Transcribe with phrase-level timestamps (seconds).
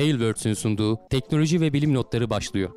[0.00, 2.70] Tailwords'ün sunduğu teknoloji ve bilim notları başlıyor.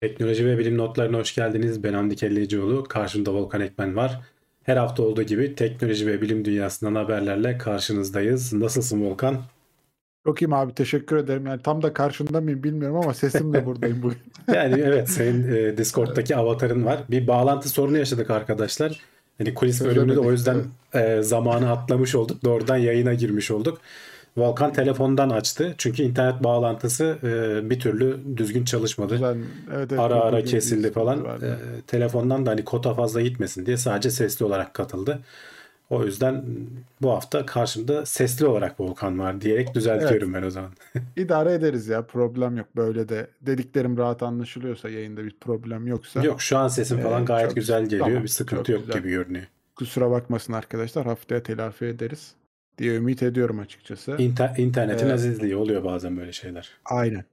[0.00, 1.82] Teknoloji ve bilim notlarına hoş geldiniz.
[1.82, 2.84] Ben Hamdi Kellecioğlu.
[2.84, 4.20] Karşımda Volkan Ekmen var.
[4.62, 8.52] Her hafta olduğu gibi teknoloji ve bilim dünyasından haberlerle karşınızdayız.
[8.52, 9.42] Nasılsın Volkan?
[10.26, 11.46] Çok iyiyim abi teşekkür ederim.
[11.46, 14.18] Yani tam da karşında mıyım bilmiyorum ama sesimle buradayım bugün.
[14.48, 17.00] yani evet senin e, Discord'daki avatarın var.
[17.10, 19.00] Bir bağlantı sorunu yaşadık arkadaşlar.
[19.38, 22.44] Hani kulis bölümünü de o yüzden e, zamanı atlamış olduk.
[22.44, 23.80] Doğrudan yayına girmiş olduk.
[24.36, 25.74] Volkan telefondan açtı.
[25.78, 29.14] Çünkü internet bağlantısı e, bir türlü düzgün çalışmadı.
[29.14, 29.36] Güzel.
[29.74, 31.24] Evet, evet, ara ara kesildi falan.
[31.24, 35.20] E, telefondan da hani kota fazla gitmesin diye sadece sesli olarak katıldı.
[35.90, 36.44] O yüzden
[37.02, 40.42] bu hafta karşımda sesli olarak Volkan var diyerek düzeltiyorum evet.
[40.42, 40.70] ben o zaman.
[41.16, 42.66] İdare ederiz ya problem yok.
[42.76, 46.22] Böyle de dediklerim rahat anlaşılıyorsa yayında bir problem yoksa.
[46.24, 48.06] Yok şu an sesim falan ee, gayet güzel geliyor.
[48.06, 49.00] Tamam, bir sıkıntı yok güzel.
[49.00, 49.46] gibi görünüyor.
[49.76, 52.34] Kusura bakmasın arkadaşlar haftaya telafi ederiz
[52.78, 54.16] diye ümit ediyorum açıkçası.
[54.18, 56.70] İnter, internetin ee, azizliği oluyor bazen böyle şeyler.
[56.84, 57.24] Aynen.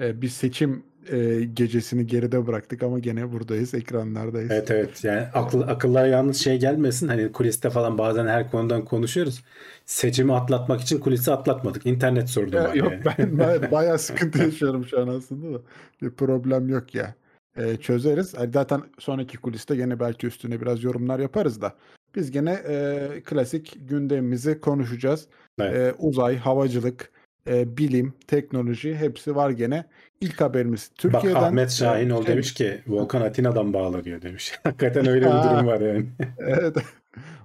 [0.00, 4.50] Ee, bir seçim e, gecesini geride bıraktık ama gene buradayız, ekranlardayız.
[4.50, 5.04] Evet evet.
[5.04, 7.08] Yani akıl, akıllara yalnız şey gelmesin.
[7.08, 9.44] Hani kuliste falan bazen her konudan konuşuyoruz.
[9.84, 11.86] Seçimi atlatmak için kulisi atlatmadık.
[11.86, 15.62] İnternet sordu ya, Yok ben, ben bayağı sıkıntı yaşıyorum şu an aslında da.
[16.02, 17.14] Bir problem yok ya.
[17.56, 18.34] Ee, çözeriz.
[18.52, 21.74] Zaten sonraki kuliste gene belki üstüne biraz yorumlar yaparız da.
[22.14, 25.26] Biz gene e, klasik gündemimizi konuşacağız.
[25.60, 25.76] Evet.
[25.76, 27.10] E, uzay, havacılık,
[27.48, 29.84] e, bilim, teknoloji hepsi var gene.
[30.20, 31.34] İlk haberimiz Türkiye'den.
[31.34, 34.52] Bak Ahmet Şahinoğlu e, demiş ki Volkan Atina'dan bağlanıyor demiş.
[34.62, 36.06] Hakikaten öyle bir durum var yani.
[36.38, 36.76] evet.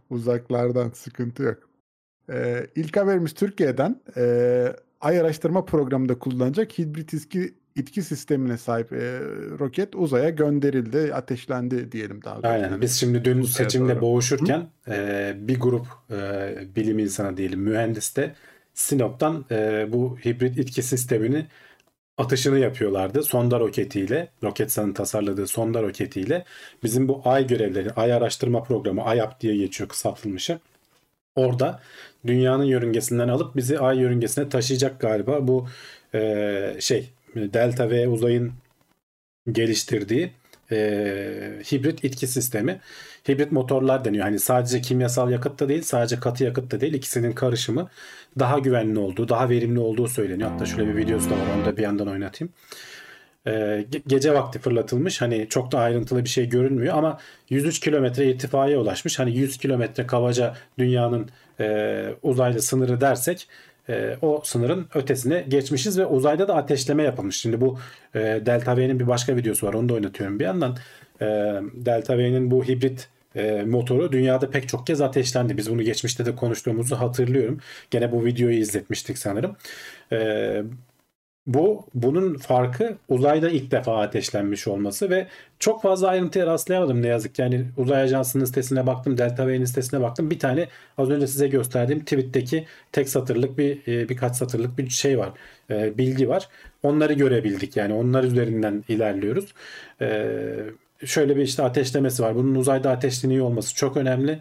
[0.09, 1.57] Uzaklardan sıkıntı yok.
[2.29, 4.01] Ee, ilk haberimiz Türkiye'den.
[4.17, 9.19] Ee, Ay araştırma programında kullanacak hibrit iski itki sistemine sahip e,
[9.59, 12.47] roket uzaya gönderildi, ateşlendi diyelim daha doğrusu.
[12.47, 12.81] Aynen.
[12.81, 14.01] Biz şimdi dün seçimle doğru.
[14.01, 18.35] boğuşurken e, bir grup e, bilim insanı diyelim mühendis de
[18.73, 21.45] Sinop'tan e, bu hibrit itki sistemini
[22.21, 23.23] atışını yapıyorlardı.
[23.23, 26.45] Sonda roketiyle, Roketsan'ın tasarladığı sonda roketiyle
[26.83, 30.59] bizim bu ay görevleri, ay araştırma programı, AYAP diye geçiyor kısaltılmışı.
[31.35, 31.79] Orada
[32.27, 35.67] dünyanın yörüngesinden alıp bizi ay yörüngesine taşıyacak galiba bu
[36.13, 38.53] e, şey Delta V uzayın
[39.51, 40.31] geliştirdiği
[40.71, 40.77] e,
[41.71, 42.79] hibrit itki sistemi.
[43.29, 44.23] Hibrit motorlar deniyor.
[44.23, 46.93] Hani sadece kimyasal yakıt da değil, sadece katı yakıt da değil.
[46.93, 47.89] ikisinin karışımı
[48.39, 50.49] daha güvenli olduğu, daha verimli olduğu söyleniyor.
[50.51, 51.45] Hatta şöyle bir videosu da var.
[51.57, 52.53] Onu da bir yandan oynatayım.
[53.47, 55.21] E, gece vakti fırlatılmış.
[55.21, 59.19] Hani çok da ayrıntılı bir şey görünmüyor ama 103 kilometre irtifaya ulaşmış.
[59.19, 61.29] Hani 100 kilometre kabaca dünyanın
[61.59, 63.47] e, uzaylı sınırı dersek
[63.89, 67.37] e, o sınırın ötesine geçmişiz ve uzayda da ateşleme yapılmış.
[67.37, 67.79] Şimdi bu
[68.15, 69.73] e, Delta V'nin bir başka videosu var.
[69.73, 70.77] Onu da oynatıyorum bir yandan.
[71.21, 71.25] E,
[71.73, 75.57] Delta V'nin bu hibrit e, motoru dünyada pek çok kez ateşlendi.
[75.57, 77.59] Biz bunu geçmişte de konuştuğumuzu hatırlıyorum.
[77.91, 79.55] Gene bu videoyu izletmiştik sanırım.
[80.11, 80.63] E,
[81.47, 85.27] bu bunun farkı uzayda ilk defa ateşlenmiş olması ve
[85.59, 87.41] çok fazla ayrıntıya rastlayamadım ne yazık ki.
[87.41, 90.31] Yani uzay ajansının sitesine baktım, Delta V'nin sitesine baktım.
[90.31, 90.67] Bir tane
[90.97, 95.29] az önce size gösterdiğim tweet'teki tek satırlık bir e, birkaç satırlık bir şey var.
[95.69, 96.49] E, bilgi var.
[96.83, 97.77] Onları görebildik.
[97.77, 99.53] Yani onlar üzerinden ilerliyoruz.
[100.01, 100.27] E,
[101.05, 102.35] şöyle bir işte ateşlemesi var.
[102.35, 104.39] Bunun uzayda ateşleniyor olması çok önemli.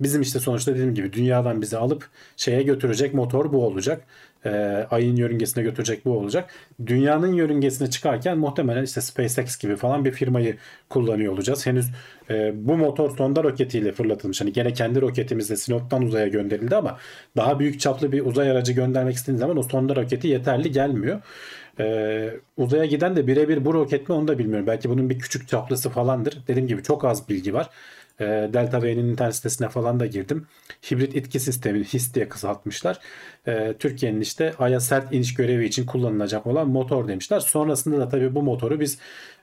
[0.00, 4.04] Bizim işte sonuçta dediğim gibi dünyadan bizi alıp şeye götürecek motor bu olacak
[4.44, 4.50] e,
[4.90, 6.50] ayın yörüngesine götürecek bu olacak.
[6.86, 10.56] Dünyanın yörüngesine çıkarken muhtemelen işte SpaceX gibi falan bir firmayı
[10.88, 11.66] kullanıyor olacağız.
[11.66, 11.86] Henüz
[12.30, 14.40] e, bu motor sonda roketiyle fırlatılmış.
[14.40, 16.98] Hani gene kendi roketimizle Sinop'tan uzaya gönderildi ama
[17.36, 21.20] daha büyük çaplı bir uzay aracı göndermek istediğiniz zaman o sonda roketi yeterli gelmiyor.
[21.80, 24.66] Ee, uzaya giden de birebir bu roket mi onu da bilmiyorum.
[24.66, 26.38] Belki bunun bir küçük çaplısı falandır.
[26.48, 27.70] Dediğim gibi çok az bilgi var.
[28.20, 30.46] Ee, Delta V'nin internet sitesine falan da girdim.
[30.90, 32.98] Hibrit itki sistemi HIS diye kısaltmışlar.
[33.46, 37.40] Ee, Türkiye'nin işte Ay'a sert iniş görevi için kullanılacak olan motor demişler.
[37.40, 38.98] Sonrasında da tabii bu motoru biz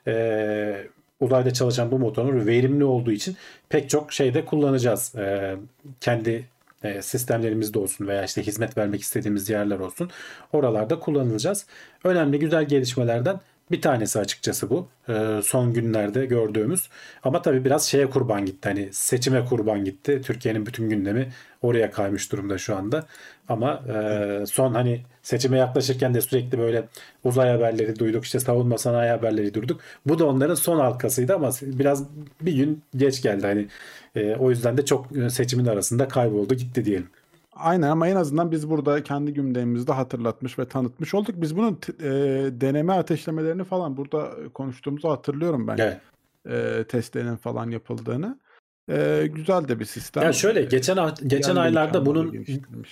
[0.06, 0.86] e,
[1.20, 3.36] uzayda çalışan bu motorun verimli olduğu için
[3.68, 5.14] pek çok şeyde kullanacağız.
[5.14, 5.56] E,
[6.00, 6.44] kendi
[6.84, 10.10] e, sistemlerimizde olsun veya işte hizmet vermek istediğimiz yerler olsun.
[10.52, 11.66] Oralarda kullanılacağız.
[12.04, 13.40] Önemli güzel gelişmelerden
[13.70, 14.88] bir tanesi açıkçası bu.
[15.08, 16.88] E, son günlerde gördüğümüz.
[17.22, 18.68] Ama tabii biraz şeye kurban gitti.
[18.68, 20.20] Hani seçime kurban gitti.
[20.24, 21.32] Türkiye'nin bütün gündemi
[21.62, 23.06] oraya kaymış durumda şu anda.
[23.50, 26.88] Ama e, son hani seçime yaklaşırken de sürekli böyle
[27.24, 28.24] uzay haberleri duyduk.
[28.24, 29.80] işte savunma sanayi haberleri duyduk.
[30.06, 32.04] Bu da onların son halkasıydı ama biraz
[32.40, 33.46] bir gün geç geldi.
[33.46, 33.68] Hani
[34.14, 37.08] e, o yüzden de çok seçimin arasında kayboldu gitti diyelim.
[37.52, 41.34] Aynen ama en azından biz burada kendi gündemimizde hatırlatmış ve tanıtmış olduk.
[41.38, 42.10] Biz bunun e,
[42.60, 45.78] deneme ateşlemelerini falan burada konuştuğumuzu hatırlıyorum ben.
[45.78, 46.00] Evet.
[46.50, 48.38] E, testlerinin falan yapıldığını.
[48.90, 50.22] E, güzel de bir sistem.
[50.22, 52.46] Ya şöyle geçen geçen Yerli aylarda bunun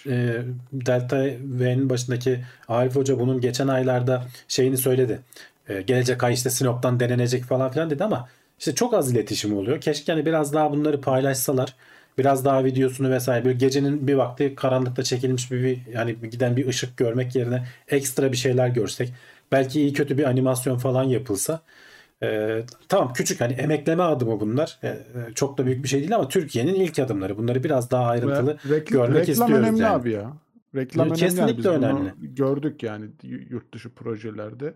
[0.06, 0.43] e,
[0.73, 5.21] Delta V'nin başındaki Arif Hoca bunun geçen aylarda şeyini söyledi.
[5.69, 8.29] E, gelecek ay işte Sinop'tan denenecek falan filan dedi ama
[8.59, 9.81] işte çok az iletişim oluyor.
[9.81, 11.75] Keşke hani biraz daha bunları paylaşsalar.
[12.19, 16.69] Biraz daha videosunu vesaire böyle gecenin bir vakti karanlıkta çekilmiş bir, bir yani giden bir
[16.69, 19.12] ışık görmek yerine ekstra bir şeyler görsek.
[19.53, 21.61] Belki iyi kötü bir animasyon falan yapılsa.
[22.23, 24.79] E, tamam küçük hani emekleme adımı bunlar.
[24.85, 24.99] E,
[25.35, 27.38] çok da büyük bir şey değil ama Türkiye'nin ilk adımları.
[27.38, 29.93] Bunları biraz daha ayrıntılı Ve rekl- görmek reklam istiyoruz önemli yani.
[29.94, 30.32] abi ya.
[30.75, 31.19] Reklam önemli.
[31.20, 31.87] Kesinlikle yani.
[31.87, 32.12] Önemli.
[32.20, 34.75] gördük yani yurt dışı projelerde.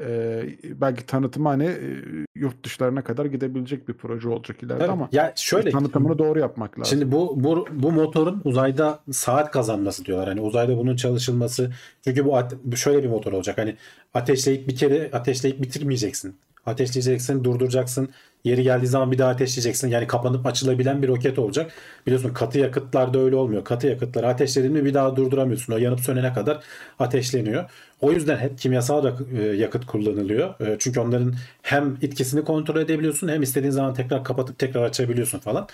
[0.00, 2.02] Ee, belki tanıtımı hani e,
[2.34, 4.92] yurt dışlarına kadar gidebilecek bir proje olacak ileride Tabii.
[4.92, 6.90] ama ya şöyle tanıtımını doğru yapmak lazım.
[6.98, 10.28] Şimdi bu, bu bu motorun uzayda saat kazanması diyorlar.
[10.28, 11.72] Hani uzayda bunun çalışılması.
[12.04, 13.58] Çünkü bu şöyle bir motor olacak.
[13.58, 13.76] Hani
[14.14, 16.34] ateşleyip bir kere ateşleyip bitirmeyeceksin.
[16.66, 18.08] Ateşleyeceksin, durduracaksın.
[18.44, 19.88] Yeri geldiği zaman bir daha ateşleyeceksin.
[19.88, 21.72] Yani kapanıp açılabilen bir roket olacak.
[22.06, 23.64] Biliyorsun katı yakıtlarda öyle olmuyor.
[23.64, 25.72] Katı yakıtları ateşledin mi bir daha durduramıyorsun.
[25.72, 26.64] O yanıp sönene kadar
[26.98, 27.70] ateşleniyor.
[28.00, 30.60] O yüzden hep kimyasal e, yakıt kullanılıyor.
[30.60, 35.68] E, Çünkü onların hem etkisini kontrol edebiliyorsun hem istediğin zaman tekrar kapatıp tekrar açabiliyorsun falan.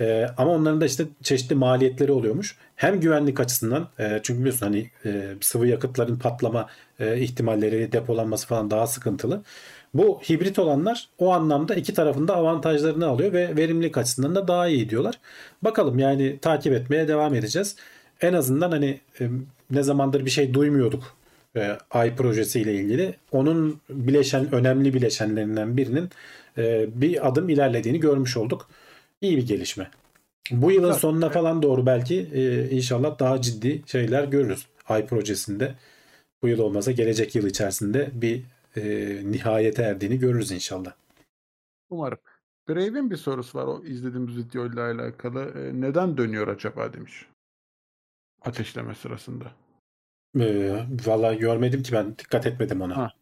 [0.00, 2.56] Ee, ama onların da işte çeşitli maliyetleri oluyormuş.
[2.76, 6.66] Hem güvenlik açısından e, çünkü biliyorsun hani e, sıvı yakıtların patlama
[7.00, 9.42] e, ihtimalleri, depolanması falan daha sıkıntılı.
[9.98, 14.90] Bu hibrit olanlar o anlamda iki tarafında avantajlarını alıyor ve verimlilik açısından da daha iyi
[14.90, 15.18] diyorlar.
[15.62, 17.76] Bakalım yani takip etmeye devam edeceğiz.
[18.20, 19.00] En azından hani
[19.70, 21.16] ne zamandır bir şey duymuyorduk
[21.56, 23.14] e, Ay projesiyle ilgili.
[23.32, 26.10] Onun bileşen önemli bileşenlerinden birinin
[26.58, 28.68] e, bir adım ilerlediğini görmüş olduk.
[29.20, 29.90] İyi bir gelişme.
[30.50, 35.74] Bu yılın sonuna falan doğru belki e, inşallah daha ciddi şeyler görürüz Ay projesinde.
[36.42, 38.42] Bu yıl olmasa gelecek yıl içerisinde bir
[38.76, 38.82] e,
[39.24, 40.92] nihayete erdiğini görürüz inşallah.
[41.90, 42.18] Umarım.
[42.68, 45.52] Brave'in bir sorusu var o izlediğimiz videoyla alakalı.
[45.56, 47.26] Ee, neden dönüyor acaba demiş.
[48.42, 49.52] Ateşleme sırasında.
[50.40, 52.96] E, Valla görmedim ki ben dikkat etmedim ona.
[52.96, 53.12] Ha.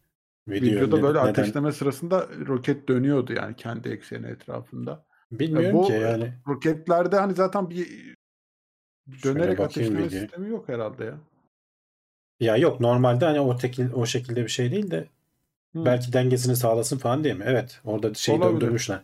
[0.48, 5.04] Video Videoda ne- böyle neden- ateşleme sırasında roket dönüyordu yani kendi ekseni etrafında.
[5.32, 6.32] Bilmiyorum bu ki yani.
[6.48, 8.14] roketlerde hani zaten bir
[9.24, 10.10] dönerek ateşleme videoya.
[10.10, 11.18] sistemi yok herhalde ya.
[12.40, 15.08] Ya yok normalde hani o, tekil, o şekilde bir şey değil de
[15.74, 15.84] Hı.
[15.84, 17.44] belki dengesini sağlasın falan diye mi?
[17.46, 18.60] Evet orada şey Olabilir.
[18.60, 19.00] döndürmüşler.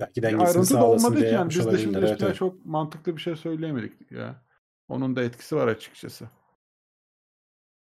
[0.00, 1.98] Belki dengesini ayrıntı sağlasın diye yani yapmış biz de şimdi.
[1.98, 2.36] Evet, evet.
[2.36, 4.42] çok mantıklı bir şey söyleyemedik ya.
[4.88, 6.28] Onun da etkisi var açıkçası.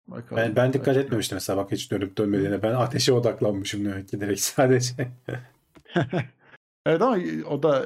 [0.07, 0.43] Bakalım.
[0.43, 2.63] Ben, ben dikkat etmemiştim mesela bak hiç dönüp dönmediğine.
[2.63, 5.11] Ben ateşe odaklanmışım demek ki direkt sadece.
[6.85, 7.17] Evet ama
[7.49, 7.85] o da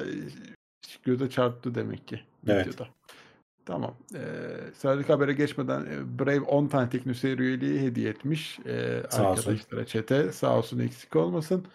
[1.02, 2.66] göze çarptı demek ki Evet.
[2.66, 2.88] videoda.
[3.66, 3.94] Tamam.
[4.14, 4.18] Ee,
[4.74, 9.50] sıradaki habere geçmeden e, Brave 10 tane teknoseyir üyeliği hediye etmiş ee, Sağ olsun.
[9.50, 10.32] arkadaşlara çete.
[10.32, 11.66] Sağ olsun eksik olmasın.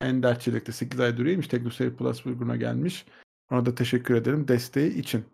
[0.00, 1.48] Ender Çelik de 8 ay üyeymiş.
[1.48, 3.06] Teknoseyir Plus grubuna gelmiş.
[3.52, 5.24] Ona da teşekkür ederim desteği için.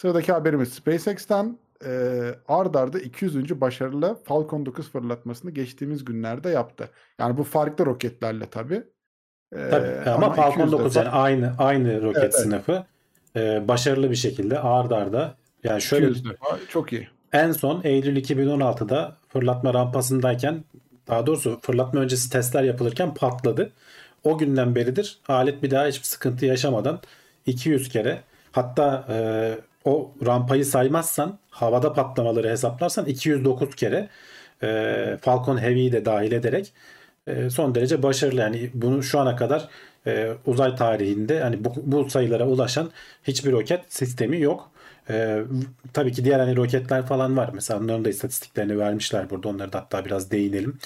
[0.00, 1.90] Sıradaki haberimiz SpaceX'ten e,
[2.48, 3.60] ard arda 200.
[3.60, 6.88] başarılı Falcon 9 fırlatmasını geçtiğimiz günlerde yaptı.
[7.20, 8.82] Yani bu farklı roketlerle tabii.
[9.56, 12.42] Ee, Tabii ama, Falcon 200 9 defa- yani aynı aynı roket Evet, evet.
[12.42, 12.84] sınıfı
[13.36, 16.58] e, başarılı bir şekilde ard arda yani şöyle 200 defa.
[16.68, 17.08] Çok iyi.
[17.32, 20.64] en son Eylül 2016'da fırlatma rampasındayken
[21.08, 23.72] daha doğrusu fırlatma öncesi testler yapılırken patladı.
[24.24, 27.00] O günden beridir alet bir daha hiçbir sıkıntı yaşamadan
[27.46, 28.20] 200 kere
[28.52, 34.08] hatta e, o rampayı saymazsan havada patlamaları hesaplarsan 209 kere
[34.62, 36.72] e, Falcon Heavy'yi de dahil ederek
[37.26, 38.40] e, son derece başarılı.
[38.40, 39.68] Yani bunu şu ana kadar
[40.06, 42.90] e, uzay tarihinde hani bu, bu sayılara ulaşan
[43.24, 44.69] hiçbir roket sistemi yok.
[45.10, 45.42] E,
[45.92, 47.50] tabii ki diğer hani roketler falan var.
[47.54, 49.48] Mesela onların da istatistiklerini vermişler burada.
[49.48, 50.78] Onları da hatta biraz değinelim.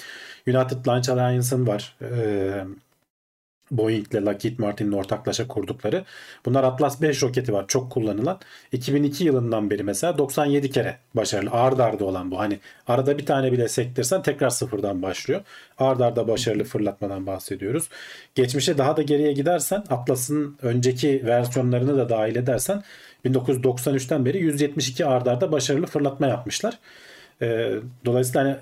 [0.47, 1.95] United Launch Alliance'ın var.
[2.01, 2.65] E,
[3.71, 6.05] Boeing ile Lockheed Martin'in ortaklaşa kurdukları.
[6.45, 7.65] Bunlar Atlas 5 roketi var.
[7.67, 8.39] Çok kullanılan.
[8.71, 11.51] 2002 yılından beri mesela 97 kere başarılı.
[11.51, 12.39] Ard arda olan bu.
[12.39, 15.41] Hani arada bir tane bile sektirsen tekrar sıfırdan başlıyor.
[15.77, 17.89] Ard arda başarılı fırlatmadan bahsediyoruz.
[18.35, 22.83] Geçmişe daha da geriye gidersen Atlas'ın önceki versiyonlarını da dahil edersen
[23.25, 26.79] 1993'ten beri 172 ard arda başarılı fırlatma yapmışlar.
[27.41, 27.71] Ee,
[28.05, 28.57] dolayısıyla hani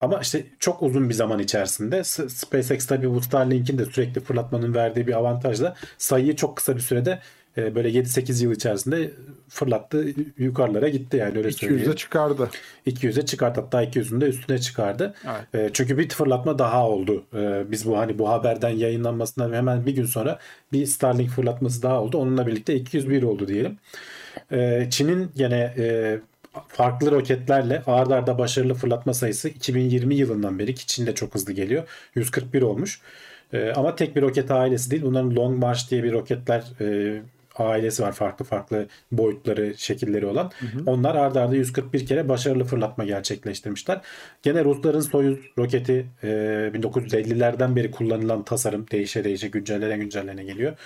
[0.00, 5.06] ama işte çok uzun bir zaman içerisinde SpaceX tabii bu Starlink'in de sürekli fırlatmanın verdiği
[5.06, 7.18] bir avantajla sayıyı çok kısa bir sürede
[7.56, 9.10] e, böyle 7-8 yıl içerisinde
[9.48, 10.06] fırlattı
[10.38, 11.94] yukarılara gitti yani öyle 200'e söyleyeyim.
[11.94, 12.50] çıkardı.
[12.86, 15.14] 200'e çıkardı hatta 200'ün de üstüne çıkardı.
[15.54, 15.70] Evet.
[15.70, 17.24] E, çünkü bir fırlatma daha oldu.
[17.34, 20.38] E, biz bu hani bu haberden yayınlanmasından hemen bir gün sonra
[20.72, 22.18] bir Starlink fırlatması daha oldu.
[22.18, 23.78] Onunla birlikte 201 oldu diyelim.
[24.52, 26.18] E, Çin'in gene e,
[26.68, 31.52] farklı roketlerle ard arda başarılı fırlatma sayısı 2020 yılından beri ki Çin de çok hızlı
[31.52, 31.84] geliyor.
[32.14, 33.00] 141 olmuş.
[33.52, 35.02] E, ama tek bir roket ailesi değil.
[35.02, 37.20] Bunların Long March diye bir roketler e,
[37.56, 38.12] ailesi var.
[38.12, 40.50] Farklı farklı boyutları, şekilleri olan.
[40.86, 44.00] Onlar ard arda 141 kere başarılı fırlatma gerçekleştirmişler.
[44.42, 46.26] Gene Rusların Soyuz roketi e,
[46.74, 50.76] 1950'lerden beri kullanılan tasarım değişe değişe güncellene güncellene geliyor.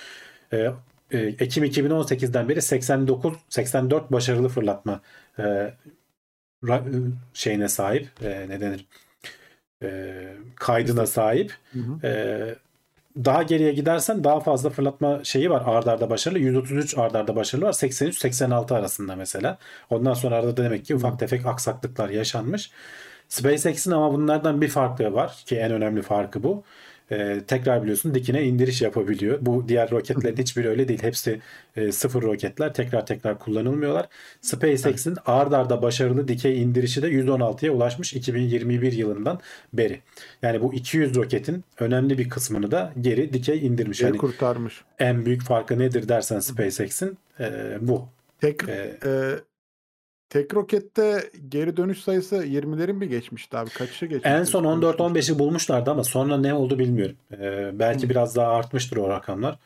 [0.53, 0.71] E,
[1.11, 5.01] e, Ekim 2018'den beri 89 84 başarılı fırlatma
[5.39, 5.43] e,
[6.63, 8.07] ra- e, şeyine sahip.
[8.23, 8.85] E, ne denir?
[9.83, 10.13] E,
[10.55, 11.53] kaydına sahip.
[11.73, 12.07] Hı hı.
[12.07, 12.55] Ee,
[13.25, 16.39] daha geriye gidersen daha fazla fırlatma şeyi var ard arda başarılı.
[16.39, 17.73] 133 ard arda başarılı var.
[17.73, 19.57] 83-86 arasında mesela.
[19.89, 22.71] Ondan sonra arada demek ki ufak tefek aksaklıklar yaşanmış.
[23.29, 26.63] SpaceX'in ama bunlardan bir farkı var ki en önemli farkı bu.
[27.11, 29.37] Ee, tekrar biliyorsun dikine indiriş yapabiliyor.
[29.41, 31.03] Bu diğer roketlerin hiçbiri öyle değil.
[31.03, 31.39] Hepsi
[31.75, 32.73] e, sıfır roketler.
[32.73, 34.05] Tekrar tekrar kullanılmıyorlar.
[34.41, 39.39] SpaceX'in ard arda başarılı dikey indirişi de 116'ya ulaşmış 2021 yılından
[39.73, 39.99] beri.
[40.41, 43.99] Yani bu 200 roketin önemli bir kısmını da geri dikey indirmiş.
[43.99, 44.81] Geri Yani kurtarmış.
[44.99, 48.05] en büyük farkı nedir dersen SpaceX'in e, bu.
[48.41, 49.09] Tek Ee, e,
[50.29, 53.69] tek rokette geri dönüş sayısı 20'lerin mi geçmişti abi?
[53.69, 54.29] Kaçı geçmişti?
[54.29, 57.15] En son 14-15'i bulmuşlardı ama sonra ne oldu bilmiyorum.
[57.39, 59.59] Ee, belki biraz daha artmıştır o rakamlar.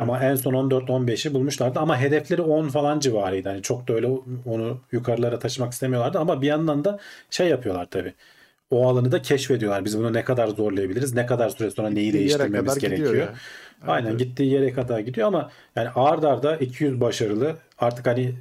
[0.00, 3.48] Ama en son 14-15'i bulmuşlardı ama hedefleri 10 falan civarıydı.
[3.48, 4.06] Yani çok da öyle
[4.46, 6.98] onu yukarılara taşımak istemiyorlardı ama bir yandan da
[7.30, 8.14] şey yapıyorlar tabii.
[8.70, 9.84] O alanı da keşfediyorlar.
[9.84, 11.14] Biz bunu ne kadar zorlayabiliriz?
[11.14, 13.14] Ne kadar süre sonra neyi Gittiği değiştirmemiz gerekiyor?
[13.14, 13.22] ya.
[13.22, 13.36] Evet,
[13.86, 14.18] Aynen evet.
[14.18, 18.34] gittiği yere kadar gidiyor ama yani ard arda 200 başarılı artık hani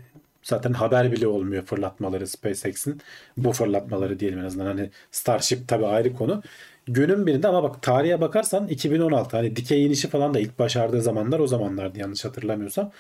[0.44, 3.02] zaten haber bile olmuyor fırlatmaları SpaceX'in.
[3.38, 6.44] Bu fırlatmaları diyelim en azından hani Starship tabii ayrı konu.
[6.88, 11.40] Günün birinde ama bak tarihe bakarsan 2016 hani dikey inişi falan da ilk başardığı zamanlar
[11.40, 12.92] o zamanlardı yanlış hatırlamıyorsam.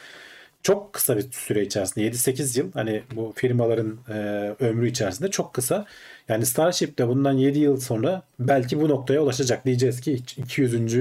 [0.63, 4.13] Çok kısa bir süre içerisinde 7-8 yıl hani bu firmaların e,
[4.59, 5.85] ömrü içerisinde çok kısa.
[6.29, 9.65] Yani Starship de bundan 7 yıl sonra belki bu noktaya ulaşacak.
[9.65, 10.95] Diyeceğiz ki 200.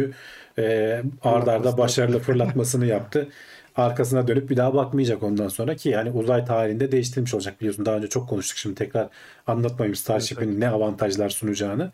[0.58, 3.28] E, ard arda başarılı fırlatmasını yaptı.
[3.76, 7.86] Arkasına dönüp bir daha bakmayacak ondan sonra ki yani uzay tarihinde değiştirmiş olacak biliyorsun.
[7.86, 9.08] Daha önce çok konuştuk şimdi tekrar
[9.46, 11.92] anlatmayayım Starship'in ne avantajlar sunacağını.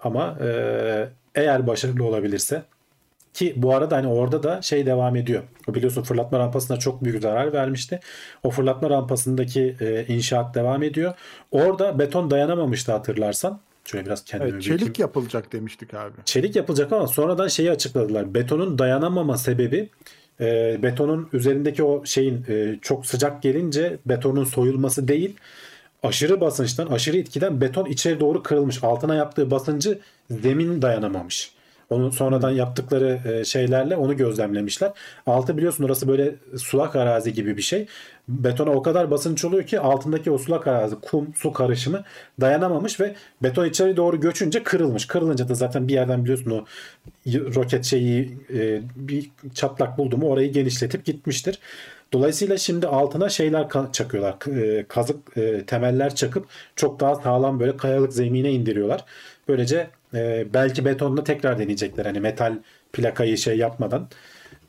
[0.00, 2.62] Ama e, eğer başarılı olabilirse
[3.34, 5.42] ki bu arada hani orada da şey devam ediyor.
[5.68, 8.00] Biliyorsun fırlatma rampasına çok büyük zarar vermişti.
[8.42, 11.14] O fırlatma rampasındaki e, inşaat devam ediyor.
[11.50, 13.60] Orada beton dayanamamıştı hatırlarsan.
[13.84, 16.12] Şöyle biraz kendimi Evet, çelik yapılacak demiştik abi.
[16.24, 18.34] Çelik yapılacak ama sonradan şeyi açıkladılar.
[18.34, 19.88] Betonun dayanamama sebebi
[20.40, 25.36] e, betonun üzerindeki o şeyin e, çok sıcak gelince betonun soyulması değil.
[26.02, 28.84] Aşırı basınçtan, aşırı etkiden beton içeri doğru kırılmış.
[28.84, 29.98] Altına yaptığı basıncı
[30.30, 31.55] zemin dayanamamış.
[31.90, 34.92] Onu sonradan yaptıkları e, şeylerle onu gözlemlemişler.
[35.26, 37.86] Altı biliyorsun orası böyle sulak arazi gibi bir şey.
[38.28, 42.04] Betona o kadar basınç oluyor ki altındaki o sulak arazi kum su karışımı
[42.40, 45.06] dayanamamış ve beton içeri doğru göçünce kırılmış.
[45.06, 46.64] Kırılınca da zaten bir yerden biliyorsun o
[47.26, 51.58] roket şeyi e, bir çatlak buldu mu orayı genişletip gitmiştir.
[52.12, 54.56] Dolayısıyla şimdi altına şeyler çakıyorlar.
[54.56, 55.16] E, Kazık
[55.66, 59.04] temeller çakıp çok daha sağlam böyle kayalık zemine indiriyorlar.
[59.48, 62.06] Böylece e, belki betonla tekrar deneyecekler.
[62.06, 62.58] Hani metal
[62.92, 64.08] plakayı şey yapmadan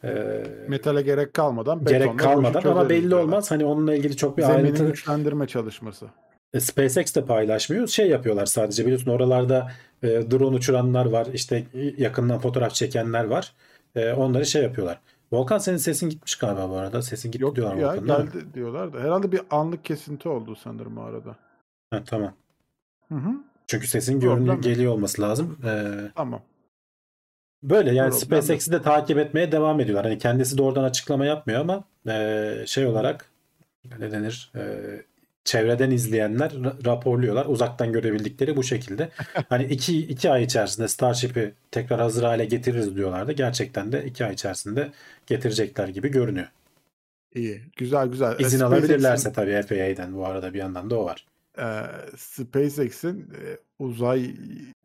[0.03, 3.24] e, Metale gerek kalmadan gerek kalmadan ama belli diyorlar.
[3.24, 3.51] olmaz.
[3.51, 6.06] Hani onunla ilgili çok bir Zemini ayrıntı güçlendirme çalışması.
[6.53, 7.88] e, SpaceX de paylaşmıyor.
[7.88, 9.72] Şey yapıyorlar sadece biliyorsun oralarda
[10.03, 11.27] e, drone uçuranlar var.
[11.34, 11.63] işte
[11.98, 13.53] yakından fotoğraf çekenler var.
[13.96, 15.00] E, onları şey yapıyorlar.
[15.32, 17.01] Volkan senin sesin gitmiş galiba bu arada.
[17.01, 18.08] Sesin gitti Yok diyorlar ya Volkan, mi?
[18.10, 19.00] geldi diyorlar da.
[19.00, 21.36] Herhalde bir anlık kesinti oldu sanırım o arada.
[21.91, 22.34] Ha, tamam.
[23.10, 23.29] Hı hı.
[23.68, 24.64] Çünkü sesin yok.
[24.64, 25.58] geliyor olması lazım.
[25.66, 25.72] E,
[26.16, 26.42] Tamam.
[27.64, 30.06] böyle yani SpaceX'i de takip etmeye devam ediyorlar.
[30.06, 33.30] Hani kendisi doğrudan açıklama yapmıyor ama e, şey olarak
[34.00, 34.52] ne denir?
[34.56, 34.62] E,
[35.44, 37.46] çevreden izleyenler ra- raporluyorlar.
[37.46, 39.10] Uzaktan görebildikleri bu şekilde.
[39.50, 43.32] Hani iki, iki ay içerisinde Starship'i tekrar hazır hale getiririz diyorlardı.
[43.32, 44.92] Gerçekten de iki ay içerisinde
[45.26, 46.48] getirecekler gibi görünüyor.
[47.36, 47.62] İyi.
[47.78, 48.36] Güzel güzel.
[48.40, 51.26] İzin SpaceX'in- alabilirlerse tabii FAA'den bu arada bir yandan da o var.
[51.60, 51.86] E,
[52.18, 54.36] SpaceX'in e, uzay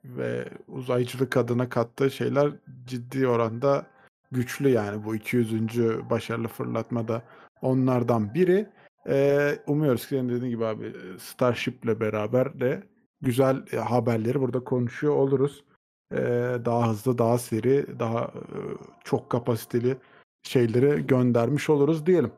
[0.05, 2.51] ve uzaycılık adına kattığı şeyler
[2.87, 3.87] ciddi oranda
[4.33, 5.79] güçlü yani bu 200.
[6.11, 7.23] başarılı fırlatmada
[7.63, 8.69] onlardan biri.
[9.09, 12.83] E, umuyoruz ki dediğin gibi abi Starship'le beraber de
[13.23, 15.65] güzel e, haberleri burada konuşuyor oluruz.
[16.13, 16.19] E,
[16.65, 18.59] daha hızlı, daha seri, daha e,
[19.05, 19.97] çok kapasiteli
[20.43, 22.33] şeyleri göndermiş oluruz diyelim.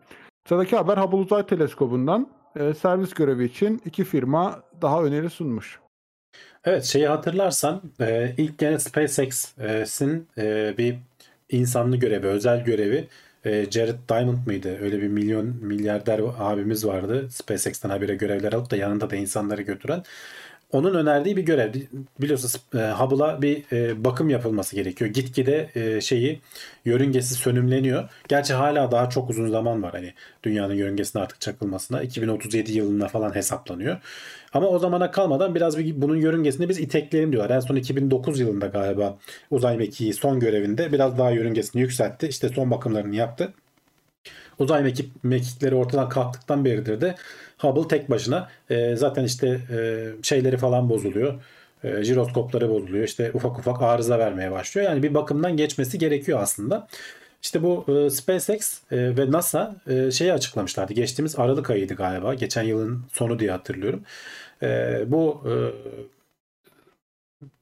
[0.49, 5.79] Sıradaki haber Hubble Uzay Teleskobu'ndan e, servis görevi için iki firma daha öneri sunmuş.
[6.65, 10.97] Evet şeyi hatırlarsan e, ilk gene SpaceX'in e, bir
[11.49, 13.09] insanlı görevi, özel görevi
[13.45, 14.79] e, Jared Diamond mıydı?
[14.81, 17.31] Öyle bir milyon milyarder abimiz vardı.
[17.31, 20.03] SpaceX'ten habire görevler alıp da yanında da insanları götüren.
[20.75, 21.73] Onun önerdiği bir görev.
[22.21, 25.11] Biliyorsunuz e, Hubble'a bir e, bakım yapılması gerekiyor.
[25.11, 26.41] Gitgide e, şeyi
[26.85, 28.09] yörüngesi sönümleniyor.
[28.29, 32.03] Gerçi hala daha çok uzun zaman var hani dünyanın yörüngesine artık çakılmasına.
[32.03, 33.97] 2037 yılına falan hesaplanıyor.
[34.53, 37.57] Ama o zamana kalmadan biraz bir bunun yörüngesini biz itekleyelim diyorlar.
[37.57, 39.19] En son 2009 yılında galiba
[39.51, 42.29] uzay mekiği son görevinde biraz daha yörüngesini yükseltti.
[42.29, 43.53] İşte son bakımlarını yaptı.
[44.59, 47.15] Uzay mekik, mekikleri ortadan kalktıktan beridir de
[47.65, 51.35] Hubble tek başına e, zaten işte e, şeyleri falan bozuluyor.
[51.85, 53.05] E, jiroskopları bozuluyor.
[53.05, 54.91] İşte ufak ufak arıza vermeye başlıyor.
[54.91, 56.89] Yani bir bakımdan geçmesi gerekiyor aslında.
[57.43, 60.93] İşte bu e, SpaceX e, ve NASA e, şeyi açıklamışlardı.
[60.93, 62.35] Geçtiğimiz Aralık ayıydı galiba.
[62.35, 64.03] Geçen yılın sonu diye hatırlıyorum.
[64.63, 65.53] E, bu e,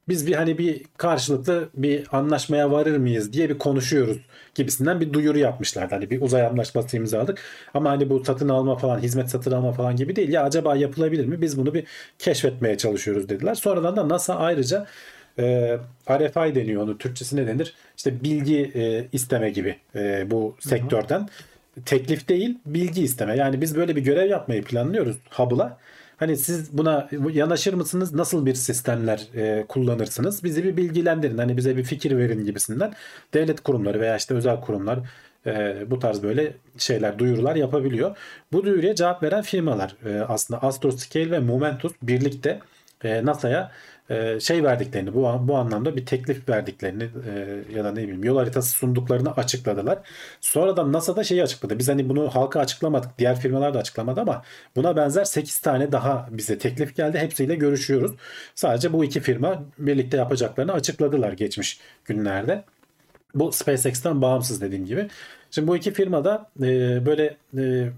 [0.07, 4.17] biz bir hani bir karşılıklı bir anlaşmaya varır mıyız diye bir konuşuyoruz
[4.55, 5.95] gibisinden bir duyuru yapmışlardı.
[5.95, 7.39] Hani bir uzay anlaşması imzaladık.
[7.73, 10.29] Ama hani bu satın alma falan, hizmet satın alma falan gibi değil.
[10.29, 11.41] Ya acaba yapılabilir mi?
[11.41, 11.83] Biz bunu bir
[12.19, 13.55] keşfetmeye çalışıyoruz dediler.
[13.55, 14.87] Sonradan da NASA ayrıca
[15.39, 15.77] e,
[16.09, 16.97] RFI deniyor onu.
[16.97, 17.73] Türkçesi ne denir?
[17.97, 21.19] İşte bilgi e, isteme gibi e, bu sektörden.
[21.19, 21.83] Hı hı.
[21.85, 23.37] Teklif değil, bilgi isteme.
[23.37, 25.77] Yani biz böyle bir görev yapmayı planlıyoruz Hubble'a.
[26.23, 28.13] Hani siz buna yanaşır mısınız?
[28.13, 30.43] Nasıl bir sistemler e, kullanırsınız?
[30.43, 31.37] Bizi bir bilgilendirin.
[31.37, 32.93] Hani bize bir fikir verin gibisinden.
[33.33, 34.99] Devlet kurumları veya işte özel kurumlar
[35.45, 38.17] e, bu tarz böyle şeyler, duyurular yapabiliyor.
[38.51, 42.59] Bu duyuruya cevap veren firmalar e, aslında Astroscale ve Momentus birlikte
[43.03, 43.71] e, NASA'ya
[44.39, 48.69] şey verdiklerini bu bu anlamda bir teklif verdiklerini e, ya da ne bileyim yol haritası
[48.69, 49.99] sunduklarını açıkladılar.
[50.41, 51.79] Sonradan NASA da şeyi açıkladı.
[51.79, 53.11] Biz hani bunu halka açıklamadık.
[53.19, 54.43] Diğer firmalar da açıklamadı ama
[54.75, 57.17] buna benzer 8 tane daha bize teklif geldi.
[57.17, 58.11] Hepsiyle görüşüyoruz.
[58.55, 62.63] Sadece bu iki firma birlikte yapacaklarını açıkladılar geçmiş günlerde.
[63.35, 65.07] Bu SpaceX'ten bağımsız dediğim gibi.
[65.51, 67.89] Şimdi bu iki firmada e, böyle e,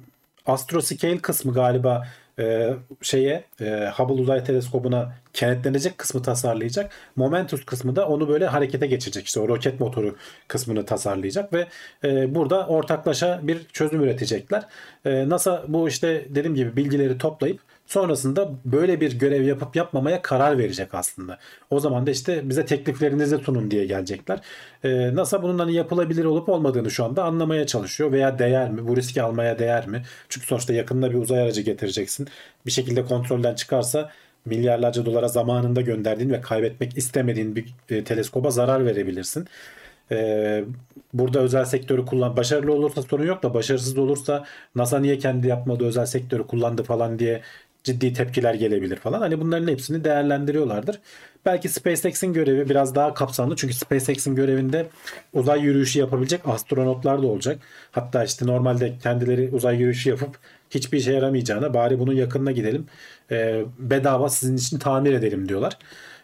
[0.46, 2.08] Astroscale kısmı galiba
[2.40, 6.92] e, şeye e, Hubble Uzay Teleskobu'na kenetlenecek kısmı tasarlayacak.
[7.16, 9.26] Momentus kısmı da onu böyle harekete geçirecek.
[9.26, 10.16] İşte o roket motoru
[10.48, 11.68] kısmını tasarlayacak ve
[12.04, 14.66] e, burada ortaklaşa bir çözüm üretecekler.
[15.06, 20.58] E, NASA bu işte dediğim gibi bilgileri toplayıp Sonrasında böyle bir görev yapıp yapmamaya karar
[20.58, 21.38] verecek aslında.
[21.70, 24.40] O zaman da işte bize tekliflerinizi sunun diye gelecekler.
[24.84, 28.12] Ee, NASA bunun hani yapılabilir olup olmadığını şu anda anlamaya çalışıyor.
[28.12, 28.88] Veya değer mi?
[28.88, 30.04] Bu riski almaya değer mi?
[30.30, 32.28] Çünkü sonuçta yakında bir uzay aracı getireceksin.
[32.66, 34.12] Bir şekilde kontrolden çıkarsa
[34.46, 39.48] milyarlarca dolara zamanında gönderdiğin ve kaybetmek istemediğin bir e, teleskoba zarar verebilirsin.
[40.12, 40.64] Ee,
[41.14, 44.46] burada özel sektörü kullan başarılı olursa sorun yok da başarısız olursa
[44.76, 47.42] NASA niye kendi yapmadığı özel sektörü kullandı falan diye
[47.86, 49.20] ciddi tepkiler gelebilir falan.
[49.20, 51.00] Hani bunların hepsini değerlendiriyorlardır.
[51.46, 53.56] Belki SpaceX'in görevi biraz daha kapsamlı.
[53.56, 54.88] Çünkü SpaceX'in görevinde
[55.34, 57.60] uzay yürüyüşü yapabilecek astronotlar da olacak.
[57.92, 60.38] Hatta işte normalde kendileri uzay yürüyüşü yapıp
[60.70, 62.86] hiçbir işe yaramayacağına bari bunun yakınına gidelim.
[63.32, 65.78] E, bedava sizin için tamir edelim diyorlar.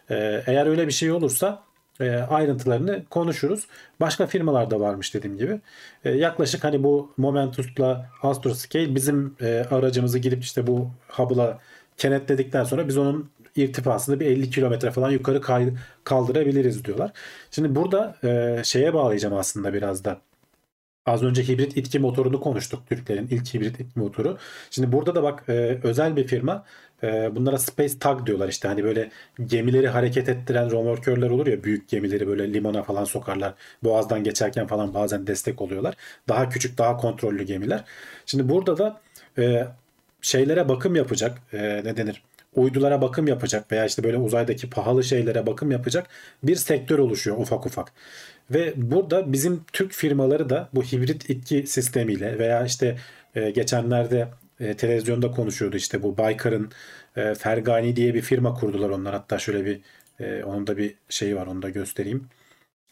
[0.10, 1.64] E, eğer öyle bir şey olursa
[2.02, 3.68] e, ayrıntılarını konuşuruz.
[4.00, 5.60] Başka firmalar da varmış dediğim gibi.
[6.06, 11.60] E, yaklaşık hani bu Momentus'la Astroscale bizim e, aracımızı gidip işte bu Hubble'a
[11.98, 15.42] kenetledikten sonra biz onun irtifasını bir 50 kilometre falan yukarı
[16.04, 17.12] kaldırabiliriz diyorlar.
[17.52, 18.16] Şimdi burada
[18.64, 20.22] şeye bağlayacağım aslında biraz da.
[21.06, 22.88] Az önce hibrit itki motorunu konuştuk.
[22.90, 24.38] Türklerin ilk hibrit itki motoru.
[24.72, 26.66] Şimdi burada da bak e, özel bir firma
[27.04, 28.68] e, bunlara Space Tug diyorlar işte.
[28.68, 29.12] Hani böyle
[29.46, 33.54] gemileri hareket ettiren romorkörler olur ya büyük gemileri böyle limana falan sokarlar.
[33.84, 35.96] Boğazdan geçerken falan bazen destek oluyorlar.
[36.30, 37.84] Daha küçük daha kontrollü gemiler.
[38.26, 39.02] Şimdi burada da
[39.38, 39.68] e,
[40.22, 41.38] şeylere bakım yapacak.
[41.54, 42.24] E, ne denir?
[42.56, 46.08] uydulara bakım yapacak veya işte böyle uzaydaki pahalı şeylere bakım yapacak
[46.44, 47.92] bir sektör oluşuyor ufak ufak.
[48.54, 52.98] Ve burada bizim Türk firmaları da bu hibrit itki sistemiyle veya işte
[53.36, 54.28] e, geçenlerde
[54.60, 56.72] e, televizyonda konuşuyordu işte bu Baykar'ın
[57.16, 59.14] e, Fergani diye bir firma kurdular onlar.
[59.14, 59.82] Hatta şöyle bir
[60.20, 62.28] e, onun da bir şeyi var onu da göstereyim.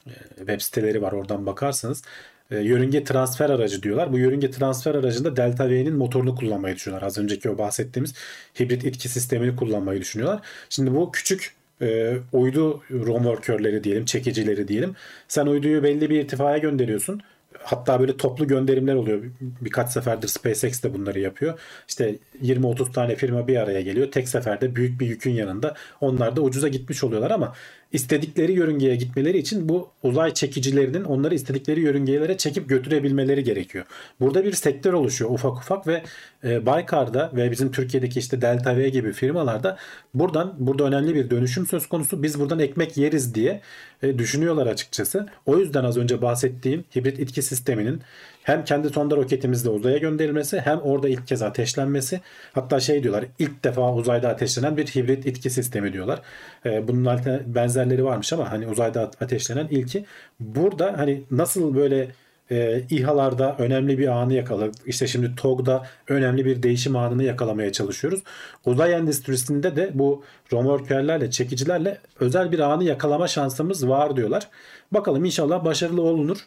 [0.08, 2.04] E, web siteleri var oradan bakarsınız.
[2.52, 4.14] E, yörünge transfer aracı diyorlar.
[4.14, 7.08] Bu yörünge transfer aracında Delta V'nin motorunu kullanmayı düşünüyorlar.
[7.08, 8.14] Az önceki o bahsettiğimiz
[8.60, 10.42] hibrit itki sistemini kullanmayı düşünüyorlar.
[10.70, 14.96] Şimdi bu küçük e, uydu romorkörleri diyelim, çekicileri diyelim.
[15.28, 17.22] Sen uyduyu belli bir irtifaya gönderiyorsun.
[17.60, 19.24] Hatta böyle toplu gönderimler oluyor.
[19.62, 21.60] Birkaç seferdir SpaceX de bunları yapıyor.
[21.88, 24.12] İşte 20-30 tane firma bir araya geliyor.
[24.12, 25.76] Tek seferde büyük bir yükün yanında.
[26.02, 27.56] Onlar da ucuza gitmiş oluyorlar ama
[27.92, 33.86] istedikleri yörüngeye gitmeleri için bu uzay çekicilerinin onları istedikleri yörüngelere çekip götürebilmeleri gerekiyor.
[34.20, 36.04] Burada bir sektör oluşuyor ufak ufak ve
[36.44, 39.78] e, Baykar'da ve bizim Türkiye'deki işte Delta V gibi firmalarda
[40.14, 42.24] buradan burada önemli bir dönüşüm söz konusu.
[42.24, 43.62] Biz buradan ekmek yeriz diye
[44.04, 45.28] e, düşünüyorlar açıkçası.
[45.46, 48.02] O yüzden az önce bahsettiğim hibrit itki sisteminin
[48.50, 52.22] hem kendi sonda roketimizle uzaya gönderilmesi hem orada ilk kez ateşlenmesi.
[52.54, 56.22] Hatta şey diyorlar ilk defa uzayda ateşlenen bir hibrit itki sistemi diyorlar.
[56.66, 60.06] E, bunun benzerleri varmış ama hani uzayda ateşlenen ilki.
[60.40, 62.08] Burada hani nasıl böyle
[62.52, 64.76] e, İHA'larda önemli bir anı yakaladık.
[64.86, 68.24] İşte şimdi TOG'da önemli bir değişim anını yakalamaya çalışıyoruz.
[68.66, 74.48] Uzay endüstrisinde de bu romorkerlerle, çekicilerle özel bir anı yakalama şansımız var diyorlar.
[74.92, 76.38] Bakalım inşallah başarılı olunur.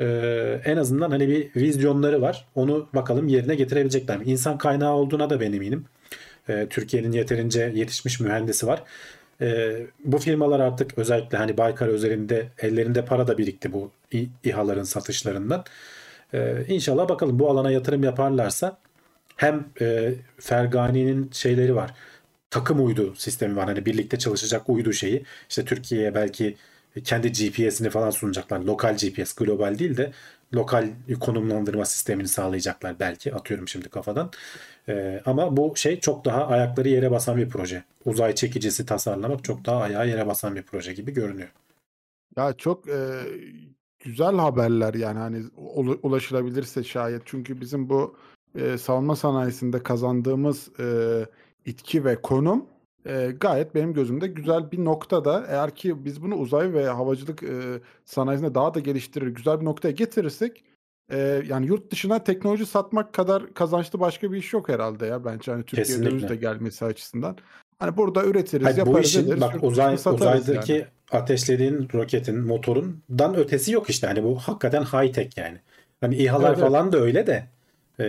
[0.00, 2.46] Ee, en azından hani bir vizyonları var.
[2.54, 4.24] Onu bakalım yerine getirebilecekler mi?
[4.24, 5.84] İnsan kaynağı olduğuna da ben eminim.
[6.48, 8.82] Ee, Türkiye'nin yeterince yetişmiş mühendisi var.
[9.40, 13.90] Ee, bu firmalar artık özellikle hani Baykar özelinde ellerinde para da birikti bu
[14.44, 15.64] İHA'ların satışlarından.
[16.34, 18.78] Ee, inşallah bakalım bu alana yatırım yaparlarsa
[19.36, 21.94] hem e, Fergani'nin şeyleri var.
[22.50, 23.64] Takım uydu sistemi var.
[23.66, 25.24] Hani birlikte çalışacak uydu şeyi.
[25.48, 26.56] İşte Türkiye'ye belki
[27.04, 28.60] kendi GPS'ini falan sunacaklar.
[28.60, 30.12] Lokal GPS, global değil de
[30.54, 30.88] lokal
[31.20, 33.34] konumlandırma sistemini sağlayacaklar belki.
[33.34, 34.30] Atıyorum şimdi kafadan.
[34.88, 37.84] Ee, ama bu şey çok daha ayakları yere basan bir proje.
[38.04, 41.48] Uzay çekicisi tasarlamak çok daha ayağı yere basan bir proje gibi görünüyor.
[42.36, 43.20] Ya çok e,
[43.98, 45.42] güzel haberler yani hani
[46.02, 47.22] ulaşılabilirse şayet.
[47.24, 48.16] Çünkü bizim bu
[48.54, 51.26] e, savunma sanayisinde kazandığımız e,
[51.66, 52.66] itki ve konum
[53.06, 55.46] e, gayet benim gözümde güzel bir noktada.
[55.48, 59.90] Eğer ki biz bunu uzay ve havacılık e, sanayisinde daha da geliştirir, güzel bir noktaya
[59.90, 60.64] getirirsek
[61.10, 65.52] e, yani yurt dışına teknoloji satmak kadar kazançlı başka bir iş yok herhalde ya bence
[65.52, 67.36] hani Türkiye'ye döviz de gelmesi açısından.
[67.78, 69.40] Hani burada üretiriz, Hayır, yaparız, bu işin, ederiz.
[69.40, 70.84] Bak uzay uzaydaki yani.
[71.10, 74.06] ateşlediğin roketin motorundan ötesi yok işte.
[74.06, 75.58] Hani bu hakikaten high tech yani.
[76.00, 76.92] Hani İHA'lar evet, falan evet.
[76.92, 77.44] da öyle de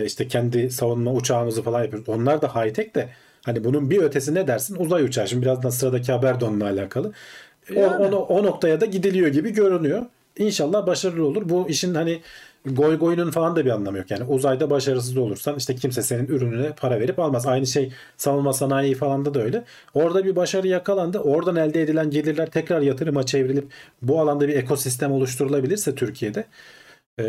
[0.04, 2.08] işte kendi savunma uçağımızı falan yapıyoruz.
[2.08, 3.08] Onlar da high tech de
[3.44, 4.76] Hani bunun bir ötesi ne dersin?
[4.76, 5.28] Uzay uçağı.
[5.28, 7.12] Şimdi birazdan sıradaki haber de onunla alakalı.
[7.74, 8.16] Yani.
[8.16, 10.02] O, o, o noktaya da gidiliyor gibi görünüyor.
[10.38, 11.48] İnşallah başarılı olur.
[11.48, 12.20] Bu işin hani
[12.66, 14.10] goy goyunun falan da bir anlamı yok.
[14.10, 17.46] Yani uzayda başarısız olursan işte kimse senin ürününe para verip almaz.
[17.46, 19.64] Aynı şey savunma sanayi falan da öyle.
[19.94, 21.18] Orada bir başarı yakalandı.
[21.18, 23.64] Oradan elde edilen gelirler tekrar yatırıma çevrilip
[24.02, 26.44] bu alanda bir ekosistem oluşturulabilirse Türkiye'de
[27.20, 27.24] e,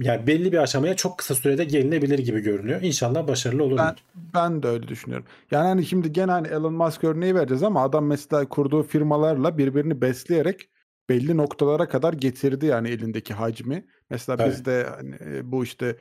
[0.00, 2.82] yani belli bir aşamaya çok kısa sürede gelinebilir gibi görünüyor.
[2.82, 3.78] İnşallah başarılı olur.
[3.78, 3.96] Ben,
[4.34, 5.26] ben de öyle düşünüyorum.
[5.50, 10.00] Yani hani şimdi gene hani Elon Musk örneği vereceğiz ama adam mesela kurduğu firmalarla birbirini
[10.00, 10.68] besleyerek
[11.08, 13.86] belli noktalara kadar getirdi yani elindeki hacmi.
[14.10, 14.52] Mesela evet.
[14.52, 15.16] biz de hani
[15.52, 15.96] bu işte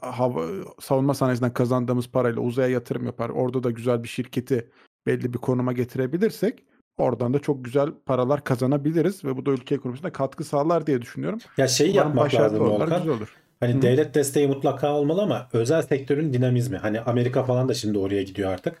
[0.00, 0.46] hava,
[0.80, 3.28] savunma sanayisinden kazandığımız parayla uzaya yatırım yapar.
[3.28, 4.70] Orada da güzel bir şirketi
[5.06, 6.64] belli bir konuma getirebilirsek
[6.98, 11.38] Oradan da çok güzel paralar kazanabiliriz ve bu da ülke ekonomisine katkı sağlar diye düşünüyorum.
[11.56, 12.98] Ya şeyi Umarım yapmak lazım Volkan.
[12.98, 13.36] Güzel olur.
[13.60, 13.82] Hani Hı.
[13.82, 16.76] devlet desteği mutlaka olmalı ama özel sektörün dinamizmi.
[16.76, 18.74] Hani Amerika falan da şimdi oraya gidiyor artık.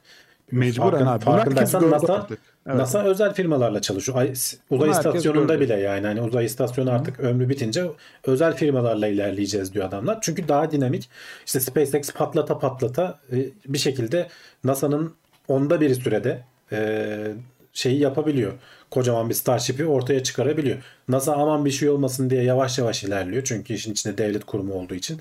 [0.52, 1.24] Mecburen abi.
[1.24, 2.26] Farkındaysan NASA,
[2.66, 2.76] evet.
[2.76, 4.18] NASA özel firmalarla çalışıyor.
[4.18, 4.32] Ay,
[4.70, 6.06] uzay istasyonunda bile yani.
[6.06, 7.22] Hani uzay istasyonu artık Hı.
[7.22, 7.84] ömrü bitince
[8.24, 10.18] özel firmalarla ilerleyeceğiz diyor adamlar.
[10.20, 11.10] Çünkü daha dinamik.
[11.46, 14.28] İşte SpaceX patlata patlata e, bir şekilde
[14.64, 15.14] NASA'nın
[15.48, 17.32] onda bir sürede e,
[17.74, 18.52] şeyi yapabiliyor.
[18.90, 20.78] Kocaman bir Starship'i ortaya çıkarabiliyor.
[21.08, 23.44] NASA aman bir şey olmasın diye yavaş yavaş ilerliyor.
[23.44, 25.20] Çünkü işin içinde devlet kurumu olduğu için.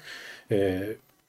[0.51, 0.83] E,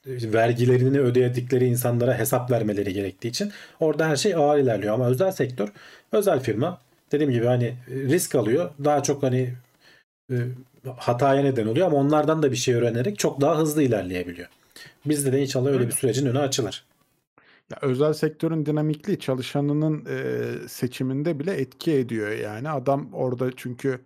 [0.07, 4.93] vergilerini ödedikleri insanlara hesap vermeleri gerektiği için orada her şey ağır ilerliyor.
[4.93, 5.69] Ama özel sektör,
[6.11, 8.69] özel firma dediğim gibi hani risk alıyor.
[8.83, 9.53] Daha çok hani
[10.31, 10.35] e,
[10.97, 14.47] hataya neden oluyor ama onlardan da bir şey öğrenerek çok daha hızlı ilerleyebiliyor.
[15.05, 16.83] Bizde de inşallah öyle bir sürecin önü açılır.
[17.71, 22.69] Ya, özel sektörün dinamikliği çalışanının, eee, seçiminde bile etki ediyor yani.
[22.69, 23.99] Adam orada çünkü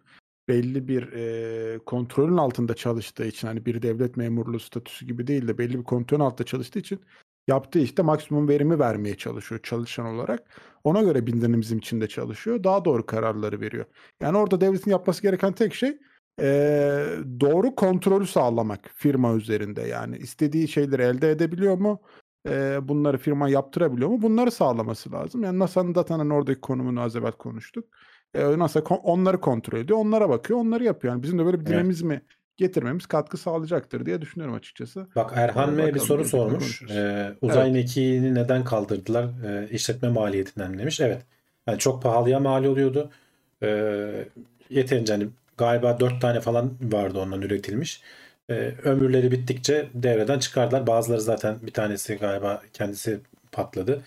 [0.48, 5.58] belli bir, eee, kontrolün altında çalıştığı için, hani, bir devlet memurluğu statüsü gibi değil de
[5.58, 7.00] belli bir kontrolün altında çalıştığı için
[7.48, 10.44] yaptığı işte maksimum verimi vermeye çalışıyor çalışan olarak.
[10.84, 12.64] Ona göre dinamizm içinde çalışıyor.
[12.64, 13.86] Daha doğru kararları veriyor.
[14.22, 15.98] Yani orada devletin yapması gereken tek şey,
[16.42, 17.06] eee,
[17.40, 19.82] doğru kontrolü sağlamak firma üzerinde.
[19.82, 22.02] Yani istediği şeyleri elde edebiliyor mu?
[22.46, 24.22] Eee, bunları firma yaptırabiliyor mu?
[24.22, 25.44] Bunları sağlaması lazım.
[25.44, 27.86] Yani NASA'nın zaten oradaki konumunu az evvel konuştuk.
[28.36, 30.00] Eee, NASA kon onları kontrol ediyor.
[30.00, 30.60] Onlara bakıyor.
[30.60, 31.14] Onları yapıyor.
[31.14, 31.74] Yani bizim de böyle bir Evet.
[31.74, 32.22] dinamizmi
[32.58, 35.08] getirmemiz katkı sağlayacaktır diye düşünüyorum açıkçası.
[35.16, 36.82] Bak Erhan M bir soru sormuş.
[36.82, 37.74] Eee, uzay Evet.
[37.74, 39.26] mekiğini neden kaldırdılar?
[39.44, 41.00] Eee, işletme maliyetinden demiş.
[41.02, 41.22] Evet.
[41.68, 43.10] Yani çok pahalıya mal oluyordu.
[43.62, 44.28] Eee,
[44.70, 48.02] yeterince hani galiba 4 tane falan vardı ondan üretilmiş
[48.50, 50.88] e, ömürleri bittikçe devreden çıkardılar.
[50.88, 53.20] Bazıları zaten bir tanesi galiba kendisi
[53.52, 54.04] patladı.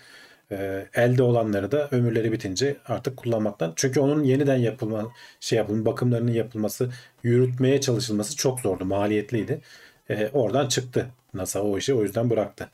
[0.51, 3.73] E, elde olanları da ömürleri bitince artık kullanmaktan.
[3.75, 6.89] Çünkü onun yeniden yapılma, şey yapılma, bakımlarının yapılması,
[7.23, 9.61] yürütmeye çalışılması çok zordu, maliyetliydi.
[10.09, 12.69] E, oradan çıktı NASA o işi, o yüzden bıraktı.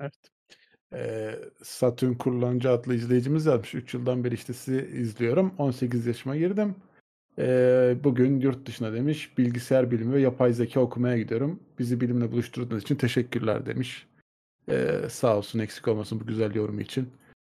[0.00, 0.12] Evet.
[0.94, 3.74] Ee, Satürn kullanıcı adlı izleyicimiz yazmış.
[3.74, 5.54] 3 yıldan beri işte sizi izliyorum.
[5.58, 6.74] 18 yaşıma girdim.
[7.38, 9.38] Ee, bugün yurt dışına demiş.
[9.38, 11.60] Bilgisayar bilimi ve yapay zeka okumaya gidiyorum.
[11.78, 14.06] Bizi bilimle buluşturduğunuz için teşekkürler demiş.
[14.70, 17.08] Ee, sağ olsun eksik olmasın bu güzel yorumu için.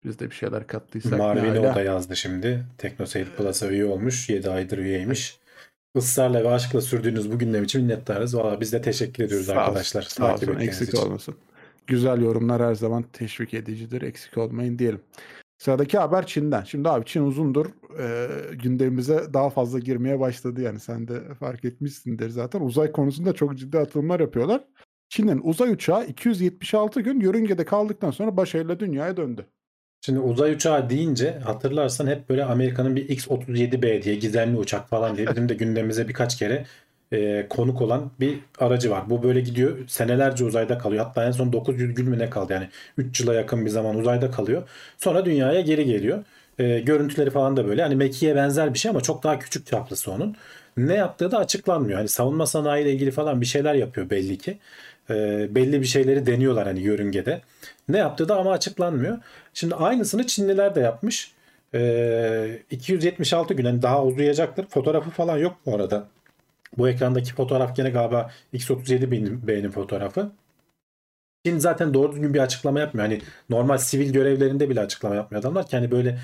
[0.06, 1.20] Biz de bir şeyler kattıysak.
[1.20, 2.66] Marvin o da yazdı şimdi.
[2.78, 4.30] TeknoSeyir Plus'a üye olmuş.
[4.30, 5.40] 7 aydır üyeymiş.
[5.96, 8.36] Israrla ve aşkla sürdüğünüz bu gündem için minnettarız.
[8.36, 10.02] Valla biz de teşekkür ediyoruz Sağ olsun, arkadaşlar.
[10.02, 10.98] Sağ takip olsun, eksik için.
[10.98, 11.36] olmasın.
[11.88, 14.02] Güzel yorumlar her zaman teşvik edicidir.
[14.02, 15.02] Eksik olmayın diyelim.
[15.62, 16.64] Sıradaki haber Çin'den.
[16.64, 17.66] Şimdi abi Çin uzundur
[18.00, 22.62] e, gündemimize daha fazla girmeye başladı yani sen de fark etmişsindir zaten.
[22.62, 24.64] Uzay konusunda çok ciddi atılımlar yapıyorlar.
[25.10, 29.46] Çin'in uzay uçağı 276 gün yörüngede kaldıktan sonra başarıyla dünyaya döndü.
[30.06, 35.28] Şimdi uzay uçağı deyince hatırlarsan hep böyle Amerika'nın bir X-37B diye gizemli uçak falan diye
[35.28, 36.66] bizim de gündemimize birkaç kere
[37.14, 39.10] e, konuk olan bir aracı var.
[39.10, 41.06] Bu böyle gidiyor senelerce uzayda kalıyor.
[41.06, 44.32] Hatta en son 900 gün mü ne kaldı yani 3 yıla yakın bir zaman uzayda
[44.32, 44.64] kalıyor.
[44.98, 46.24] Sonra dünyaya geri geliyor.
[46.60, 50.12] E, görüntüleri falan da böyle hani Meki'ye benzer bir şey ama çok daha küçük çaplısı
[50.12, 50.36] onun.
[50.78, 51.98] Ne yaptığı da açıklanmıyor.
[51.98, 54.58] Hani savunma sanayi ile ilgili falan bir şeyler yapıyor belli ki.
[55.10, 55.16] E,
[55.56, 57.42] belli bir şeyleri deniyorlar hani yörüngede.
[57.90, 59.18] Ne yaptığı da ama açıklanmıyor.
[59.54, 61.32] Şimdi aynısını Çinliler de yapmış.
[61.74, 64.66] E, 276 gün hani daha uzayacaktır.
[64.66, 66.08] Fotoğrafı falan yok bu arada.
[66.78, 70.32] Bu ekrandaki fotoğraf gene galiba X37B'nin fotoğrafı.
[71.46, 73.08] Çin zaten doğru düzgün bir açıklama yapmıyor.
[73.08, 76.20] Hani normal sivil görevlerinde bile açıklama yapmıyor adamlar ki hani böyle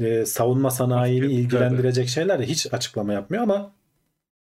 [0.00, 3.72] e, savunma sanayini ilgilendirecek şeyler de hiç açıklama yapmıyor ama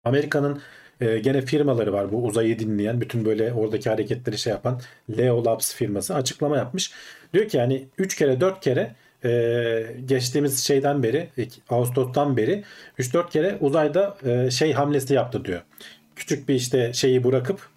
[0.03, 0.61] Amerika'nın
[1.01, 4.81] e, gene firmaları var bu uzayı dinleyen bütün böyle oradaki hareketleri şey yapan
[5.17, 6.93] Leo Labs firması açıklama yapmış.
[7.33, 11.29] Diyor ki yani 3 kere 4 kere e, geçtiğimiz şeyden beri
[11.69, 12.63] Ağustos'tan beri
[12.99, 15.61] 3-4 kere uzayda e, şey hamlesi yaptı diyor.
[16.15, 17.69] Küçük bir işte şeyi bırakıp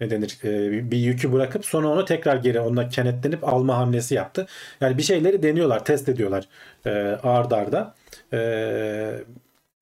[0.00, 4.46] ne denir e, bir yükü bırakıp sonra onu tekrar geri onunla kenetlenip alma hamlesi yaptı.
[4.80, 6.48] Yani bir şeyleri deniyorlar, test ediyorlar
[6.86, 6.90] e,
[7.22, 7.94] ard arda.
[8.32, 8.38] E,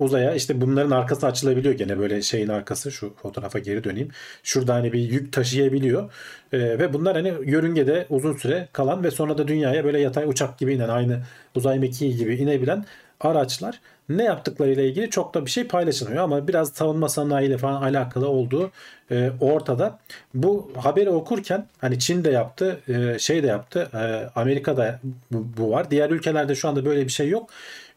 [0.05, 4.09] uzaya işte bunların arkası açılabiliyor gene böyle şeyin arkası şu fotoğrafa geri döneyim.
[4.43, 6.13] Şurada hani bir yük taşıyabiliyor.
[6.53, 10.59] E, ve bunlar hani yörüngede uzun süre kalan ve sonra da dünyaya böyle yatay uçak
[10.59, 11.23] gibi inen aynı
[11.55, 12.85] uzay mekiği gibi inebilen
[13.21, 18.29] araçlar ne yaptıklarıyla ilgili çok da bir şey paylaşılmıyor ama biraz savunma sanayiyle falan alakalı
[18.29, 18.71] olduğu
[19.11, 19.99] e, ortada.
[20.35, 25.71] Bu haberi okurken hani Çin de yaptı, e, şey de yaptı, e, Amerika'da bu, bu
[25.71, 25.91] var.
[25.91, 27.51] Diğer ülkelerde şu anda böyle bir şey yok.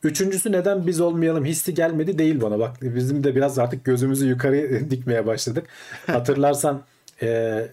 [0.04, 2.60] Üçüncüsü neden biz olmayalım hissi gelmedi değil bana.
[2.60, 5.68] Bak bizim de biraz artık gözümüzü yukarı dikmeye başladık.
[6.08, 6.82] Hatırlarsan
[7.22, 7.68] e,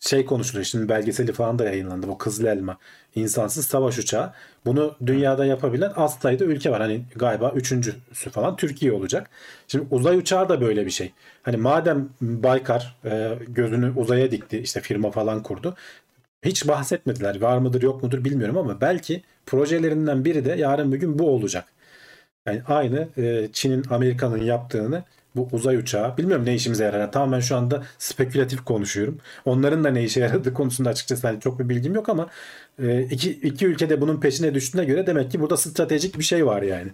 [0.00, 0.64] şey konuşuluyor.
[0.64, 2.08] Şimdi belgeseli falan da yayınlandı.
[2.08, 2.78] Bu Kızıl Elma
[3.14, 4.32] insansız savaş uçağı.
[4.66, 6.80] Bunu dünyada yapabilen az sayıda ülke var.
[6.80, 9.30] Hani galiba üçüncüsü falan Türkiye olacak.
[9.68, 11.12] Şimdi uzay uçağı da böyle bir şey.
[11.42, 15.76] Hani madem Baykar e, gözünü uzaya dikti işte firma falan kurdu.
[16.42, 17.40] Hiç bahsetmediler.
[17.40, 21.64] Var mıdır yok mudur bilmiyorum ama belki projelerinden biri de yarın bir gün bu olacak.
[22.46, 25.04] Yani aynı e, Çin'in Amerika'nın yaptığını
[25.38, 27.00] bu uzay uçağı bilmiyorum ne işimize yarar.
[27.00, 29.18] Yani tamamen şu anda spekülatif konuşuyorum.
[29.44, 32.26] Onların da ne işe yaradığı konusunda açıkçası hani çok bir bilgim yok ama
[32.82, 36.62] e, iki, iki ülkede bunun peşine düştüğüne göre demek ki burada stratejik bir şey var
[36.62, 36.90] yani.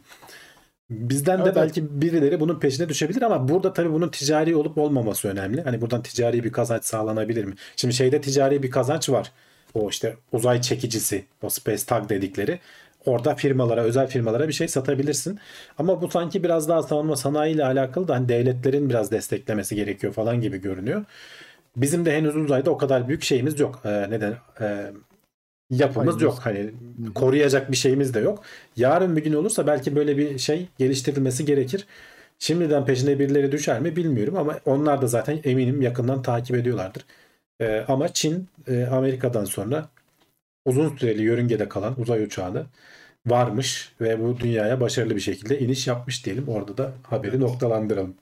[0.90, 5.28] Bizden de Evet, belki birileri bunun peşine düşebilir ama burada tabii bunun ticari olup olmaması
[5.28, 5.62] önemli.
[5.62, 7.54] Hani buradan ticari bir kazanç sağlanabilir mi?
[7.76, 9.32] Şimdi şeyde ticari bir kazanç var.
[9.74, 12.60] O işte uzay çekicisi, o Space Tag dedikleri.
[13.06, 15.38] Orada firmalara, özel firmalara bir şey satabilirsin.
[15.78, 20.12] Ama bu sanki biraz daha savunma sanayi ile alakalı da hani devletlerin biraz desteklemesi gerekiyor
[20.12, 21.04] falan gibi görünüyor.
[21.76, 23.80] Bizim de henüz uzayda o kadar büyük şeyimiz yok.
[23.84, 24.34] Ee, neden?
[24.60, 24.92] Ee,
[25.70, 26.22] yapımız Payımız.
[26.22, 26.38] yok.
[26.42, 26.70] Hani
[27.14, 28.42] koruyacak bir şeyimiz de yok.
[28.76, 31.86] Yarın bir gün olursa belki böyle bir şey geliştirilmesi gerekir.
[32.38, 37.04] Şimdiden peşine birileri düşer mi bilmiyorum ama onlar da zaten eminim yakından takip ediyorlardır.
[37.60, 39.88] Ee, ama Çin e, Amerika'dan sonra
[40.64, 42.66] uzun süreli yörüngede kalan uzay uçağını
[43.26, 46.48] varmış ve bu dünyaya başarılı bir şekilde iniş yapmış diyelim.
[46.48, 48.14] Orada da haberi noktalandıralım.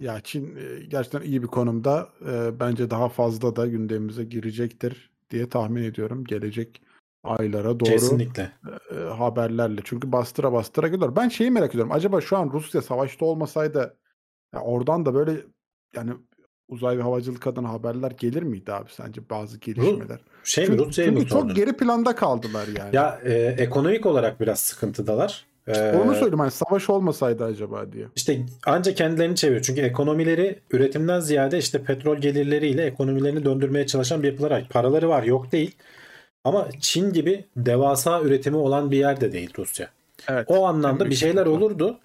[0.00, 2.08] Ya Çin e, gerçekten iyi bir konumda.
[2.30, 6.24] E, Bence daha fazla da gündemimize girecektir diye tahmin ediyorum.
[6.24, 6.82] Gelecek
[7.24, 8.52] aylara doğru Kesinlikle.
[8.90, 9.80] e, haberlerle.
[9.84, 11.16] Çünkü bastıra bastıra gidiyor.
[11.16, 11.92] Ben şeyi merak ediyorum.
[11.92, 13.96] Acaba şu an Rusya savaşta olmasaydı
[14.54, 15.36] ya oradan da böyle
[15.94, 16.12] yani
[16.70, 20.18] uzay ve havacılık adına haberler gelir miydi abi sence bazı gelişmeler?
[20.44, 22.96] Şey mi Çünkü, Rusya'yı çünkü çok geri planda kaldılar yani.
[22.96, 25.50] Ya e, ekonomik olarak biraz sıkıntıdalar.
[25.68, 28.06] Ee, Onu söyleyeyim hani savaş olmasaydı acaba diye.
[28.16, 29.62] İşte anca kendilerini çeviriyor.
[29.62, 34.66] Çünkü ekonomileri üretimden ziyade işte petrol gelirleriyle ekonomilerini döndürmeye çalışan bir yapılar var.
[34.70, 35.76] Paraları var yok değil.
[36.44, 39.88] Ama Çin gibi devasa üretimi olan bir yer de değil Rusya.
[40.28, 40.44] Evet.
[40.48, 41.98] O anlamda bir şeyler olurdu.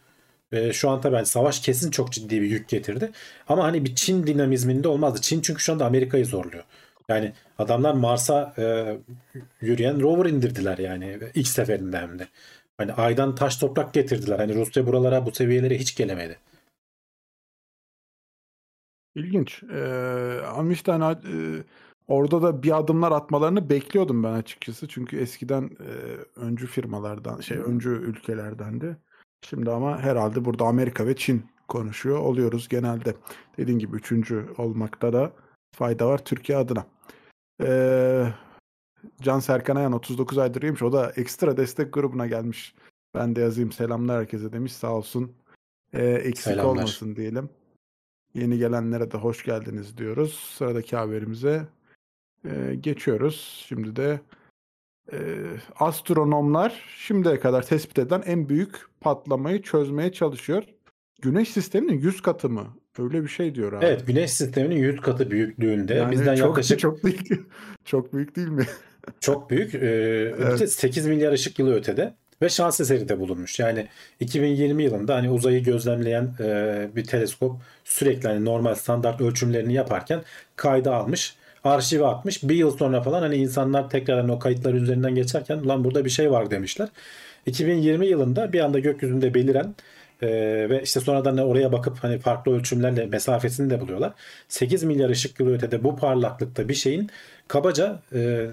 [0.51, 3.11] Ee, şu an tabii hani savaş kesin çok ciddi bir yük getirdi.
[3.47, 5.21] Ama hani bir Çin dinamizminde olmazdı.
[5.21, 6.63] Çin çünkü şu anda Amerika'yı zorluyor.
[7.09, 8.97] Yani adamlar Mars'a e,
[9.61, 12.27] yürüyen rover indirdiler yani ilk seferinde hem de.
[12.77, 14.39] Hani aydan taş toprak getirdiler.
[14.39, 16.39] Hani Rusya buralara bu seviyelere hiç gelemedi.
[19.15, 19.63] İlginç.
[19.63, 21.63] Ee, ama işte hani, e,
[22.07, 24.87] orada da bir adımlar atmalarını bekliyordum ben açıkçası.
[24.87, 25.91] Çünkü eskiden e,
[26.39, 28.97] öncü firmalardan, şey öncü ülkelerdendi.
[29.49, 33.15] Şimdi ama herhalde burada Amerika ve Çin konuşuyor oluyoruz genelde.
[33.57, 35.31] Dediğin gibi üçüncü olmakta da
[35.75, 36.85] fayda var Türkiye adına.
[37.61, 38.27] Ee,
[39.21, 40.81] Can Serkan Ayan 39 aydır üyeymiş.
[40.83, 42.75] O da ekstra destek grubuna gelmiş.
[43.13, 44.73] Ben de yazayım selamlar herkese demiş.
[44.73, 45.35] Sağ olsun.
[45.93, 46.71] Ee, eksik Selamlar.
[46.71, 47.49] olmasın diyelim.
[48.33, 50.33] Yeni gelenlere de hoş geldiniz diyoruz.
[50.33, 51.67] Sıradaki haberimize
[52.45, 53.65] e, geçiyoruz.
[53.67, 54.19] Şimdi de
[55.13, 55.17] e,
[55.79, 60.63] astronomlar şimdiye kadar tespit edilen en büyük patlamayı çözmeye çalışıyor.
[61.21, 62.67] Güneş sisteminin 100 katı mı?
[62.99, 63.85] Öyle bir şey diyor abi.
[63.85, 67.19] Evet Güneş sisteminin 100 katı büyüklüğünde Yani bizden çok, yaklaşık çok büyük
[67.85, 68.65] çok büyük değil mi?
[69.19, 69.75] Çok büyük.
[69.75, 73.59] Ee, öte 8 milyar ışık yılı ötede ve şans eseri de bulunmuş.
[73.59, 73.87] Yani
[74.19, 80.21] 2020 yılında hani uzayı gözlemleyen e, bir teleskop sürekli hani normal standart ölçümlerini yaparken
[80.55, 81.35] kayda almış.
[81.65, 82.43] Arşive atmış.
[82.43, 86.31] Bir yıl sonra falan hani insanlar tekrardan o kayıtlar üzerinden geçerken lan burada bir şey
[86.31, 86.89] var demişler.
[87.45, 89.75] 2020 yılında bir anda gökyüzünde beliren
[90.21, 90.27] e,
[90.69, 94.13] ve işte sonradan oraya bakıp hani farklı ölçümlerle mesafesini de buluyorlar.
[94.47, 97.09] 8 milyar ışık yılı ötede bu parlaklıkta bir şeyin
[97.47, 98.47] kabaca e,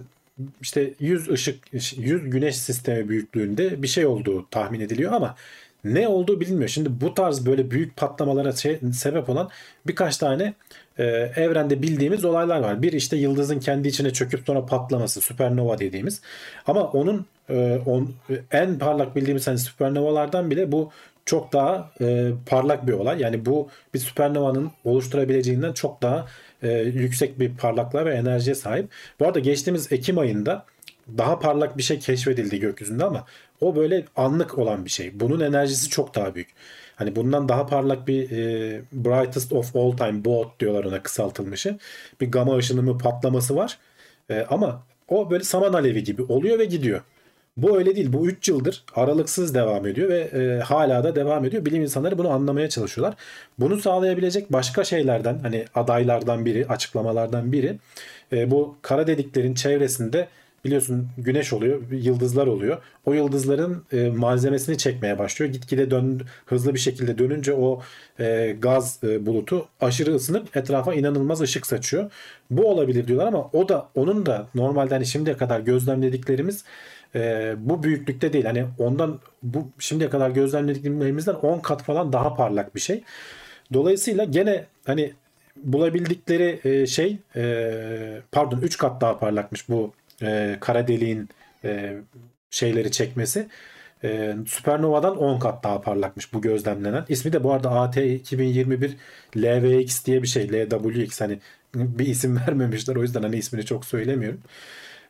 [0.61, 5.37] işte 100 ışık 100 güneş sistemi büyüklüğünde bir şey olduğu tahmin ediliyor ama
[5.84, 6.68] ne olduğu bilinmiyor.
[6.68, 9.50] Şimdi bu tarz böyle büyük patlamalara şey- sebep olan
[9.86, 10.54] birkaç tane
[10.98, 11.04] e,
[11.36, 12.82] evrende bildiğimiz olaylar var.
[12.82, 16.20] Bir işte yıldızın kendi içine çöküp sonra patlaması, süpernova dediğimiz.
[16.66, 18.12] Ama onun e, on,
[18.50, 20.90] en parlak bildiğimiz hani süpernovalardan bile bu
[21.26, 23.20] çok daha e, parlak bir olay.
[23.20, 26.26] Yani bu bir süpernovanın oluşturabileceğinden çok daha
[26.62, 28.88] e, yüksek bir parlaklığa ve enerjiye sahip.
[29.20, 30.64] Bu arada geçtiğimiz Ekim ayında
[31.18, 33.24] daha parlak bir şey keşfedildi gökyüzünde ama
[33.62, 35.20] o böyle anlık olan bir şey.
[35.20, 36.48] Bunun enerjisi çok daha büyük.
[36.96, 41.79] Hani bundan daha parlak bir e, brightest of all time BOT diyorlar ona kısaltılmışı.
[42.20, 43.79] Bir gama ışınımı patlaması var.
[44.31, 47.01] E, ama o böyle saman alevi gibi oluyor ve gidiyor.
[47.57, 48.12] Bu öyle değil.
[48.12, 51.64] Bu 3 yıldır aralıksız devam ediyor ve e, hala da devam ediyor.
[51.64, 53.14] Bilim insanları bunu anlamaya çalışıyorlar.
[53.59, 57.79] Bunu sağlayabilecek başka şeylerden hani adaylardan biri, açıklamalardan biri
[58.33, 60.29] e, bu kara deliklerin çevresinde
[60.64, 62.83] biliyorsun güneş oluyor, yıldızlar oluyor.
[63.07, 65.53] O yıldızların e, malzemesini çekmeye başlıyor.
[65.53, 67.83] Gitgide dön, hızlı bir şekilde dönünce o
[68.20, 72.11] e, gaz e, bulutu aşırı ısınıp etrafa inanılmaz ışık saçıyor.
[72.51, 76.64] Bu olabilir diyorlar ama o da onun da normalde hani şimdiye kadar gözlemlediklerimiz
[77.14, 78.44] e, bu büyüklükte değil.
[78.44, 83.03] Hani ondan bu şimdiye kadar gözlemlediklerimizden 10 kat falan daha parlak bir şey.
[83.72, 85.12] Dolayısıyla gene hani
[85.57, 91.28] bulabildikleri e, şey e, pardon 3 kat daha parlakmış bu e, kara deliğin
[91.64, 91.96] e,
[92.50, 93.48] şeyleri çekmesi.
[94.04, 97.04] E, Süpernova'dan 10 kat daha parlakmış bu gözlemlenen.
[97.08, 98.96] İsmi de bu arada AT 2021
[99.37, 100.52] LVX diye bir şey.
[100.52, 101.38] LWX hani
[101.74, 102.96] bir isim vermemişler.
[102.96, 104.40] O yüzden hani ismini çok söylemiyorum.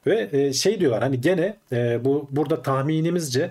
[0.07, 3.51] Ve e, şey diyorlar hani gene e, bu burada tahminimizce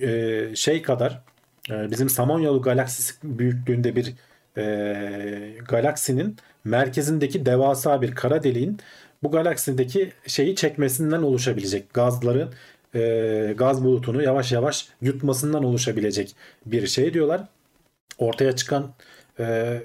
[0.00, 1.22] e, şey kadar
[1.70, 4.14] e, bizim Samanyolu galaksisi büyüklüğünde bir
[4.56, 8.78] e, galaksinin merkezindeki devasa bir kara deliğin
[9.24, 12.50] bu galaksideki şeyi çekmesinden oluşabilecek gazların
[12.94, 17.40] e, gaz bulutunu yavaş yavaş yutmasından oluşabilecek bir şey diyorlar.
[18.18, 18.92] Ortaya çıkan
[19.38, 19.78] e,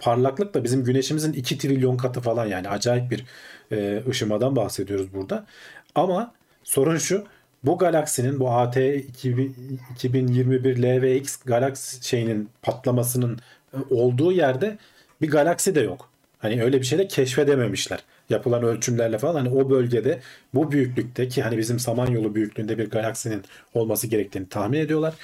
[0.00, 3.24] parlaklık da bizim güneşimizin 2 trilyon katı falan yani acayip bir
[3.72, 5.46] e, ışımadan bahsediyoruz burada.
[5.94, 7.24] Ama sorun şu
[7.64, 13.38] bu galaksinin bu AT 2021 LVX galaksi şeyinin patlamasının
[13.90, 14.78] olduğu yerde
[15.20, 16.10] bir galaksi de yok.
[16.38, 18.04] Hani öyle bir şey de keşfedememişler.
[18.30, 20.20] Yapılan ölçümlerle falan hani o bölgede
[20.54, 23.42] bu büyüklükte ki hani bizim Samanyolu büyüklüğünde bir galaksinin
[23.74, 25.14] olması gerektiğini tahmin ediyorlar.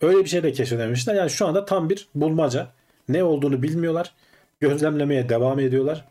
[0.00, 1.14] Öyle bir şey de keşfedememişler.
[1.14, 2.68] Yani şu anda tam bir bulmaca.
[3.08, 4.12] Ne olduğunu bilmiyorlar.
[4.60, 6.04] Gözlemlemeye devam ediyorlar.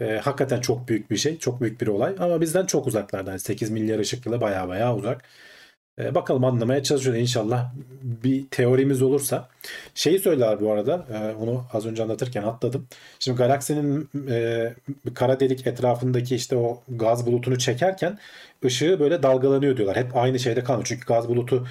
[0.00, 1.38] Ee, hakikaten çok büyük bir şey.
[1.38, 2.14] Çok büyük bir olay.
[2.18, 3.36] Ama bizden çok uzaklardan.
[3.36, 5.24] 8 milyar ışık yılı baya baya uzak.
[5.98, 7.20] Ee, bakalım anlamaya çalışıyoruz.
[7.20, 9.48] İnşallah bir teorimiz olursa.
[9.94, 11.06] Şeyi söyler bu arada.
[11.12, 12.86] E, onu az önce anlatırken atladım.
[13.18, 14.74] Şimdi galaksinin e,
[15.14, 18.18] kara delik etrafındaki işte o gaz bulutunu çekerken
[18.64, 19.96] ışığı böyle dalgalanıyor diyorlar.
[19.96, 20.86] Hep aynı şeyde kalmıyor.
[20.86, 21.66] Çünkü gaz bulutu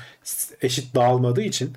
[0.62, 1.72] eşit dağılmadığı için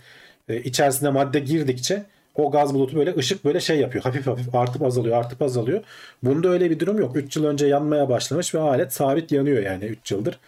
[0.49, 2.03] e, içerisine madde girdikçe
[2.35, 4.05] o gaz bulutu böyle ışık böyle şey yapıyor.
[4.05, 5.85] Hafif hafif artıp azalıyor artıp azalıyor.
[6.23, 7.17] Bunda öyle bir durum yok.
[7.17, 10.39] 3 yıl önce yanmaya başlamış ve alet sabit yanıyor yani 3 yıldır.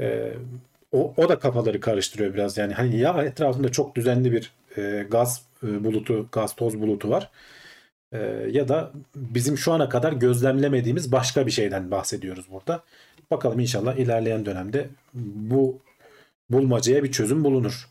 [0.00, 0.32] Ee,
[0.92, 2.74] o, o da kafaları karıştırıyor biraz yani.
[2.74, 7.30] Hani ya etrafında çok düzenli bir e, gaz e, bulutu, gaz toz bulutu var.
[8.12, 8.18] E,
[8.50, 12.84] ya da bizim şu ana kadar gözlemlemediğimiz başka bir şeyden bahsediyoruz burada.
[13.30, 15.78] Bakalım inşallah ilerleyen dönemde bu
[16.50, 17.88] bulmacaya bir çözüm bulunur.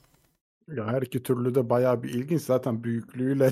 [0.75, 2.41] Ya her iki türlü de bayağı bir ilginç.
[2.41, 3.51] Zaten büyüklüğüyle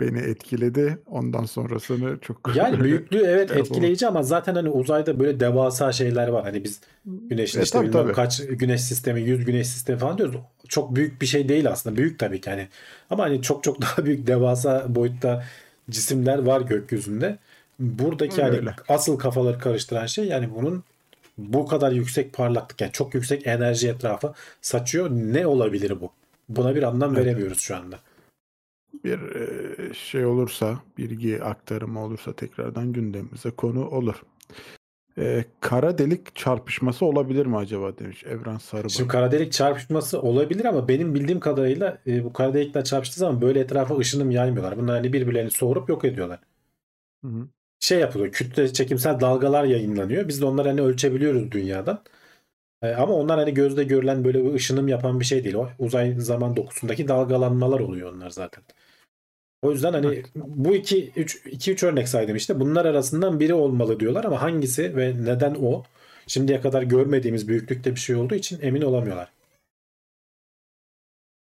[0.00, 0.98] beni etkiledi.
[1.06, 6.28] Ondan sonrasını çok Yani büyüklüğü evet Şey etkileyici ama zaten hani uzayda böyle devasa şeyler
[6.28, 6.44] var.
[6.44, 8.12] Hani biz güneşin E, işte tabii, tabii.
[8.12, 10.36] kaç güneş sistemi, 100 güneş sistemi falan diyoruz.
[10.68, 11.96] Çok büyük bir şey değil aslında.
[11.96, 12.68] Büyük tabii ki hani.
[13.10, 15.44] Ama hani çok çok daha büyük devasa boyutta
[15.90, 17.38] cisimler var gökyüzünde.
[17.78, 18.74] Buradaki hani Öyle.
[18.88, 20.84] asıl kafaları karıştıran şey yani bunun
[21.38, 25.10] bu kadar yüksek parlaklık yani çok yüksek enerji etrafa saçıyor.
[25.10, 26.10] Ne olabilir bu?
[26.48, 27.26] Buna bir anlam Evet.
[27.26, 27.98] veremiyoruz şu anda.
[29.04, 29.20] Bir
[29.94, 34.22] şey olursa, bilgi aktarımı olursa tekrardan gündemimize konu olur.
[35.18, 38.88] E, kara delik çarpışması olabilir mi acaba demiş Evren Sarıbay.
[38.88, 43.40] Şimdi kara delik çarpışması olabilir ama benim bildiğim kadarıyla e, bu kara delikler çarpıştığı zaman
[43.40, 44.78] böyle etrafa ışınım yaymıyorlar.
[44.78, 46.40] Bunlar hani birbirlerini soğurup yok ediyorlar.
[47.24, 47.48] Hı hı.
[47.80, 48.32] Şey yapılıyor.
[48.32, 50.28] Kütle çekimsel dalgalar yayınlanıyor.
[50.28, 52.02] Biz de onları hani ölçebiliyoruz dünyadan.
[52.82, 55.54] E, ama onlar hani gözle görülen böyle bir ışınım yapan bir şey değil.
[55.54, 58.64] O uzay zaman dokusundaki dalgalanmalar oluyor onlar zaten.
[59.64, 60.26] O yüzden hani Evet.
[60.34, 62.60] bu iki üç iki üç örnek saydım işte.
[62.60, 65.82] Bunlar arasından biri olmalı diyorlar ama hangisi ve neden o?
[66.26, 69.32] Şimdiye kadar görmediğimiz büyüklükte bir şey olduğu için emin olamıyorlar.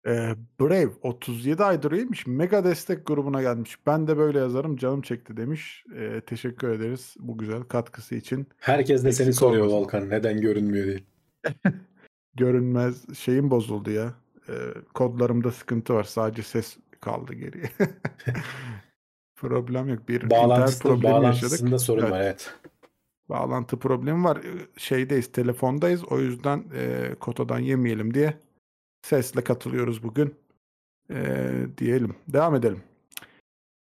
[0.07, 2.27] E, Brave 37 aydır üyeymiş.
[2.27, 3.77] Mega destek grubuna gelmiş.
[3.87, 5.85] Ben de böyle yazarım canım çekti demiş.
[5.97, 8.47] E, teşekkür ederiz bu güzel katkısı için.
[8.59, 9.77] Herkes de seni Eksik soruyor olmasın.
[9.79, 11.01] Volkan neden görünmüyor diye.
[12.35, 14.15] Görünmez şeyim bozuldu ya.
[14.49, 14.55] E,
[14.95, 16.05] kodlarımda sıkıntı var.
[16.05, 17.71] Sadece ses kaldı geriye.
[19.37, 20.09] Problem yok.
[20.09, 21.23] Bir internet Bağlantısı, problemi yaşadık.
[21.23, 22.13] bağlantısında sorun Evet.
[22.13, 22.55] var evet.
[23.29, 24.37] Bağlantı problemi var.
[24.37, 26.05] Ee, Şeydeyiz, telefondayız.
[26.05, 28.35] O yüzden e, kotadan yemeyelim diye
[29.03, 30.35] sesle katılıyoruz bugün.
[31.11, 32.15] E, diyelim.
[32.29, 32.83] Devam edelim.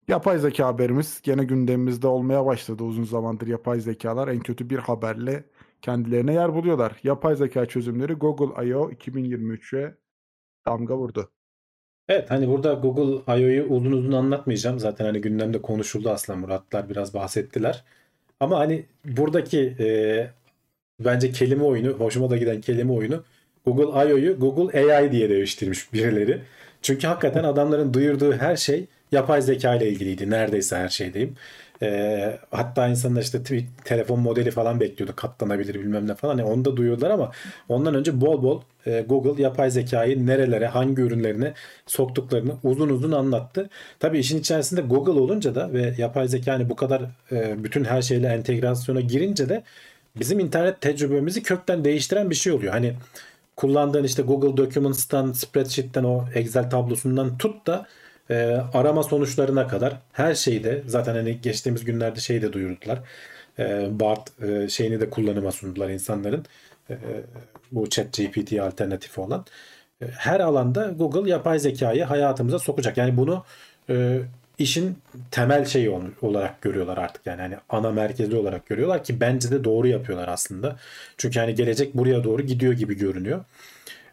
[0.07, 5.43] Yapay zeka haberimiz gene gündemimizde olmaya başladı uzun zamandır yapay zekalar en kötü bir haberle
[5.81, 6.99] kendilerine yer buluyorlar.
[7.03, 8.91] Yapay zeka çözümleri Google I.O.
[8.91, 9.97] 2023'e
[10.67, 11.31] damga vurdu.
[12.09, 14.79] Evet hani burada Google I.O.'yu uzun uzun anlatmayacağım.
[14.79, 17.83] Zaten hani gündemde konuşuldu aslında Muratlar biraz bahsettiler.
[18.39, 19.87] Ama hani buradaki e,
[20.99, 23.23] bence kelime oyunu, hoşuma da giden kelime oyunu
[23.65, 26.41] Google I.O.'yu Google AI diye değiştirmiş birileri.
[26.81, 30.29] Çünkü hakikaten adamların duyurduğu her şey yapay zeka ile ilgiliydi.
[30.29, 31.35] Neredeyse her şey diyeyim.
[31.81, 35.13] E, hatta insanlar işte tweet, telefon modeli falan bekliyordu.
[35.15, 36.37] Katlanabilir bilmem ne falan.
[36.37, 37.31] Yani onu da duyuyorlar ama
[37.69, 41.53] ondan önce bol bol e, Google yapay zekayı nerelere, hangi ürünlerine
[41.87, 43.69] soktuklarını uzun uzun anlattı.
[43.99, 48.01] Tabii işin içerisinde Google olunca da ve yapay zeka hani bu kadar e, bütün her
[48.01, 49.63] şeyle entegrasyona girince de
[50.19, 52.73] bizim internet tecrübemizi kökten değiştiren bir şey oluyor.
[52.73, 52.93] Hani
[53.55, 57.87] kullandığın işte Google Documents'tan, Spreadsheet'ten o Excel tablosundan tut da
[58.29, 58.35] e,
[58.73, 62.99] arama sonuçlarına kadar her şeyde zaten hani geçtiğimiz günlerde şey de duyurdular.
[63.59, 66.45] E, BART e, şeyini de kullanıma sundular insanların.
[66.89, 66.95] E,
[67.75, 69.45] bu ChatGPT alternatifi olan.
[70.01, 72.97] E, her alanda Google yapay zekayı hayatımıza sokacak.
[72.97, 73.43] Yani bunu
[73.89, 74.21] e,
[74.57, 74.97] işin
[75.31, 77.25] temel şeyi ol- olarak görüyorlar artık.
[77.25, 80.75] Yani hani ana merkezi olarak görüyorlar ki bence de doğru yapıyorlar aslında.
[81.17, 83.45] Çünkü hani gelecek buraya doğru gidiyor gibi görünüyor.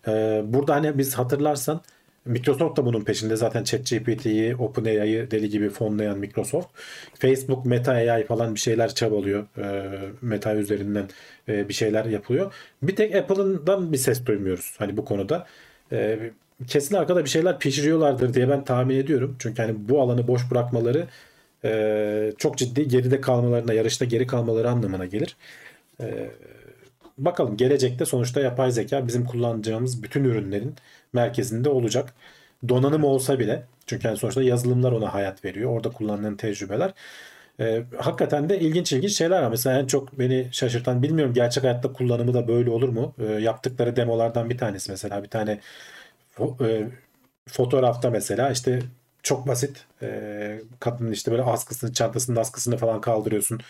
[0.08, 1.80] Ee, burada hani biz hatırlarsan
[2.24, 6.68] Microsoft da bunun peşinde zaten ChatGPT'yi, OpenAI'yı deli gibi fonlayan Microsoft.
[7.14, 9.46] Facebook, Meta AI falan bir şeyler çabalıyor.
[9.58, 9.90] Ee,
[10.22, 11.08] Meta üzerinden
[11.48, 12.54] e, bir şeyler yapılıyor.
[12.82, 15.46] Bir tek Apple'ından bir ses duymuyoruz hani bu konuda.
[15.92, 16.30] Ee,
[16.66, 19.36] kesin arkada bir şeyler pişiriyorlardır diye ben tahmin ediyorum.
[19.38, 21.06] Çünkü hani bu alanı boş bırakmaları
[21.64, 25.36] e, çok ciddi geride kalmalarına, yarışta geri kalmaları anlamına gelir.
[26.00, 26.30] E,
[27.18, 30.74] bakalım gelecekte sonuçta yapay zeka bizim kullanacağımız bütün ürünlerin
[31.12, 32.14] merkezinde olacak.
[32.68, 35.70] Donanım olsa bile çünkü yani sonuçta yazılımlar ona hayat veriyor.
[35.70, 36.92] Orada kullanılan tecrübeler.
[37.60, 39.50] E, hakikaten de ilginç ilginç şeyler var.
[39.50, 43.14] Mesela en çok beni şaşırtan bilmiyorum gerçek hayatta kullanımı da böyle olur mu?
[43.18, 45.60] E, yaptıkları demolardan bir tanesi mesela bir tane
[46.60, 46.88] e,
[47.48, 48.82] fotoğrafta mesela işte
[49.22, 53.60] çok basit e, kadının işte böyle askısını çantasının askısını falan kaldırıyorsun.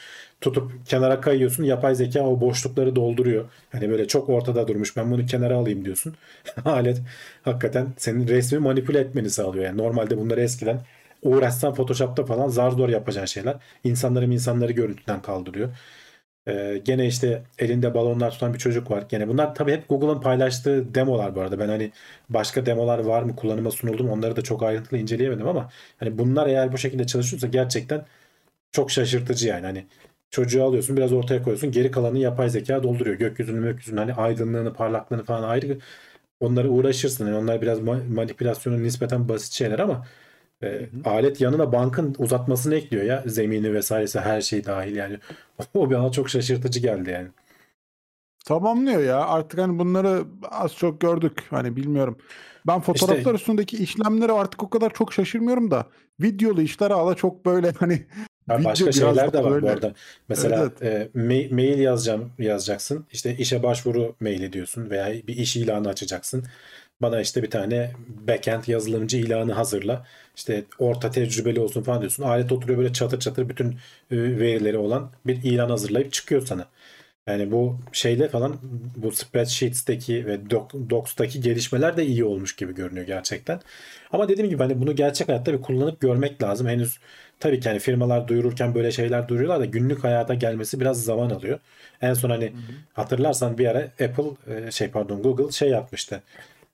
[0.40, 1.64] Tutup kenara kayıyorsun.
[1.64, 3.44] Yapay zeka o boşlukları dolduruyor.
[3.72, 6.14] Hani böyle çok ortada durmuş ben bunu kenara alayım diyorsun.
[6.64, 6.98] Alet
[7.42, 9.64] hakikaten senin resmi manipüle etmeni sağlıyor.
[9.64, 10.80] Yani normalde bunları eskiden
[11.22, 13.56] uğraşsan Photoshop'ta falan zar zor yapacağın şeyler.
[13.84, 15.68] İnsanları insanları görüntüden kaldırıyor
[16.48, 19.04] Ee, gene işte elinde balonlar tutan bir çocuk var.
[19.08, 21.58] Gene bunlar tabii hep Google'ın paylaştığı demolar bu arada.
[21.58, 21.92] Ben hani
[22.28, 26.46] başka demolar var mı kullanıma sunuldu mu onları da çok ayrıntılı inceleyemedim ama hani bunlar
[26.46, 28.06] eğer bu şekilde çalışıyorsa gerçekten
[28.72, 29.66] çok şaşırtıcı yani.
[29.66, 29.86] Hani
[30.30, 33.16] çocuğu alıyorsun biraz ortaya koyuyorsun geri kalanı yapay zeka dolduruyor.
[33.16, 35.78] Gökyüzünü gökyüzünü hani aydınlığını parlaklığını falan ayrı
[36.40, 37.26] onları uğraşırsın.
[37.26, 40.06] Yani onlar biraz manipülasyonun nispeten basit şeyler ama
[40.62, 43.24] e, alet yanına bankın uzatmasını ekliyor ya.
[43.26, 45.18] Zemini vesairesi her şey dahil yani.
[45.74, 47.28] o bana çok şaşırtıcı geldi yani.
[48.44, 49.26] Tamamlıyor ya.
[49.26, 51.42] Artık hani bunları az çok gördük.
[51.50, 52.18] Hani bilmiyorum.
[52.66, 55.86] Ben fotoğraflar işte, üstündeki işlemleri artık o kadar çok şaşırmıyorum da
[56.20, 58.06] videolu işler hala çok böyle hani
[58.48, 59.66] ya başka şeyler de var böyle.
[59.66, 59.94] bu arada.
[60.28, 60.82] Mesela evet.
[60.82, 63.06] E, mail, mail yazacağım yazacaksın.
[63.12, 66.44] İşte işe başvuru mail ediyorsun veya bir iş ilanı açacaksın.
[67.02, 67.90] Bana işte bir tane
[68.28, 70.06] backend yazılımcı ilanı hazırla.
[70.36, 72.22] İşte orta tecrübeli olsun falan diyorsun.
[72.22, 73.76] Alet oturuyor böyle çatır çatır bütün e,
[74.10, 76.66] verileri olan bir ilan hazırlayıp çıkıyor sana.
[77.26, 78.56] Yani bu şeyle falan
[78.96, 80.50] bu spreadsheets'teki ve
[80.90, 83.60] docs'taki gelişmeler de iyi olmuş gibi görünüyor gerçekten.
[84.12, 86.66] Ama dediğim gibi hani bunu gerçek hayatta bir kullanıp görmek lazım.
[86.66, 86.98] Henüz
[87.40, 91.58] tabii ki hani firmalar duyururken böyle şeyler duyuruyorlar da günlük hayata gelmesi biraz zaman alıyor.
[92.00, 92.72] En son hani hı hı.
[92.92, 96.22] hatırlarsan bir ara Apple e, şey pardon Google şey yapmıştı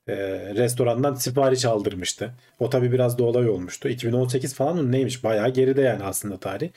[0.09, 2.31] e, restorandan sipariş aldırmıştı.
[2.59, 3.89] O tabi biraz da olay olmuştu.
[3.89, 5.23] 2018 falan mı neymiş?
[5.23, 6.69] Bayağı geride yani aslında tarih.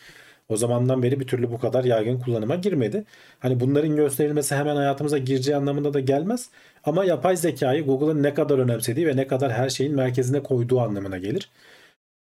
[0.48, 3.04] O zamandan beri bir türlü bu kadar yaygın kullanıma girmedi.
[3.40, 6.50] Hani bunların gösterilmesi hemen hayatımıza gireceği anlamında da gelmez.
[6.84, 11.18] Ama yapay zekayı Google'ın ne kadar önemsediği ve ne kadar her şeyin merkezine koyduğu anlamına
[11.18, 11.50] gelir.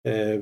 [0.05, 0.41] Ee,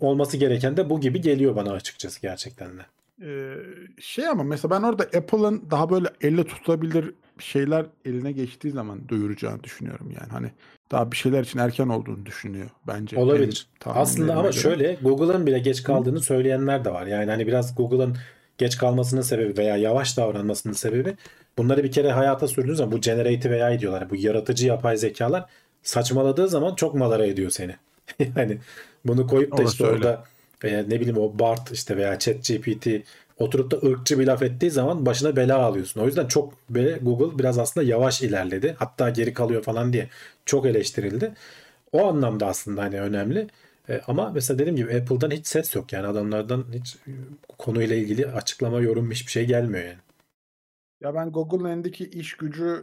[0.00, 2.82] olması gereken de bu gibi geliyor bana açıkçası gerçekten de.
[3.22, 3.54] Ee,
[4.00, 9.64] şey ama mesela ben orada Apple'ın daha böyle elle tutulabilir şeyler eline geçtiği zaman duyuracağını
[9.64, 10.32] düşünüyorum yani.
[10.32, 10.50] Hani
[10.90, 13.16] daha bir şeyler için erken olduğunu düşünüyor bence.
[13.18, 13.66] Olabilir.
[13.84, 14.52] Aslında ama göre.
[14.52, 16.22] şöyle Google'ın bile geç kaldığını Hı.
[16.22, 17.06] söyleyenler de var.
[17.06, 18.16] Yani hani biraz Google'ın
[18.58, 21.16] geç kalmasının sebebi veya yavaş davranmasının sebebi
[21.58, 24.10] bunları bir kere hayata sürdüğünüz zaman bu generative AI diyorlar.
[24.10, 25.44] Bu yaratıcı yapay zekalar
[25.82, 27.76] saçmaladığı zaman çok malara ediyor seni.
[28.36, 28.58] yani
[29.04, 29.96] bunu koyup da Orası işte öyle.
[29.96, 30.24] orada
[30.64, 32.86] veya ne bileyim o BART işte veya ChatGPT
[33.40, 36.00] oturup da ırkçı bir laf ettiği zaman başına bela alıyorsun.
[36.00, 38.76] O yüzden çok böyle Google biraz aslında yavaş ilerledi.
[38.78, 40.08] Hatta geri kalıyor falan diye
[40.46, 41.34] çok eleştirildi.
[41.92, 43.48] O anlamda aslında hani önemli.
[43.88, 46.96] E, ama mesela dediğim gibi Apple'dan hiç ses yok yani adamlardan hiç
[47.58, 49.98] konuyla ilgili açıklama, yorum hiçbir şey gelmiyor yani.
[51.00, 52.82] Ya ben Google'ın elindeki iş gücü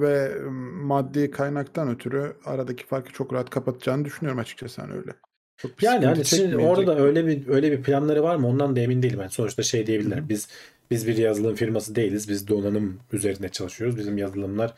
[0.00, 0.40] ve
[0.82, 5.12] maddi kaynaktan ötürü aradaki farkı çok rahat kapatacağını düşünüyorum açıkçası hani öyle.
[5.56, 9.02] Çok yani hani şimdi orada öyle bir öyle bir planları var mı ondan da emin
[9.02, 9.20] değilim.
[9.20, 10.16] Yani sonuçta şey diyebilirler.
[10.16, 10.28] Hı-hı.
[10.28, 10.48] Biz
[10.90, 12.28] biz bir yazılım firması değiliz.
[12.28, 13.98] Biz donanım üzerine çalışıyoruz.
[13.98, 14.74] Bizim yazılımlar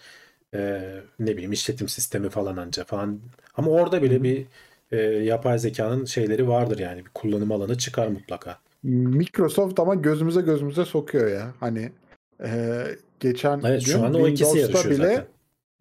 [0.55, 0.83] e,
[1.19, 3.21] ne bileyim işletim sistemi falan anca falan.
[3.57, 4.23] Ama orada bile Hı-hı.
[4.23, 4.47] bir
[4.93, 7.05] e, yapay zekanın şeyleri vardır yani.
[7.05, 8.59] Bir kullanım alanı çıkar mutlaka.
[8.83, 11.55] Microsoft ama gözümüze gözümüze sokuyor ya.
[11.61, 11.93] Hani
[12.45, 12.83] e,
[13.21, 15.27] geçen evet, şu anda o ikisi yarışıyor bile zaten.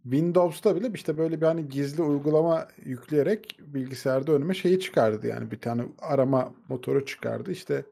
[0.04, 5.60] Windows'ta bile işte böyle bir hani gizli uygulama yükleyerek bilgisayarda önüme şeyi çıkardı yani bir
[5.60, 7.86] tane arama motoru çıkardı işte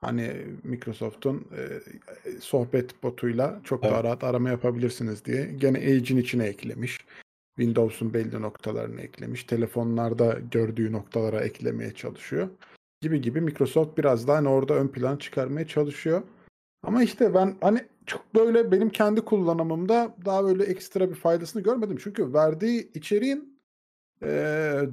[0.00, 1.80] hani Microsoft'un e,
[2.40, 3.92] sohbet botuyla çok evet.
[3.92, 6.98] daha rahat arama yapabilirsiniz diye gene Edge'in içine eklemiş.
[7.56, 9.44] Windows'un belli noktalarını eklemiş.
[9.44, 12.48] Telefonlarda gördüğü noktalara eklemeye çalışıyor.
[13.00, 16.22] Gibi gibi Microsoft biraz daha hani orada ön plan çıkarmaya çalışıyor.
[16.82, 21.98] Ama işte ben hani çok böyle benim kendi kullanımımda daha böyle ekstra bir faydasını görmedim.
[22.02, 23.60] Çünkü verdiği içeriğin
[24.22, 24.28] e,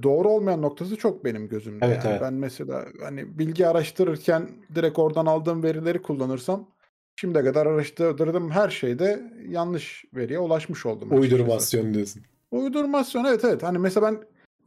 [0.03, 1.85] doğru olmayan noktası çok benim gözümde.
[1.85, 2.21] Evet, yani evet.
[2.21, 6.69] Ben mesela hani bilgi araştırırken direkt oradan aldığım verileri kullanırsam
[7.15, 11.11] şimdiye kadar araştırdığım her şeyde yanlış veriye ulaşmış oldum.
[11.11, 12.23] Uydurmasyon diyorsun.
[12.51, 13.63] Uydurmasyon evet evet.
[13.63, 14.23] Hani mesela ben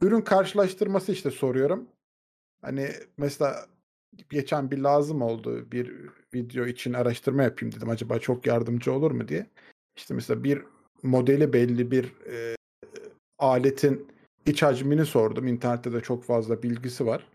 [0.07, 1.87] ürün karşılaştırması işte soruyorum.
[2.61, 3.65] Hani mesela
[4.29, 5.71] geçen bir lazım oldu.
[5.71, 5.93] Bir
[6.33, 7.89] video için araştırma yapayım dedim.
[7.89, 9.45] Acaba çok yardımcı olur mu diye.
[9.97, 10.61] İşte mesela bir
[11.03, 12.55] modeli belli bir e,
[13.39, 14.07] aletin
[14.45, 15.47] iç hacmini sordum.
[15.47, 17.27] İnternette de çok fazla bilgisi var.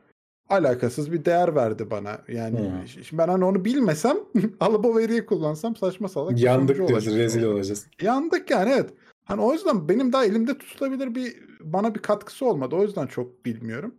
[0.48, 2.22] Alakasız bir değer verdi bana.
[2.28, 2.88] Yani hmm.
[2.88, 4.16] şimdi ben hani onu bilmesem
[4.60, 6.40] alıp o veriyi kullansam saçma salak.
[6.40, 7.86] Yandık diyorsun rezil olacağız.
[8.00, 8.90] Yandık yani evet.
[9.24, 12.76] Hani o yüzden benim daha elimde tutulabilir bir bana bir katkısı olmadı.
[12.76, 13.94] O yüzden çok bilmiyorum.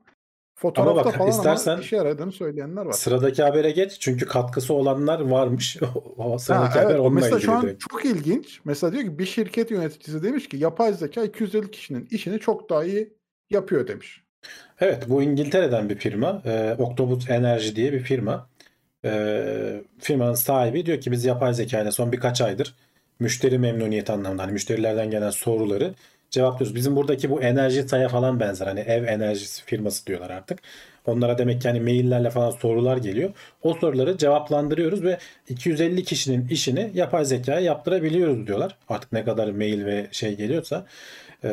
[0.60, 2.92] Fotoğrafta ama bak, falan istersen ama işe yaradığını söyleyenler var.
[2.92, 3.98] Sıradaki habere geç.
[4.00, 5.78] Çünkü katkısı olanlar varmış.
[6.18, 7.82] o sıradaki ha, haber evet, Mesela şu an direkt.
[7.90, 8.60] çok ilginç.
[8.66, 12.84] Mesela diyor ki bir şirket yöneticisi demiş ki yapay zeka 250 kişinin işini çok daha
[12.84, 13.14] iyi
[13.50, 14.24] yapıyor demiş.
[14.80, 16.42] Evet bu İngiltere'den bir firma.
[16.46, 18.50] E, Octopus Energy diye bir firma.
[19.06, 22.76] E, firmanın sahibi diyor ki biz yapay zeka ile son birkaç aydır
[23.20, 25.94] müşteri memnuniyeti anlamında hani müşterilerden gelen soruları
[26.30, 26.76] cevaplıyoruz.
[26.76, 28.68] Bizim buradaki bu enerji saya falan benzer.
[28.68, 30.60] Hani ev enerjisi firması diyorlar artık.
[31.06, 33.30] Onlara demek ki hani maillerle falan sorular geliyor.
[33.64, 35.18] O soruları cevaplandırıyoruz ve
[35.50, 38.78] 250 kişinin işini yapay zekaya yaptırabiliyoruz diyorlar.
[38.90, 40.86] Artık ne kadar mail ve şey geliyorsa.
[41.44, 41.50] Ee,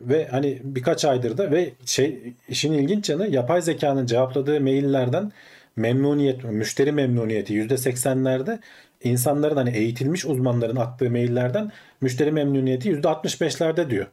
[0.00, 5.32] ve hani birkaç aydır da ve şey işin ilginç yanı yapay zekanın cevapladığı maillerden
[5.76, 8.58] memnuniyet, müşteri memnuniyeti %80'lerde
[9.04, 14.06] insanların hani eğitilmiş uzmanların attığı maillerden müşteri memnuniyeti %65'lerde diyor.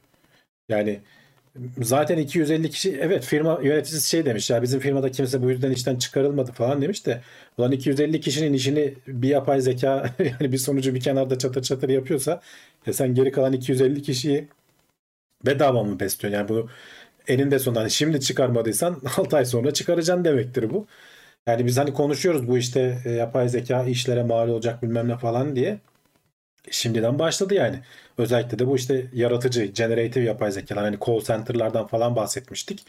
[0.70, 1.00] Yani
[1.82, 5.96] zaten 250 kişi evet firma yöneticisi şey demiş ya bizim firmada kimse bu yüzden işten
[5.96, 7.22] çıkarılmadı falan demiş de
[7.58, 12.42] ulan 250 kişinin işini bir yapay zeka yani bir sonucu bir kenarda çatır çatır yapıyorsa
[12.86, 14.48] ya sen geri kalan 250 kişiyi
[15.46, 16.38] bedava mı besliyorsun?
[16.40, 16.70] Yani bunu
[17.28, 20.88] eninde sonunda hani şimdi çıkarmadıysan 6 ay sonra çıkaracaksın demektir bu.
[21.48, 25.56] Yani biz hani konuşuyoruz bu işte e, yapay zeka işlere mal olacak bilmem ne falan
[25.56, 25.80] diye.
[26.72, 27.80] Şimdiden başladı yani.
[28.18, 30.84] Özellikle de bu işte yaratıcı, generative yapay zekalar.
[30.84, 32.86] Hani call center'lardan falan bahsetmiştik.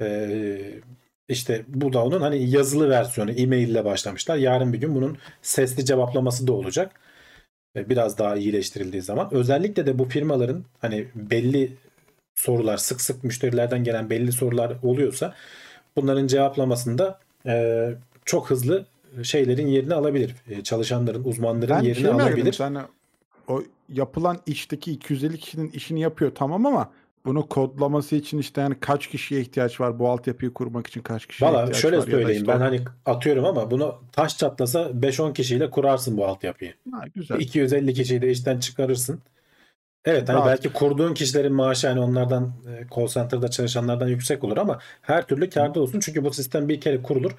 [0.00, 0.80] Ee,
[1.28, 4.36] işte bu da onun hani yazılı versiyonu e-mail ile başlamışlar.
[4.36, 7.00] Yarın bir gün bunun sesli cevaplaması da olacak.
[7.76, 9.28] Ee, biraz daha iyileştirildiği zaman.
[9.34, 11.72] Özellikle de bu firmaların hani belli
[12.36, 15.34] sorular, sık sık müşterilerden gelen belli sorular oluyorsa
[15.96, 17.90] bunların cevaplamasında e,
[18.24, 18.86] çok hızlı
[19.22, 20.34] şeylerin yerini alabilir.
[20.48, 22.42] E, çalışanların, uzmanların Ben yerini şey alabilir.
[22.48, 22.74] ediyorum.
[22.76, 22.86] Hani
[23.48, 26.90] o yapılan işteki 250 kişinin işini yapıyor tamam ama
[27.26, 29.98] bunu kodlaması için işte yani kaç kişiye ihtiyaç var?
[29.98, 32.06] Bu altyapıyı kurmak için kaç kişiye Valla ihtiyaç şöyle var?
[32.06, 36.26] Da söyleyeyim işte ben o- hani atıyorum ama bunu taş çatlasa 5-10 kişiyle kurarsın bu
[36.26, 36.74] altyapıyı.
[36.92, 37.40] Ha, güzel.
[37.40, 39.20] 250 kişiyi de işten çıkarırsın.
[40.04, 40.46] Evet hani Rahat.
[40.48, 45.50] belki kurduğun kişilerin maaşı hani onlardan e, call center'da çalışanlardan yüksek olur ama her türlü
[45.50, 46.00] kârda olsun.
[46.00, 47.32] Çünkü bu sistem bir kere kurulur.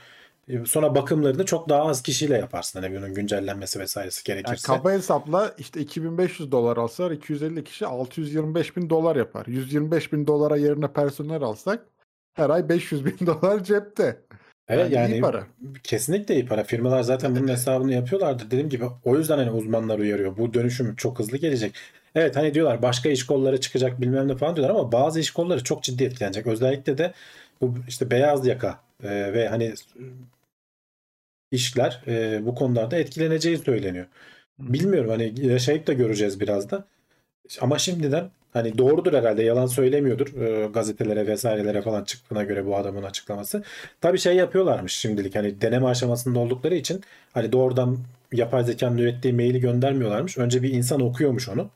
[0.50, 2.82] E, Sonra bakımlarını çok daha az kişiyle yaparsın.
[2.82, 4.68] Hani bunun güncellenmesi vesairesi Yani gerekirse.
[4.68, 9.46] kaba hesapla işte 2500 dolar alsalar 250 kişi 625 bin dolar yapar.
[9.48, 11.86] 125 bin dolara yerine personel alsak
[12.34, 14.22] her ay 500 bin dolar cepte.
[14.68, 15.48] Evet Yani iyi yani para.
[15.84, 16.64] kesinlikle iyi para.
[16.64, 18.44] Firmalar zaten bunun hesabını yapıyorlardı.
[18.46, 20.38] Dediğim gibi o yüzden hani uzmanlar uyarıyor.
[20.38, 21.76] Bu dönüşüm çok hızlı gelecek.
[22.16, 25.64] Evet hani diyorlar başka iş kolları çıkacak bilmem ne falan diyorlar ama bazı iş kolları
[25.64, 26.48] çok ciddi etkilenecek.
[26.48, 27.14] Özellikle de
[27.62, 29.74] bu işte beyaz yaka e, ve hani
[31.52, 34.06] işler e, bu konularda etkileneceği söyleniyor.
[34.60, 36.86] Bilmiyorum hani yaşayıp da göreceğiz biraz da.
[37.62, 43.04] Ama şimdiden hani doğrudur herhalde yalan söylemiyordur e, gazetelere vesairelere falan çıktığına göre bu adamın
[43.04, 43.64] açıklaması.
[44.02, 47.02] Tabii şey yapıyorlarmış şimdilik hani deneme aşamasında oldukları için
[47.34, 47.98] hani doğrudan
[48.34, 50.38] yapay zekanın ürettiği maili göndermiyorlarmış.
[50.38, 51.70] Önce bir insan okuyormuş onu.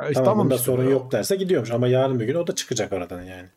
[0.00, 2.54] Ya işte Tamam bunda işte sorun yok derse gidiyormuş ama yarın bir gün o da
[2.54, 3.48] çıkacak aradan yani.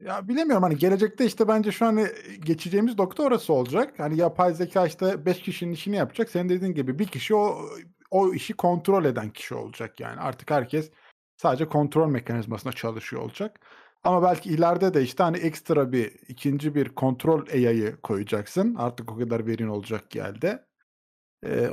[0.00, 2.06] Ya bilemiyorum hani gelecekte işte bence şu an e,
[2.40, 3.94] geçeceğimiz nokta orası olacak.
[3.98, 6.30] Hani yapay zeka işte 5 kişinin işini yapacak.
[6.30, 7.58] Senin dediğin gibi bir kişi o
[8.10, 10.20] o işi kontrol eden kişi olacak yani.
[10.20, 10.90] Artık herkes
[11.36, 13.60] sadece kontrol mekanizmasına çalışıyor olacak.
[14.04, 18.74] Ama belki ileride de işte hani ekstra bir ikinci bir kontrol AI'yı koyacaksın.
[18.74, 20.58] Artık o kadar verin olacak geldi.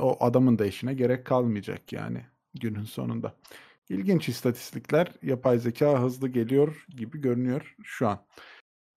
[0.00, 3.34] o adamın da işine gerek kalmayacak yani günün sonunda.
[3.90, 5.12] İlginç istatistikler.
[5.22, 8.18] Yapay zeka hızlı geliyor gibi görünüyor şu an.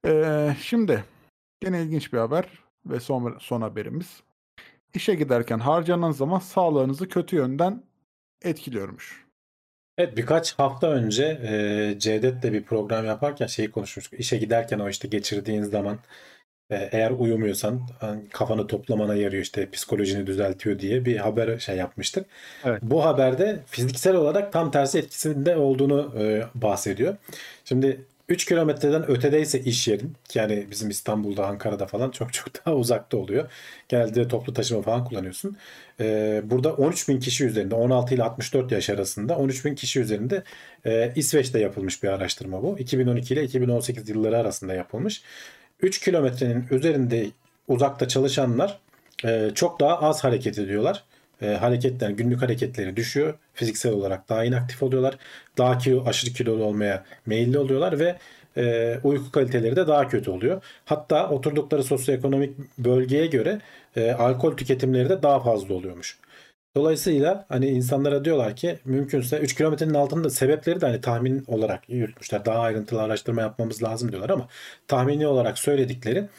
[0.05, 1.03] Ee, şimdi
[1.63, 2.45] yine ilginç bir haber
[2.85, 4.23] ve son, son haberimiz.
[4.93, 7.83] İşe giderken harcanan zaman sağlığınızı kötü yönden
[8.41, 9.23] etkiliyormuş.
[9.97, 14.19] Evet birkaç hafta önce e, Cevdet'le bir program yaparken şeyi konuşmuştuk.
[14.19, 15.97] İşe giderken o işte geçirdiğin zaman
[16.91, 22.25] eğer uyumuyorsan hani kafanı toplamana yarıyor işte psikolojini düzeltiyor diye bir haber şey yapmıştık.
[22.65, 22.79] Evet.
[22.81, 27.15] Bu haberde fiziksel olarak tam tersi etkisinde olduğunu e, bahsediyor.
[27.65, 27.99] Şimdi
[28.29, 33.51] 3 kilometreden ötedeyse iş yerin yani bizim İstanbul'da Ankara'da falan çok çok daha uzakta oluyor.
[33.89, 35.57] Genelde toplu taşıma falan kullanıyorsun.
[35.99, 40.43] Ee, burada 13 bin kişi üzerinde 16 ile 64 yaş arasında 13 bin kişi üzerinde
[40.85, 42.79] e, İsveç'te yapılmış bir araştırma bu.
[42.79, 45.23] 2012 ile 2018 yılları arasında yapılmış.
[45.83, 47.25] 3 kilometrenin üzerinde
[47.67, 48.79] uzakta çalışanlar
[49.25, 51.03] e, çok daha az hareket ediyorlar.
[51.41, 53.33] E, hareketler, günlük hareketleri düşüyor.
[53.53, 55.17] Fiziksel olarak daha inaktif oluyorlar.
[55.57, 58.15] Daha kilo, aşırı kilolu olmaya meyilli oluyorlar ve
[58.57, 60.61] e, uyku kaliteleri de daha kötü oluyor.
[60.85, 63.59] Hatta oturdukları sosyoekonomik bölgeye göre
[64.17, 66.17] alkol tüketimleri de daha fazla oluyormuş.
[66.75, 72.45] Dolayısıyla hani insanlara diyorlar ki mümkünse 3 kilometrenin altında sebepleri de hani tahmin olarak yürütmüşler.
[72.45, 74.47] Daha ayrıntılı araştırma yapmamız lazım diyorlar ama
[74.87, 76.29] tahmini olarak söyledikleri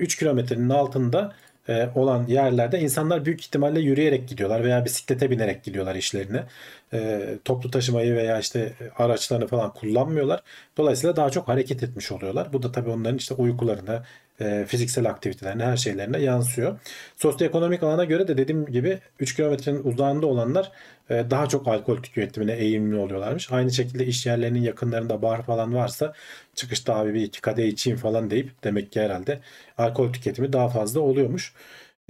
[0.00, 1.32] 3 kilometrenin altında
[1.68, 6.44] e, olan yerlerde insanlar büyük ihtimalle yürüyerek gidiyorlar veya bisiklete binerek gidiyorlar işlerine.
[6.92, 10.42] E, toplu taşımayı veya işte araçlarını falan kullanmıyorlar.
[10.76, 12.52] Dolayısıyla daha çok hareket etmiş oluyorlar.
[12.52, 14.02] Bu da tabii onların işte uykularını,
[14.40, 16.78] e, fiziksel aktivitelerine, her şeylerine yansıyor.
[17.16, 20.72] Sosyoekonomik alana göre de dediğim gibi 3 kilometrenin uzağında olanlar
[21.10, 23.52] e, daha çok alkol tüketimine eğilimli oluyorlarmış.
[23.52, 26.12] Aynı şekilde iş yerlerinin yakınlarında bar falan varsa
[26.54, 29.40] çıkışta abi bir iki kadeh içeyim falan deyip demek ki herhalde
[29.78, 31.54] alkol tüketimi daha fazla oluyormuş.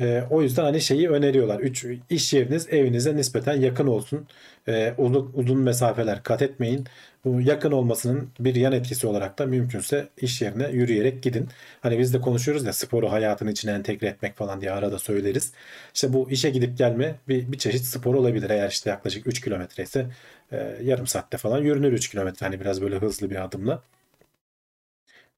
[0.01, 1.61] E, o yüzden hani şeyi öneriyorlar.
[1.61, 4.27] Üç, iş yeriniz evinize nispeten yakın olsun.
[4.69, 6.87] E, uzun, uzun mesafeler kat etmeyin.
[7.25, 11.49] Bu yakın olmasının bir yan etkisi olarak da mümkünse iş yerine yürüyerek gidin.
[11.81, 15.53] Hani biz de konuşuyoruz ya sporu hayatın içine entegre etmek falan diye arada söyleriz.
[15.95, 18.51] İşte bu işe gidip gelme bir, bir çeşit spor olabilir.
[18.51, 20.07] Eğer işte yaklaşık 3 kilometre ise
[20.53, 22.47] e, yarım saatte falan yürünür 3 kilometre.
[22.47, 23.83] Hani biraz böyle hızlı bir adımla.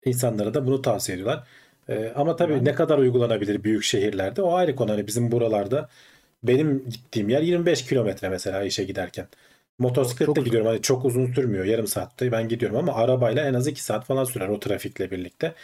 [0.05, 1.45] İnsanlara da bunu tavsiye ediyorlar.
[1.89, 2.65] E, ama tabii yani.
[2.65, 4.91] ne kadar uygulanabilir büyük şehirlerde o ayrı konu.
[4.91, 5.89] Hani bizim buralarda
[6.43, 9.27] benim gittiğim yer 25 kilometre mesela işe giderken.
[9.79, 10.67] Motosikletle çok gidiyorum.
[10.69, 11.65] Hani çok uzun sürmüyor.
[11.65, 15.55] Yarım saatte ben gidiyorum ama arabayla en az 2 saat falan sürer o trafikle birlikte.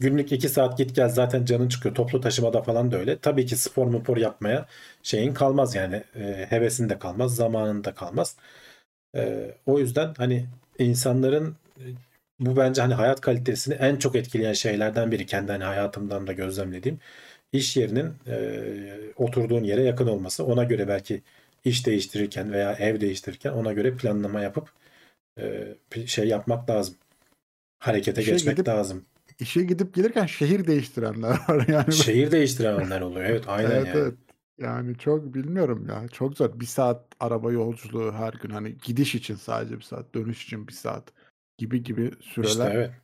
[0.00, 1.94] Günlük 2 saat git gel zaten canın çıkıyor.
[1.94, 3.18] Toplu taşımada falan da öyle.
[3.18, 4.66] Tabii ki spor mupor yapmaya
[5.02, 6.04] şeyin kalmaz yani.
[6.16, 8.36] E, hevesin de kalmaz, zamanın da kalmaz.
[9.16, 10.46] E, o yüzden hani
[10.78, 11.56] insanların
[12.40, 15.26] bu bence hani hayat kalitesini en çok etkileyen şeylerden biri.
[15.26, 17.00] Kendi hani hayatımdan da gözlemlediğim.
[17.52, 20.44] iş yerinin e, oturduğun yere yakın olması.
[20.46, 21.22] Ona göre belki
[21.64, 24.72] iş değiştirirken veya ev değiştirirken ona göre planlama yapıp
[25.38, 26.94] e, şey yapmak lazım.
[27.78, 29.04] Harekete işe geçmek gidip, lazım.
[29.38, 31.92] İşe gidip gelirken şehir değiştirenler var yani.
[31.92, 33.24] Şehir değiştirenler oluyor.
[33.24, 33.98] Evet aynen evet, yani.
[33.98, 34.14] Evet.
[34.58, 36.08] Yani çok bilmiyorum ya.
[36.08, 36.60] Çok zor.
[36.60, 38.50] Bir saat araba yolculuğu her gün.
[38.50, 40.14] Hani gidiş için sadece bir saat.
[40.14, 41.12] Dönüş için bir saat.
[41.58, 42.50] Gibi gibi süreler.
[42.50, 42.94] İşte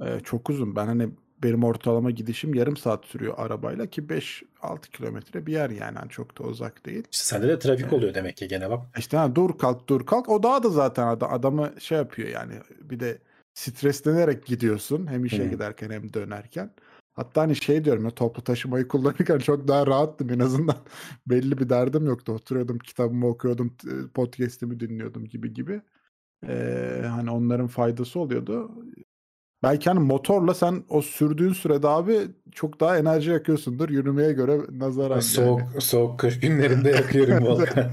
[0.00, 0.22] evet.
[0.22, 0.76] E, çok uzun.
[0.76, 1.08] Ben hani
[1.42, 5.96] benim ortalama gidişim yarım saat sürüyor arabayla ki 5-6 kilometre bir yer yani.
[5.96, 7.04] yani çok da uzak değil.
[7.12, 8.80] İşte sende de trafik oluyor demek ki gene bak.
[8.98, 12.54] İşte ha, dur kalk dur kalk o daha da zaten adam, adamı şey yapıyor yani
[12.80, 13.18] bir de
[13.54, 15.50] streslenerek gidiyorsun hem işe hmm.
[15.50, 16.70] giderken hem dönerken.
[17.14, 20.76] Hatta hani şey diyorum ya toplu taşımayı kullanırken çok daha rahattım en azından.
[21.26, 22.32] Belli bir derdim yoktu.
[22.32, 23.76] Oturuyordum kitabımı okuyordum
[24.14, 25.82] podcast'imi dinliyordum gibi gibi.
[26.48, 28.70] Ee, hani onların faydası oluyordu.
[29.66, 32.18] Belki hani motorla sen o sürdüğün sürede abi
[32.52, 35.20] çok daha enerji yakıyorsundur yürümeye göre nazaran.
[35.20, 35.80] Soğuk yani.
[35.80, 37.90] soğuk kış günlerinde yakıyorum Volkan.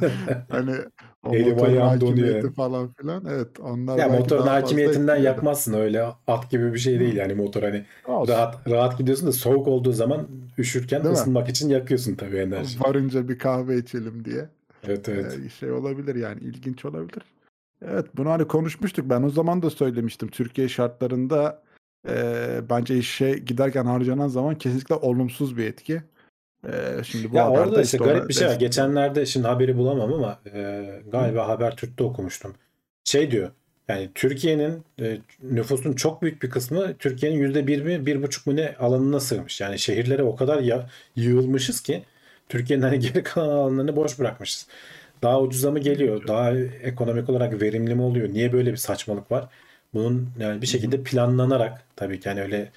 [0.49, 0.76] hani
[1.24, 2.53] o Elim ayağım donuyor.
[2.53, 3.26] falan filan.
[3.30, 7.86] Evet onlar ya motorun hakimiyetinden yakmazsın öyle at gibi bir şey değil yani motor hani
[8.07, 8.34] Olsun.
[8.34, 11.51] rahat rahat gidiyorsun da soğuk olduğu zaman üşürken değil ısınmak mi?
[11.51, 12.80] için yakıyorsun tabii enerji.
[12.80, 14.49] Varınca bir kahve içelim diye.
[14.88, 15.39] Evet evet.
[15.45, 17.24] Ee, şey olabilir yani ilginç olabilir.
[17.91, 19.09] Evet bunu hani konuşmuştuk.
[19.09, 20.27] Ben o zaman da söylemiştim.
[20.27, 21.61] Türkiye şartlarında
[22.07, 22.15] e,
[22.69, 26.01] bence işe giderken harcanan zaman kesinlikle olumsuz bir etki.
[26.67, 28.55] E, şimdi bu ya orada işte garip bir şey var.
[28.55, 31.51] Geçenlerde şimdi haberi bulamam ama e, galiba Hı.
[31.51, 32.55] Habertürk'te okumuştum.
[33.03, 33.51] Şey diyor
[33.88, 38.55] yani Türkiye'nin e, nüfusun çok büyük bir kısmı Türkiye'nin yüzde bir mi bir buçuk mu
[38.55, 39.61] ne alanına sığmış.
[39.61, 42.03] Yani şehirlere o kadar ya, yığılmışız ki
[42.49, 44.67] Türkiye'nin hani geri kalan alanlarını boş bırakmışız
[45.24, 46.28] daha ucuza mı geliyor?
[46.28, 48.30] Daha ekonomik olarak verimli mi oluyor?
[48.30, 49.49] Niye böyle bir saçmalık var?
[49.93, 52.71] Bunun yani bir şekilde planlanarak tabii ki yani öyle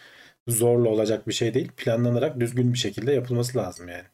[0.49, 1.73] zorla olacak bir şey değil.
[1.77, 4.05] Planlanarak düzgün bir şekilde yapılması lazım yani.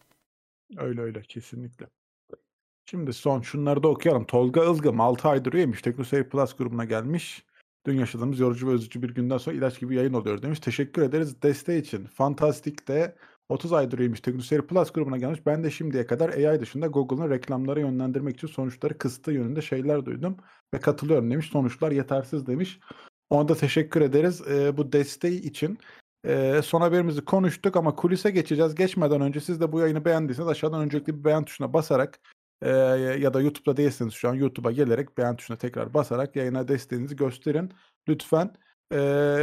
[0.76, 1.86] Öyle öyle kesinlikle.
[2.84, 4.24] Şimdi son şunları da okuyalım.
[4.24, 5.82] Tolga Ilgım 6 aydır üyemiş.
[5.82, 7.44] TeknoSeyir Plus grubuna gelmiş.
[7.86, 10.60] Dün yaşadığımız yorucu ve üzücü bir günden sonra ilaç gibi yayın oluyor demiş.
[10.60, 12.04] Teşekkür ederiz desteği için.
[12.04, 13.14] Fantastik de
[13.48, 15.46] 30 aydır üyeymiş TeknoSeyir Plus grubuna gelmiş.
[15.46, 20.36] Ben de şimdiye kadar AI dışında Google'ın reklamları yönlendirmek için sonuçları kısıtlı yönünde şeyler duydum
[20.74, 21.46] ve katılıyorum demiş.
[21.46, 22.80] Sonuçlar yetersiz demiş.
[23.30, 25.78] Ona da teşekkür ederiz e, bu desteği için.
[26.26, 28.74] E, son haberimizi konuştuk ama kulise geçeceğiz.
[28.74, 32.20] Geçmeden önce siz de bu yayını beğendiyseniz aşağıdan öncelikli bir beğen tuşuna basarak
[32.62, 37.16] e, ya da YouTube'da değilseniz şu an YouTube'a gelerek beğen tuşuna tekrar basarak yayına desteğinizi
[37.16, 37.72] gösterin.
[38.08, 38.54] Lütfen
[38.92, 38.98] e,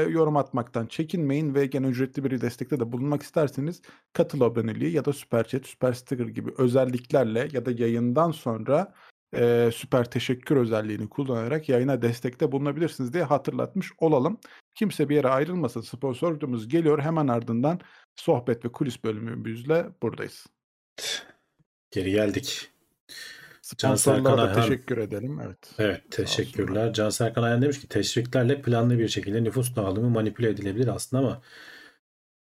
[0.09, 3.81] yorum atmaktan çekinmeyin ve gene ücretli bir destekte de bulunmak isterseniz
[4.13, 8.93] katıl aboneliği ya da süper chat, süper sticker gibi özelliklerle ya da yayından sonra
[9.35, 14.37] e, süper teşekkür özelliğini kullanarak yayına destekte bulunabilirsiniz diye hatırlatmış olalım.
[14.75, 15.81] Kimse bir yere ayrılmasın.
[15.81, 16.99] Sponsorumuz geliyor.
[16.99, 17.79] Hemen ardından
[18.15, 20.45] sohbet ve kulis bölümümüzle buradayız.
[21.91, 22.71] Geri geldik.
[23.77, 25.39] Sponsorlara da teşekkür edelim.
[25.45, 25.57] Evet.
[25.77, 26.93] Evet teşekkürler.
[26.93, 31.41] Cansel Kanayan demiş ki teşviklerle planlı bir şekilde nüfus dağılımı manipüle edilebilir aslında ama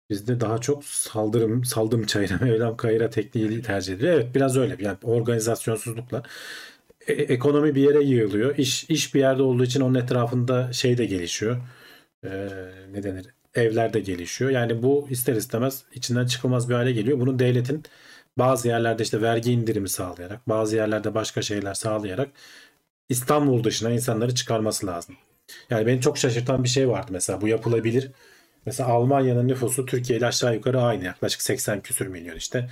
[0.10, 4.10] bizde daha çok saldırım, saldım çayına, Mevlam kayıra tekniği tercih edilir.
[4.10, 4.78] Evet biraz öyle.
[4.80, 6.24] Yani organizasyonsuzlukla
[7.08, 8.58] e- ekonomi bir yere yığılıyor.
[8.58, 11.62] İş, iş bir yerde olduğu için onun etrafında şey de gelişiyor.
[12.24, 12.50] Ee,
[12.92, 13.26] ne denir?
[13.56, 14.52] Evler de gelişiyor.
[14.52, 17.20] Yani bu ister istemez içinden çıkılmaz bir hale geliyor.
[17.20, 17.84] Bunu devletin
[18.38, 22.30] bazı yerlerde işte vergi indirimi sağlayarak, bazı yerlerde başka şeyler sağlayarak
[23.10, 25.16] İstanbul dışına insanları çıkarması lazım.
[25.70, 28.12] Yani beni çok şaşırtan bir şey vardı mesela bu yapılabilir.
[28.66, 31.04] Mesela Almanya'nın nüfusu Türkiye ile aşağı yukarı aynı.
[31.04, 32.70] Yaklaşık 80 küsür milyon işte.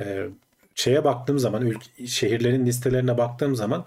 [0.00, 0.26] Ee,
[0.74, 3.86] şeye baktığım zaman ülke, şehirlerin listelerine baktığım zaman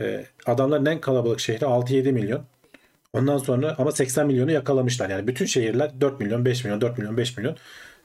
[0.00, 2.44] e, adamların en kalabalık şehri 6-7 milyon.
[3.12, 5.10] Ondan sonra ama 80 milyonu yakalamışlar.
[5.10, 7.56] Yani bütün şehirler 4 milyon, 5 milyon, 4 milyon, 5 milyon.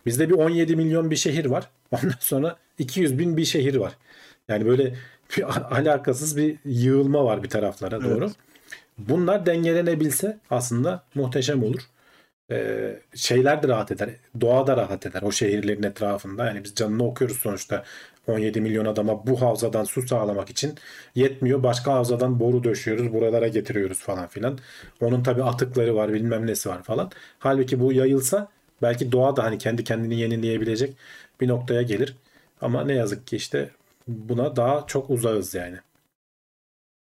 [0.05, 1.69] Bizde bir 17 milyon bir şehir var.
[1.91, 3.93] Ondan sonra 200 bin bir şehir var.
[4.47, 4.95] Yani böyle
[5.37, 5.43] bir
[5.77, 8.25] alakasız bir yığılma var bir taraflara doğru.
[8.25, 8.35] Evet.
[8.97, 11.81] Bunlar dengelenebilse aslında muhteşem olur.
[12.51, 14.09] Ee, şeyler de rahat eder.
[14.41, 16.45] Doğa da rahat eder o şehirlerin etrafında.
[16.45, 17.83] Yani biz canını okuyoruz sonuçta
[18.27, 20.75] 17 milyon adama bu havzadan su sağlamak için
[21.15, 21.63] yetmiyor.
[21.63, 23.13] Başka havzadan boru döşüyoruz.
[23.13, 24.57] Buralara getiriyoruz falan filan.
[25.01, 27.11] Onun tabii atıkları var bilmem nesi var falan.
[27.39, 28.47] Halbuki bu yayılsa
[28.83, 30.97] belki doğa da hani kendi kendini yenileyebilecek
[31.41, 32.17] bir noktaya gelir.
[32.61, 33.71] Ama ne yazık ki işte
[34.07, 35.77] buna daha çok uzağız yani.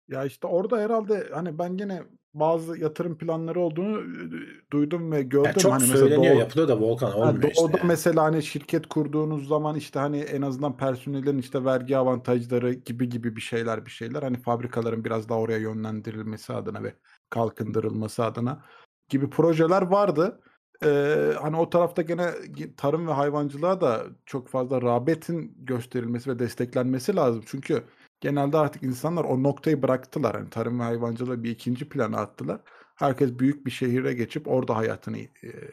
[0.08, 2.02] Ya işte orada herhalde hani ben gene
[2.34, 5.44] bazı yatırım planları olduğunu e, duydum ve gördüm.
[5.44, 7.62] Yani çok hani mesela söyleniyor Doğu- yapılıyor da Volkan olmuyor işte.
[7.62, 7.86] Doğu'da yani.
[7.86, 13.36] mesela hani şirket kurduğunuz zaman işte hani en azından personelin işte vergi avantajları gibi gibi
[13.36, 16.94] bir şeyler bir şeyler hani fabrikaların biraz daha oraya yönlendirilmesi adına ve
[17.30, 18.64] kalkındırılması adına
[19.08, 20.40] gibi projeler vardı.
[20.84, 22.30] Ee, hani o tarafta gene
[22.76, 27.42] tarım ve hayvancılığa da çok fazla rağbetin gösterilmesi ve desteklenmesi lazım.
[27.46, 27.82] Çünkü
[28.20, 30.36] genelde artık insanlar o noktayı bıraktılar.
[30.36, 32.60] Hani tarım ve hayvancılığı bir ikinci plana attılar.
[32.94, 35.28] Herkes büyük bir şehire geçip orada hayatını e,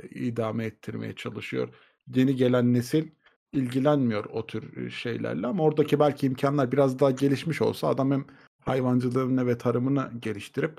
[0.10, 1.70] idame ettirmeye çalışıyor.
[2.16, 3.08] Yeni gelen nesil
[3.54, 8.26] ilgilenmiyor o tür şeylerle ama oradaki belki imkanlar biraz daha gelişmiş olsa adam hem
[8.66, 10.78] hayvancılığını ve tarımını geliştirip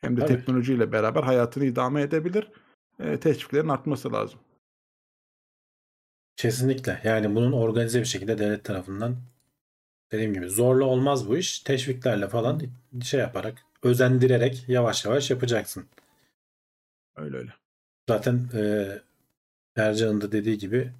[0.00, 0.36] hem de Tabii.
[0.36, 2.50] teknolojiyle beraber hayatını idame edebilir.
[3.00, 4.40] E, teşviklerin artması lazım.
[6.36, 7.00] Kesinlikle.
[7.04, 9.16] Yani bunun organize bir şekilde devlet tarafından
[10.12, 11.60] dediğim gibi zorla olmaz bu iş.
[11.60, 12.62] Teşviklerle falan
[13.02, 15.86] şey yaparak, özendirerek yavaş yavaş yapacaksın.
[17.16, 17.52] Öyle öyle.
[18.08, 18.88] Zaten e,
[19.76, 20.92] Ercan'ın da dediği gibi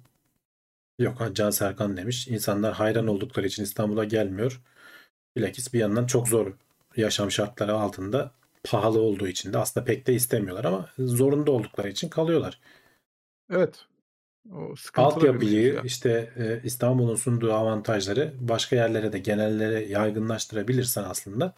[0.99, 2.27] yok Can Serkan demiş.
[2.27, 4.61] İnsanlar hayran oldukları için İstanbul'a gelmiyor.
[5.35, 6.53] Bilakis bir yandan çok zor
[6.97, 8.31] yaşam şartları altında
[8.63, 12.59] pahalı olduğu için de aslında pek de istemiyorlar ama zorunda oldukları için kalıyorlar.
[13.49, 13.85] Evet.
[14.51, 15.81] O Altyapıyı ya.
[15.81, 21.53] işte e, İstanbul'un sunduğu avantajları başka yerlere de genellere yaygınlaştırabilirsen aslında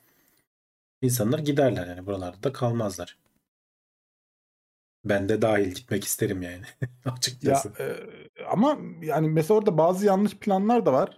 [1.01, 3.17] insanlar giderler yani buralarda da kalmazlar.
[5.05, 6.65] Ben de dahil gitmek isterim yani
[7.05, 7.73] Ya açıkçası.
[7.79, 7.95] e,
[8.45, 11.15] ama yani mesela orada bazı yanlış planlar da var.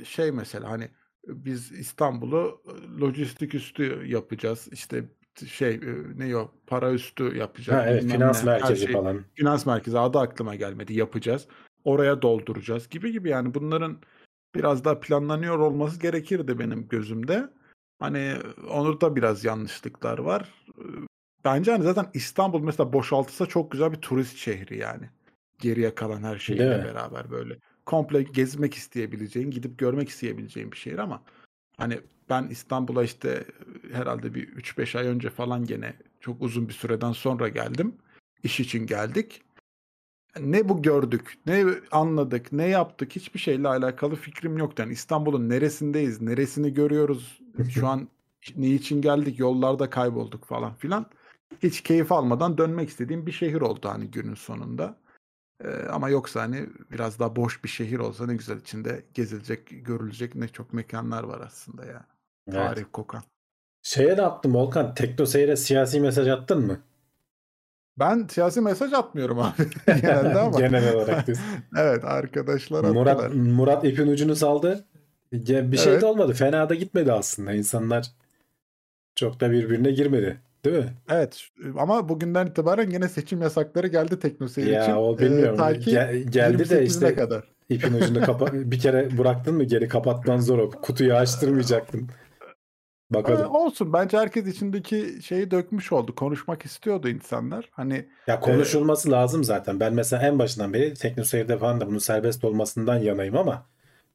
[0.00, 0.90] E, şey mesela hani
[1.28, 2.62] biz İstanbul'u
[3.00, 4.68] lojistik üstü yapacağız.
[4.72, 5.04] İşte
[5.46, 5.80] şey
[6.16, 7.80] ne o para üstü yapacağız.
[7.80, 9.24] Ha evet finans ne, merkezi şey falan.
[9.34, 11.46] finans merkezi adı aklıma gelmedi yapacağız.
[11.84, 13.98] Oraya dolduracağız gibi gibi yani bunların
[14.54, 17.48] biraz daha planlanıyor olması gerekirdi benim gözümde.
[17.98, 18.34] Hani
[18.70, 20.54] onurda biraz yanlışlıklar var.
[21.44, 25.10] Bence hani zaten İstanbul mesela boşaltılsa çok güzel bir turist şehri yani.
[25.58, 27.58] Geriye kalan her şeyle beraber böyle.
[27.86, 31.22] Komple gezmek isteyebileceğin, gidip görmek isteyebileceğin bir şehir ama
[31.76, 33.44] hani ben İstanbul'a işte
[33.92, 37.94] herhalde bir 3-5 ay önce falan gene çok uzun bir süreden sonra geldim.
[38.42, 39.42] İş için geldik.
[40.40, 44.82] Ne bu gördük, ne anladık, ne yaptık hiçbir şeyle alakalı fikrim yoktu.
[44.82, 48.08] Yani İstanbul'un neresindeyiz, neresini görüyoruz, şu an
[48.56, 51.06] niçin geldik, yollarda kaybolduk falan filan.
[51.62, 54.96] Hiç keyif almadan dönmek istediğim bir şehir oldu hani günün sonunda.
[55.64, 60.34] Ee, ama yoksa hani biraz daha boş bir şehir olsa ne güzel içinde gezilecek, görülecek
[60.34, 62.06] ne çok mekanlar var aslında ya.
[62.48, 62.56] Evet.
[62.56, 63.22] Tarih kokan.
[63.82, 64.94] Şeye de attım Volkan.
[64.94, 66.80] Tekno Seyir'e siyasi mesaj attın mı?
[67.98, 70.60] Ben siyasi mesaj atmıyorum abi genelde ama.
[70.60, 71.40] Genel olarak biz.
[71.76, 72.94] evet arkadaşlar attılar.
[72.94, 74.84] Murat, Murat ipin ucunu saldı.
[75.32, 76.02] Bir şey Evet.
[76.02, 76.32] de olmadı.
[76.32, 77.52] Fena da gitmedi aslında.
[77.52, 78.06] İnsanlar
[79.14, 80.40] çok da birbirine girmedi.
[80.64, 80.92] Değil mi?
[81.08, 81.48] Evet
[81.78, 84.76] ama bugünden itibaren yine seçim yasakları geldi Teknoseyir için.
[84.90, 85.56] Ya o Ee, bilmiyorum.
[85.56, 87.44] ta ki Gel- geldi de 28'ine işte kadar.
[87.68, 90.70] ipin ucunu kapa bir kere bıraktın mı geri kapatman zor o.
[90.70, 92.00] Kutuyu açtırmayacaktın.
[92.00, 93.54] Ee, Bakalım.
[93.54, 96.14] olsun bence herkes içindeki şeyi dökmüş oldu.
[96.14, 97.68] Konuşmak istiyordu insanlar.
[97.72, 99.80] Hani Ya konuşulması lazım zaten.
[99.80, 103.66] Ben mesela en başından beri TeknoSeyir'de falan da bunun serbest olmasından yanayım ama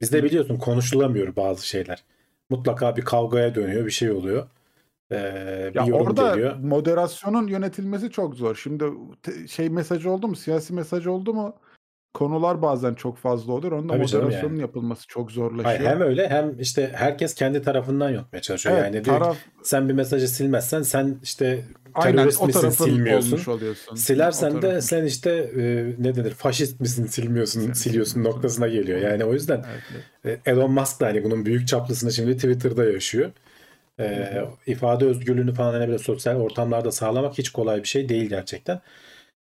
[0.01, 2.03] bizde biliyorsun konuşulamıyor bazı şeyler.
[2.49, 4.47] Mutlaka bir kavgaya dönüyor, bir şey oluyor.
[5.11, 6.55] Ee, bir ya yorum orada geliyor.
[6.55, 8.55] moderasyonun yönetilmesi çok zor.
[8.55, 8.83] Şimdi
[9.23, 11.55] te- şey mesajı oldu mu, siyasi mesaj oldu mu
[12.13, 13.71] konular bazen çok fazla olur.
[13.71, 14.61] Onda Tabii moderasyonun yani.
[14.61, 15.65] yapılması çok zorlaşıyor.
[15.65, 18.75] Hayır, hem öyle hem işte herkes kendi tarafından yönetmeye çalışıyor.
[18.75, 22.69] Evet, yani diyor ki, taraf sen bir mesajı silmezsen sen işte aynen terörist o misin
[22.69, 23.51] silmiyorsun.
[23.51, 23.95] oluyorsun.
[23.95, 25.61] Silersen O de tarafın- sen işte e,
[26.03, 28.99] ne denir faşist misin silmiyorsun Sen siliyorsun noktasına geliyor.
[28.99, 29.83] Yani o yüzden Evet,
[30.25, 30.39] evet.
[30.45, 33.31] Elon Musk da hani bunun büyük çaplısını şimdi Twitter'da yaşıyor.
[33.99, 38.81] E, ifade özgürlüğünü falan hani böyle sosyal ortamlarda sağlamak hiç kolay bir şey değil gerçekten.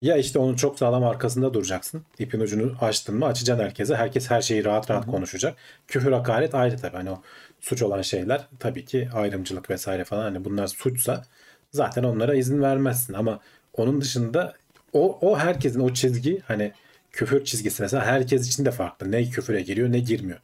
[0.02, 2.04] Ya işte onun çok sağlam arkasında duracaksın.
[2.18, 3.96] İpin ucunu açtın mı açacaksın herkese.
[3.96, 5.56] Herkes her şeyi rahat rahat konuşacak.
[5.88, 6.96] Küfür hakaret ayrı tabii.
[6.96, 7.22] Hani o
[7.60, 10.22] suç olan şeyler tabii ki ayrımcılık vesaire falan.
[10.22, 11.24] Hani bunlar suçsa
[11.72, 13.14] zaten onlara izin vermezsin.
[13.14, 13.40] Ama
[13.72, 14.54] onun dışında
[14.92, 16.72] o, o herkesin o çizgi hani
[17.12, 19.12] küfür çizgisi mesela herkes için de farklı.
[19.12, 20.38] Ne küfüre giriyor ne girmiyor.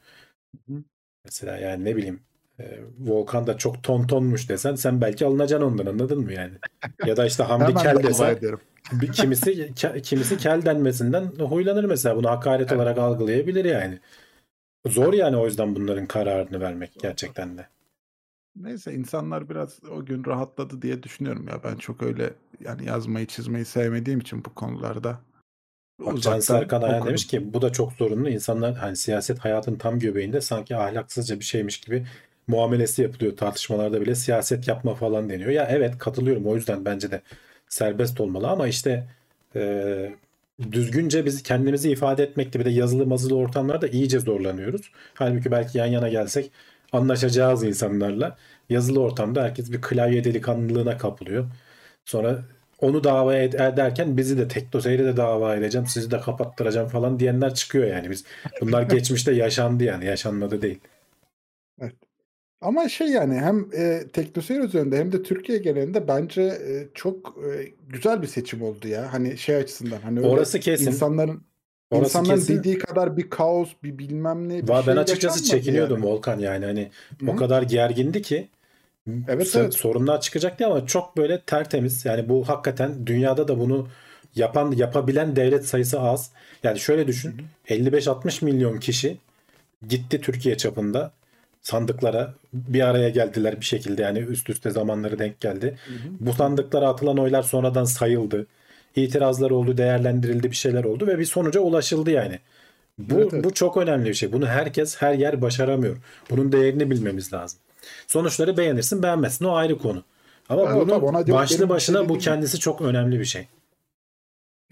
[0.68, 0.82] Hı hı.
[1.24, 2.20] Mesela yani ne bileyim
[2.60, 6.54] e, Volkan da çok ton tonmuş desen sen belki alınacaksın ondan anladın mı yani?
[7.06, 8.38] Ya da işte Hamdi Kel desen
[8.92, 12.16] bir kimisi ke- kimisi kel denmesinden huylanır mesela.
[12.16, 13.98] Bunu hakaret olarak algılayabilir yani.
[14.86, 17.66] Zor yani o yüzden bunların kararını vermek gerçekten de.
[18.56, 21.64] Neyse insanlar biraz o gün rahatladı diye düşünüyorum ya.
[21.64, 25.20] Ben çok öyle yani yazmayı çizmeyi sevmediğim için bu konularda.
[26.06, 27.06] Bak Can Serkan okudum.
[27.06, 28.28] demiş ki bu da çok zorunlu.
[28.28, 32.06] İnsanlar hani siyaset hayatın tam göbeğinde sanki ahlaksızca bir şeymiş gibi
[32.46, 33.36] muamelesi yapılıyor.
[33.36, 35.50] Tartışmalarda bile siyaset yapma falan deniyor.
[35.50, 36.46] Ya evet katılıyorum.
[36.46, 37.22] O yüzden bence de
[37.68, 39.08] serbest olmalı ama işte
[39.56, 40.12] e,
[40.72, 44.90] düzgünce biz kendimizi ifade etmekte bir de yazılı mazılı ortamlarda iyice zorlanıyoruz.
[45.14, 46.50] Halbuki belki yan yana gelsek
[46.92, 48.36] anlaşacağız insanlarla.
[48.70, 51.46] Yazılı ortamda herkes bir klavye delikanlılığına kapılıyor.
[52.04, 52.38] Sonra
[52.80, 57.54] onu dava ed- ederken bizi de Teknoseyir'i de dava edeceğim, sizi de kapattıracağım falan diyenler
[57.54, 58.10] çıkıyor yani.
[58.10, 58.24] Biz
[58.60, 60.80] bunlar geçmişte yaşandı yani, yaşanmadı değil.
[62.62, 67.74] Ama şey yani hem e, teknoseyir üzerinde hem de Türkiye genelinde bence e, çok e,
[67.88, 69.12] güzel bir seçim oldu ya.
[69.12, 70.86] Hani şey açısından hani Orası kesin.
[70.86, 71.46] insanların
[71.90, 72.58] Orası insanların kesin.
[72.58, 76.06] dediği kadar bir kaos, bir bilmem ne bir Va- şey ben açıkçası çekiniyordum yani.
[76.06, 76.90] Volkan yani hani
[77.20, 77.26] Hı.
[77.26, 78.48] o kadar gergindi ki
[79.28, 79.74] Evet, s- evet.
[79.74, 82.04] sorunlar çıkacak diye ama çok böyle tertemiz.
[82.04, 83.88] Yani bu hakikaten dünyada da bunu
[84.36, 86.32] yapan yapabilen devlet sayısı az.
[86.62, 87.36] Yani şöyle düşün.
[87.68, 89.18] 55-60 milyon kişi
[89.88, 91.12] gitti Türkiye çapında
[91.62, 95.78] sandıklara bir araya geldiler bir şekilde yani üst üste zamanları denk geldi.
[96.20, 98.46] Bu sandıklara atılan oylar sonradan sayıldı.
[98.96, 102.38] İtirazlar oldu, değerlendirildi, bir şeyler oldu ve bir sonuca ulaşıldı yani.
[102.98, 103.44] Bu Evet, evet.
[103.44, 104.32] bu çok önemli bir şey.
[104.32, 105.96] Bunu herkes her yer başaramıyor.
[106.30, 107.58] Bunun değerini bilmemiz lazım.
[108.06, 110.02] Sonuçları beğenirsin, beğenmezsin o ayrı konu.
[110.48, 113.46] Ama Evet, bunu tabii, ona başlı başına bu kendisi çok önemli bir şey.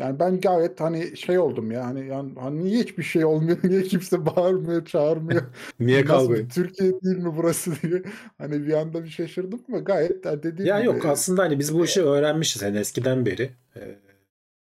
[0.00, 3.82] Yani ben gayet hani şey oldum ya hani, yani, hani niye hiçbir şey olmuyor, niye
[3.82, 5.42] kimse bağırmıyor, çağırmıyor.
[5.80, 8.02] Niye bir Türkiye değil mi burası diye.
[8.38, 11.74] Hani bir anda bir şaşırdım ama gayet yani dediğim Ya gibi yok aslında hani biz
[11.74, 13.50] bu işi öğrenmişiz hani eskiden beri.
[13.76, 13.80] Ee,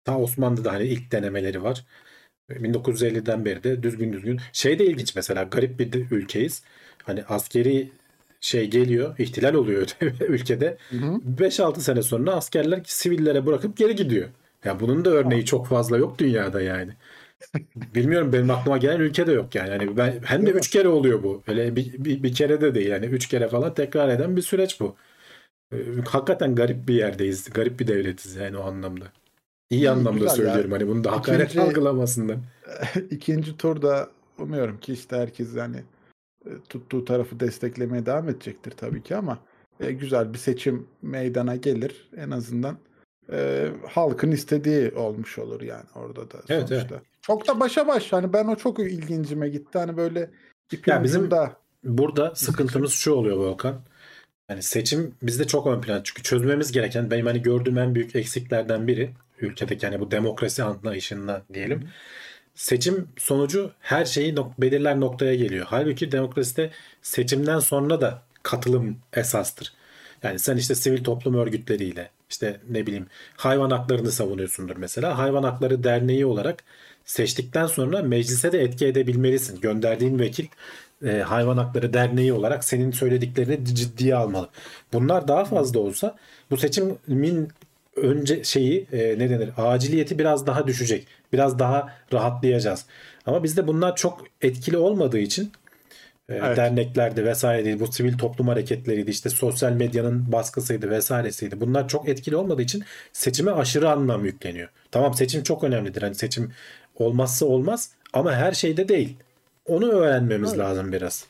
[0.04, 1.86] ta Osmanlı'da hani ilk denemeleri var.
[2.50, 4.40] 1950'den beri de düzgün düzgün.
[4.52, 6.62] Şey de ilginç mesela garip bir de ülkeyiz.
[7.02, 7.90] Hani askeri
[8.40, 9.86] şey geliyor, ihtilal oluyor
[10.28, 10.76] ülkede.
[10.90, 11.20] Hı hı.
[11.38, 14.28] 5-6 sene sonra askerler sivillere bırakıp geri gidiyor.
[14.64, 16.92] Ya bunun da örneği çok fazla yok dünyada yani.
[17.76, 19.70] Bilmiyorum benim aklıma gelen ülke de yok yani.
[19.70, 21.42] yani ben, hem de üç kere oluyor bu.
[21.46, 23.06] Öyle bir, bir, bir kere de değil yani.
[23.06, 24.96] Üç kere falan tekrar eden bir süreç bu.
[25.72, 25.76] Ee,
[26.08, 27.50] Hakikaten garip bir yerdeyiz.
[27.50, 29.04] Garip bir devletiz yani o anlamda.
[29.70, 30.34] İyi İyi, anlamda güzel ya.
[30.34, 30.70] söylüyorum.
[30.72, 32.36] Hani bunu da hakaret İkinci- algılamasından.
[33.10, 35.82] İkinci turda umuyorum ki işte herkes hani
[36.46, 39.38] e, tuttuğu tarafı desteklemeye devam edecektir tabii ki ama
[39.80, 42.08] e, güzel bir seçim meydana gelir.
[42.16, 42.78] En azından
[43.32, 47.00] e, halkın istediği olmuş olur yani orada da Evet, sonuçta.
[47.22, 49.78] Çok da başa baş hani ben o çok ilgincime gitti.
[49.78, 50.30] Hani böyle
[50.86, 53.80] Ya bizim- ucunda Burada sıkıntımız şu oluyor Volkan.
[54.50, 56.00] Yani seçim bizde çok ön plan.
[56.04, 59.10] Çünkü çözmemiz gereken benim hani gördüğüm en büyük eksiklerden biri
[59.40, 61.88] ülkedeki hani bu demokrasi anlayışından diyelim.
[62.54, 65.66] Seçim sonucu her şeyi nok- belirler noktaya geliyor.
[65.68, 66.70] Halbuki demokraside
[67.02, 69.72] seçimden sonra da katılım esastır.
[70.22, 73.06] Yani sen işte sivil toplum örgütleriyle işte ne bileyim
[73.36, 75.18] hayvan haklarını savunuyorsundur mesela.
[75.18, 76.64] Hayvan Hakları Derneği olarak
[77.04, 79.60] seçtikten sonra meclise de etki edebilmelisin.
[79.60, 80.46] Gönderdiğin vekil
[81.06, 84.48] e, Hayvan Hakları Derneği olarak senin söylediklerini ciddiye almalı.
[84.92, 86.16] Bunlar daha fazla olsa
[86.50, 87.48] bu seçimin
[87.96, 91.06] önce şeyi e, ne denir aciliyeti biraz daha düşecek.
[91.32, 92.86] Biraz daha rahatlayacağız.
[93.26, 95.52] Ama bizde bunlar çok etkili olmadığı için
[96.30, 96.56] Evet.
[96.56, 101.60] derneklerdi vesaireydi bu sivil toplum hareketleriydi işte sosyal medyanın baskısıydı vesairesiydi.
[101.60, 104.68] Bunlar çok etkili olmadığı için seçime aşırı anlam yükleniyor.
[104.90, 106.02] Tamam seçim çok önemlidir.
[106.02, 106.52] Hani seçim
[106.94, 109.16] olmazsa olmaz ama her şeyde değil.
[109.66, 110.58] Onu öğrenmemiz Evet.
[110.58, 111.26] lazım biraz.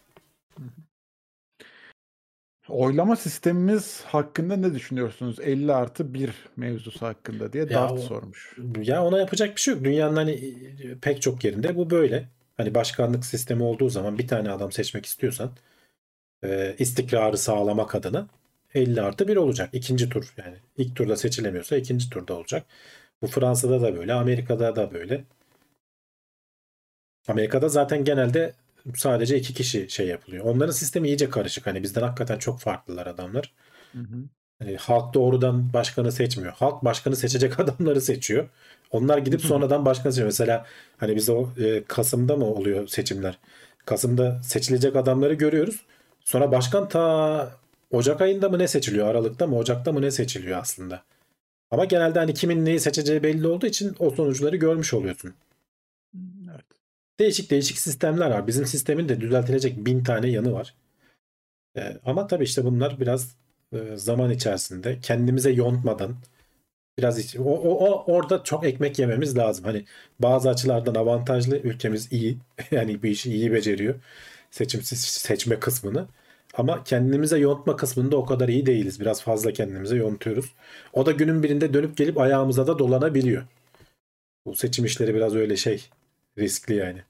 [2.68, 5.40] oylama sistemimiz hakkında ne düşünüyorsunuz?
[5.40, 8.56] 50 artı 1 mevzusu hakkında diye Ya Dart o- sormuş.
[8.82, 9.84] Ya ona yapacak bir şey yok.
[9.84, 12.28] Dünyanın hani e, pek çok yerinde bu böyle.
[12.60, 15.52] Hani başkanlık sistemi olduğu zaman bir tane adam seçmek istiyorsan
[16.44, 18.28] e, istikrarı sağlamak adına
[18.74, 19.70] 50 artı 1 olacak.
[19.72, 20.56] İkinci tur yani.
[20.76, 22.66] ilk turda seçilemiyorsa ikinci turda olacak.
[23.22, 25.24] Bu Fransa'da da böyle, Amerika'da da böyle.
[27.28, 28.52] Amerika'da zaten genelde
[28.96, 30.44] sadece iki kişi şey yapılıyor.
[30.44, 31.66] Onların sistemi iyice karışık.
[31.66, 33.52] Hani bizden hakikaten çok farklılar adamlar.
[33.92, 34.24] Hı hı.
[34.60, 36.52] Hani halk doğrudan başkanı seçmiyor.
[36.52, 38.48] Halk başkanı seçecek adamları seçiyor.
[38.90, 40.26] Onlar gidip sonradan başkan seçiyor.
[40.26, 43.38] Mesela hani biz o e, Kasım'da mı oluyor seçimler?
[43.84, 45.80] Kasım'da seçilecek adamları görüyoruz.
[46.24, 47.50] Sonra başkan ta
[47.90, 49.06] Ocak ayında mı ne seçiliyor?
[49.06, 51.02] Aralıkta mı Ocak'ta mı ne seçiliyor aslında?
[51.70, 55.34] Ama genelde hani kimin neyi seçeceği belli olduğu için o sonuçları görmüş oluyorsun.
[56.50, 56.64] Evet.
[57.20, 58.46] Değişik değişik sistemler var.
[58.46, 60.74] Bizim sistemin de düzeltilecek bin tane yanı var.
[61.76, 63.36] Ee, ama tabii işte bunlar biraz
[63.72, 66.16] e, zaman içerisinde kendimize yontmadan
[66.98, 69.64] biraz iç- o, o, o orada çok ekmek yememiz lazım.
[69.64, 69.84] Hani
[70.20, 72.38] bazı açılardan avantajlı ülkemiz iyi.
[72.70, 73.94] Yani bir işi iyi beceriyor.
[74.50, 76.08] Seçim seçme kısmını.
[76.54, 79.00] Ama kendimize yontma kısmında o kadar iyi değiliz.
[79.00, 80.54] Biraz fazla kendimize yontuyoruz.
[80.92, 83.42] O da günün birinde dönüp gelip ayağımıza da dolanabiliyor.
[84.46, 85.90] Bu seçim işleri biraz öyle şey
[86.38, 87.02] riskli yani.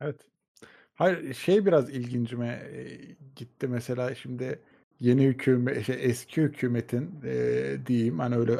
[0.00, 0.16] Evet.
[0.94, 2.98] Hayır şey biraz ilgincime e,
[3.36, 4.60] gitti mesela şimdi
[5.00, 8.56] yeni hükümet şey, eski hükümetin e, diyeyim hani öyle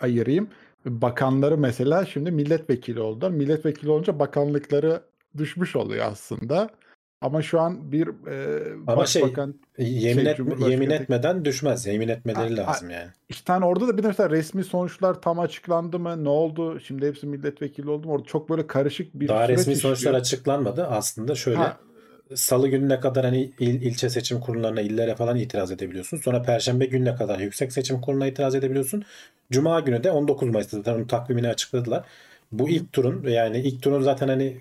[0.00, 0.48] ayırayım
[0.86, 3.30] bakanları mesela şimdi milletvekili oldular.
[3.30, 5.00] Milletvekili olunca bakanlıkları
[5.38, 6.70] düşmüş oluyor aslında.
[7.20, 11.86] Ama şu an bir e, Ama şey, başbakan Yemin, Şey, etme- Cumhurbaşkanı yemin etmeden düşmez.
[11.86, 13.10] Yemin etmeleri Ha, lazım yani.
[13.28, 16.24] İşte hani orada da bir de mesela resmi sonuçlar tam açıklandı mı?
[16.24, 16.80] Ne oldu?
[16.80, 18.12] Şimdi hepsi milletvekili oldu mu?
[18.12, 20.14] Orada çok böyle karışık bir Daha resmi sonuçlar işliyor.
[20.14, 20.86] açıklanmadı.
[20.86, 21.76] Aslında şöyle Ha,
[22.34, 26.16] salı gününe kadar hani il, ilçe seçim kurullarına, illere falan itiraz edebiliyorsun.
[26.16, 29.04] Sonra perşembe gününe kadar yüksek seçim kuruluna itiraz edebiliyorsun.
[29.50, 32.04] Cuma günü de 19 Mayıs'ta zaten onun takvimini açıkladılar.
[32.52, 34.56] Bu ilk turun yani ilk turun zaten hani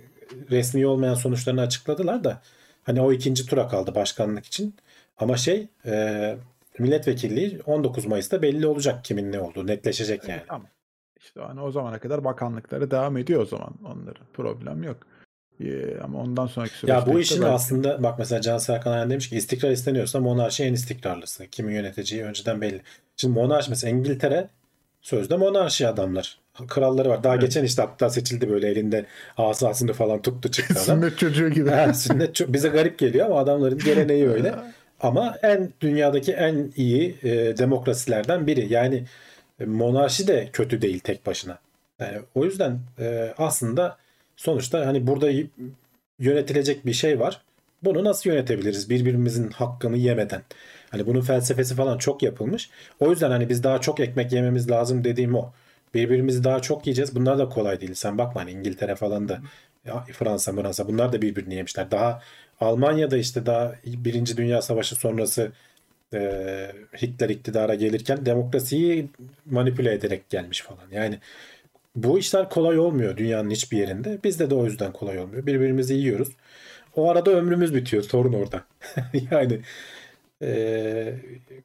[0.50, 2.42] resmi olmayan sonuçlarını açıkladılar da
[2.84, 4.76] hani o ikinci tura kaldı başkanlık için.
[5.18, 6.36] Ama şey e,
[6.80, 10.38] milletvekilliği 19 Mayıs'ta belli olacak kimin ne olduğu netleşecek yani.
[10.38, 10.68] Evet, tamam.
[11.20, 14.26] İşte hani o zamana kadar bakanlıkları devam ediyor o zaman onların.
[14.34, 14.98] Problem yok.
[15.64, 19.10] Ee, ama ondan sonraki süreçte Ya bu işin belki- aslında bak mesela Can Serkan Ayan
[19.10, 21.48] demiş ki istikrar isteniyorsa monarşi en istikrarlısı.
[21.48, 22.82] Kimi yöneteceği önceden belli.
[23.18, 24.48] Şimdi monarşi mesela İngiltere
[25.02, 26.38] sözde monarşi adamlar.
[26.68, 27.24] Kralları var.
[27.24, 27.42] Daha Evet.
[27.44, 29.06] geçen işte hatta seçildi böyle elinde
[29.38, 30.84] asasını falan tuttu çıktı adam.
[31.00, 31.70] sünnet çocuğu gibi.
[31.70, 34.56] Ha, sünnet çok, bize garip geliyor ama adamların geleneği öyle.
[35.02, 38.74] Ama en dünyadaki en iyi e, demokrasilerden biri.
[38.74, 39.04] Yani
[39.66, 41.60] monarşi de kötü değil tek başına.
[42.00, 43.98] Yani o yüzden e, aslında
[44.36, 45.32] sonuçta hani burada
[46.20, 47.42] yönetilecek bir şey var.
[47.84, 50.42] Bunu nasıl yönetebiliriz birbirimizin hakkını yemeden?
[50.90, 52.70] Hani bunun felsefesi falan çok yapılmış.
[53.00, 55.52] O yüzden hani biz daha çok ekmek yememiz lazım dediğim o.
[55.94, 57.16] Birbirimizi daha çok yiyeceğiz.
[57.16, 57.94] Bunlar da kolay değil.
[57.94, 59.42] Sen bakma hani İngiltere falan da
[59.86, 61.92] ya Fransa, Fransa bunlar da birbirini yemişler.
[61.92, 62.22] Daha
[62.60, 65.52] Almanya'da işte daha Birinci Dünya Savaşı sonrası
[66.14, 66.72] e,
[67.02, 69.10] Hitler iktidara gelirken demokrasiyi
[69.46, 70.92] manipüle ederek gelmiş falan.
[70.92, 71.20] Yani
[71.96, 74.20] bu işler kolay olmuyor dünyanın hiçbir yerinde.
[74.24, 75.46] Bizde de o yüzden kolay olmuyor.
[75.46, 76.30] Birbirimizi yiyoruz.
[76.96, 78.04] O arada ömrümüz bitiyor.
[78.04, 78.64] Sorun orada.
[79.32, 79.60] yani
[80.42, 81.14] e,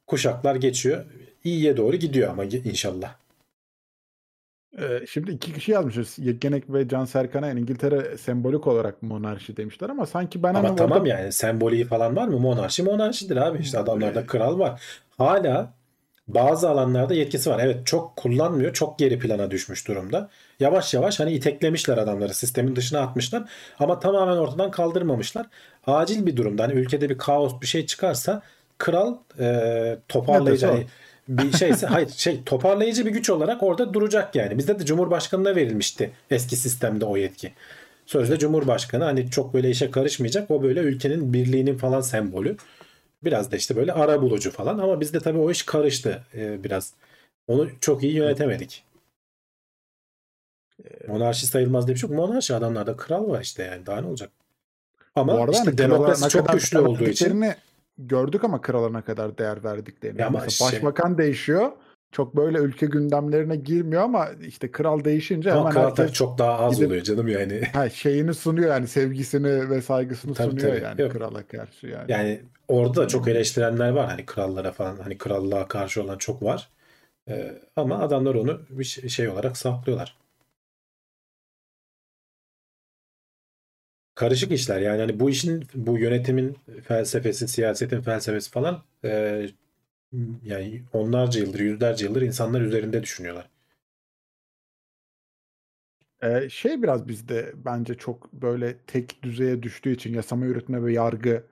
[0.07, 1.05] kuşaklar geçiyor.
[1.45, 3.15] İyiye doğru gidiyor ama inşallah.
[4.79, 6.19] Ee, şimdi iki kişi yazmışız.
[6.19, 10.99] Yegenek ve Can Serkan'a İngiltere sembolik olarak monarşi demişler ama sanki ben Ama hani tamam
[10.99, 12.39] orada yani semboliği falan var mı?
[12.39, 13.59] Monarşi monarşidir abi.
[13.59, 14.83] İşte adamlarda kral var.
[15.19, 15.75] Hala
[16.35, 17.61] bazı alanlarda yetkisi var.
[17.63, 18.73] Evet çok kullanmıyor.
[18.73, 20.29] Çok geri plana düşmüş durumda.
[20.61, 22.35] Yavaş yavaş hani iteklemişler adamları.
[22.35, 23.43] Sistemin dışına atmışlar.
[23.79, 25.47] Ama tamamen ortadan kaldırmamışlar.
[25.87, 28.43] Acil bir durumda hani ülkede bir kaos bir şey çıkarsa
[28.79, 30.87] kral e, toparlayıcı hani
[31.29, 34.59] bir şeyse hayır şey toparlayıcı bir güç olarak orada duracak yani.
[34.59, 37.53] Bizde de Cumhurbaşkanı'na verilmişti eski sistemde o yetki.
[38.07, 40.51] Sözde Cumhurbaşkanı hani çok böyle işe karışmayacak.
[40.51, 42.57] O böyle ülkenin birliğinin falan sembolü.
[43.25, 46.95] Biraz da işte böyle ara bulucu falan ama bizde tabii o iş karıştı e, biraz.
[47.49, 48.85] Onu çok iyi yönetemedik.
[51.09, 52.19] Monarşi sayılmaz diye bir şey yok.
[52.19, 54.31] Monarşi adamlarda kral var işte yani daha ne olacak?
[55.15, 57.45] Ama bu arada işte hani demokrasi çok kadar güçlü olduğu için
[57.99, 60.21] gördük ama krala ne kadar değer verdiklerini.
[60.21, 61.73] Ya ama Mesela şey- başbakan değişiyor.
[62.13, 66.59] Çok böyle ülke gündemlerine girmiyor ama işte kral değişince ama hemen kral herkes çok daha
[66.59, 67.63] az gidip- oluyor canım yani.
[67.73, 70.85] ha, şeyini sunuyor yani sevgisini ve saygısını Tabii, sunuyor tabii.
[70.85, 71.13] yani Yok.
[71.13, 72.13] krala karşı yani.
[72.13, 72.41] Yani
[72.71, 74.07] orada da çok eleştirenler var.
[74.07, 76.69] Hani krallara falan hani krallığa karşı olan çok var.
[77.29, 80.19] Ee, ama adamlar onu bir şey olarak saklıyorlar.
[84.15, 89.47] Karışık işler yani hani bu işin bu yönetimin felsefesi, siyasetin felsefesi falan e,
[90.45, 93.51] yani onlarca yıldır, yüzlerce yıldır insanlar üzerinde düşünüyorlar.
[96.23, 101.45] Ee, şey biraz bizde bence çok böyle tek düzeye düştüğü için yasama yürütme ve yargı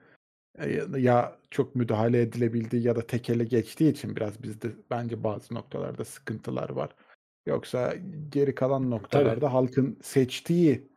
[0.61, 5.53] e, ya çok müdahale edilebildiği ya da tek ele geçtiği için biraz bizde bence bazı
[5.53, 6.89] noktalarda sıkıntılar var.
[7.45, 7.93] Yoksa
[8.29, 10.89] geri kalan noktalarda halkın seçtiği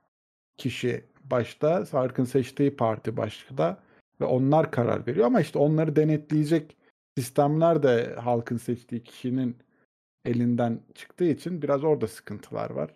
[0.58, 3.82] kişi başta, halkın seçtiği parti başta
[4.20, 6.76] ve onlar karar veriyor ama işte onları denetleyecek
[7.18, 9.56] sistemler de halkın seçtiği kişinin
[10.24, 12.94] elinden çıktığı için biraz orada sıkıntılar var.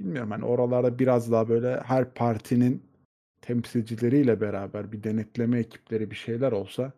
[0.00, 2.82] Bilmiyorum hani oralarda biraz daha böyle her partinin
[3.46, 6.92] temsilcileriyle beraber bir denetleme ekipleri bir şeyler olsa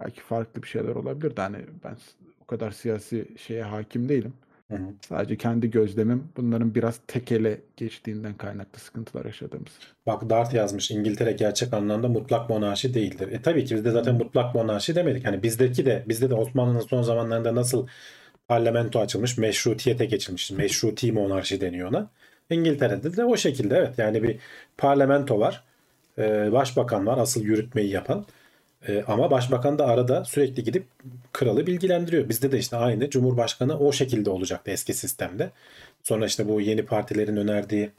[0.00, 1.96] belki farklı bir şeyler olabilir de hani ben
[2.42, 4.32] o kadar siyasi şeye hakim değilim.
[4.70, 4.86] Hı hı.
[5.08, 9.72] Sadece kendi gözlemim bunların biraz tek ele geçtiğinden kaynaklı sıkıntılar yaşadığımız.
[10.06, 13.28] Bak Dart yazmış İngiltere gerçek anlamda mutlak monarşi değildir.
[13.32, 15.26] E tabii ki biz de zaten mutlak monarşi demedik.
[15.26, 17.86] Hani bizdeki de bizde de Osmanlı'nın son zamanlarında nasıl
[18.48, 20.50] parlamento açılmış, meşrutiyete geçilmiş.
[20.50, 22.10] Meşruti monarşi deniyor ona.
[22.50, 23.98] İngiltere'de de o şekilde evet.
[23.98, 24.38] Yani bir
[24.78, 25.64] parlamento var.
[26.18, 28.26] E, başbakan var asıl yürütmeyi yapan.
[28.88, 30.86] E, ama başbakan da arada sürekli gidip
[31.32, 32.28] kralı bilgilendiriyor.
[32.28, 35.50] Bizde de işte aynı Cumhurbaşkanı o şekilde olacaktı eski sistemde.
[36.02, 37.90] Sonra işte bu yeni partilerin önerdiği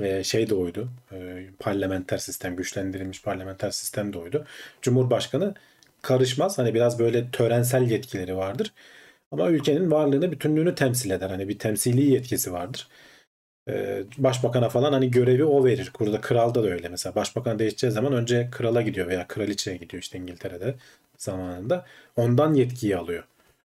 [0.00, 0.88] e, şey de oydu.
[1.12, 4.46] E, parlamenter sistem, güçlendirilmiş parlamenter sistem de oydu.
[4.82, 5.54] Cumhurbaşkanı
[6.02, 6.58] karışmaz.
[6.58, 8.72] Hani biraz böyle törensel yetkileri vardır.
[9.32, 11.30] Ama ülkenin varlığını, bütünlüğünü temsil eder.
[11.30, 12.88] Hani bir temsili yetkisi vardır.
[13.68, 15.92] E, başbakana falan hani görevi o verir.
[16.00, 17.14] Burada kralda da öyle mesela.
[17.14, 20.74] Başbakan değişeceği zaman önce krala gidiyor veya kraliçeye gidiyor işte İngiltere'de
[21.18, 21.86] zamanında.
[22.16, 23.24] Ondan yetkiyi alıyor.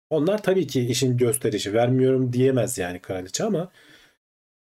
[0.09, 1.73] Onlar tabii ki işin gösterişi.
[1.73, 3.71] Vermiyorum diyemez yani kraliçe ama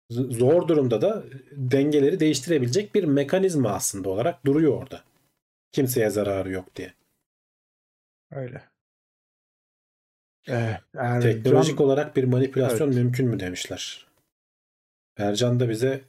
[0.09, 5.03] zor durumda da dengeleri değiştirebilecek bir mekanizma aslında olarak duruyor orada.
[5.71, 6.93] Kimseye zararı yok diye.
[8.31, 8.61] Öyle.
[10.47, 12.97] Evet, Ercan- Teknolojik olarak bir manipülasyon Evet.
[12.97, 14.10] mümkün mü demişler.
[15.17, 16.01] Ercan da bize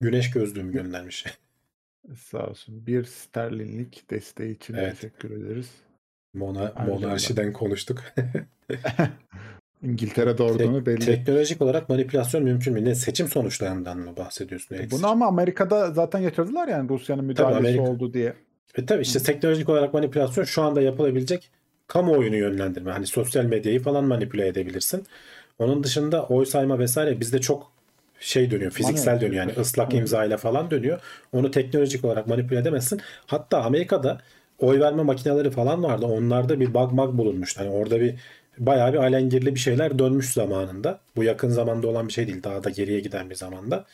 [0.00, 1.24] güneş gözlüğümü göndermiş.
[2.18, 2.86] Sağ olsun.
[2.86, 4.94] Bir sterlinlik desteği için Evet.
[5.00, 5.70] teşekkür ederiz.
[6.34, 8.02] Mona, monarşiden konuştuk.
[9.82, 11.04] İngiltere'de olduğunu Tek- belli.
[11.04, 12.84] teknolojik olarak manipülasyon mümkün mü?
[12.84, 14.76] Ne seçim sonuçlarından mı bahsediyorsun?
[14.90, 18.34] Bunu ama Amerika'da zaten getirdiler yani Rusya'nın müdahalesi Amerika- oldu diye.
[18.74, 21.50] E tabii işte teknolojik olarak manipülasyon şu anda yapılabilecek
[21.86, 22.90] kamuoyunu yönlendirme.
[22.92, 25.06] Hani sosyal medyayı falan manipüle edebilirsin.
[25.58, 27.72] Onun dışında oy sayma vesaire bizde çok
[28.20, 29.46] şey dönüyor, fiziksel Manuel dönüyor.
[29.46, 31.00] Yani ıslak imza ile falan dönüyor.
[31.32, 33.00] Onu teknolojik olarak manipüle edemezsin.
[33.26, 34.20] Hatta Amerika'da
[34.58, 36.06] oy verme makineleri falan vardı.
[36.06, 37.56] Onlarda bir bug bug bulunmuş.
[37.58, 38.14] Hani orada bir
[38.58, 41.00] bayağı bir alengirli bir şeyler dönmüş zamanında.
[41.16, 42.42] Bu yakın zamanda olan bir şey değil.
[42.42, 43.86] Daha da geriye giden bir zamanda.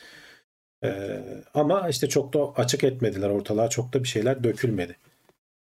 [0.83, 1.19] Ee,
[1.53, 3.69] ama işte çok da açık etmediler ortalığa.
[3.69, 4.95] Çok da bir şeyler dökülmedi.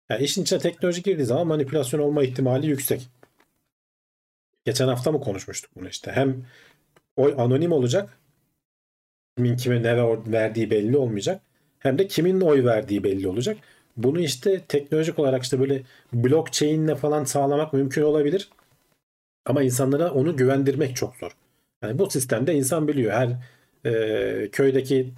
[0.09, 3.09] Yani işin içine teknoloji girdiği zaman manipülasyon olma ihtimali yüksek.
[4.65, 6.11] Geçen hafta mı konuşmuştuk bunu işte.
[6.11, 6.45] Hem
[7.15, 8.18] oy anonim olacak.
[9.39, 11.41] Kimin kime ne ver- verdiği belli olmayacak.
[11.79, 13.57] Hem de kimin oy verdiği belli olacak.
[13.97, 15.81] Bunu işte teknolojik olarak işte böyle
[16.13, 18.49] blockchain'le falan sağlamak mümkün olabilir.
[19.45, 21.31] Ama insanlara onu güvendirmek çok zor.
[21.83, 23.13] Yani bu sistemde insan biliyor.
[23.13, 23.29] Her
[23.91, 25.11] e, köydeki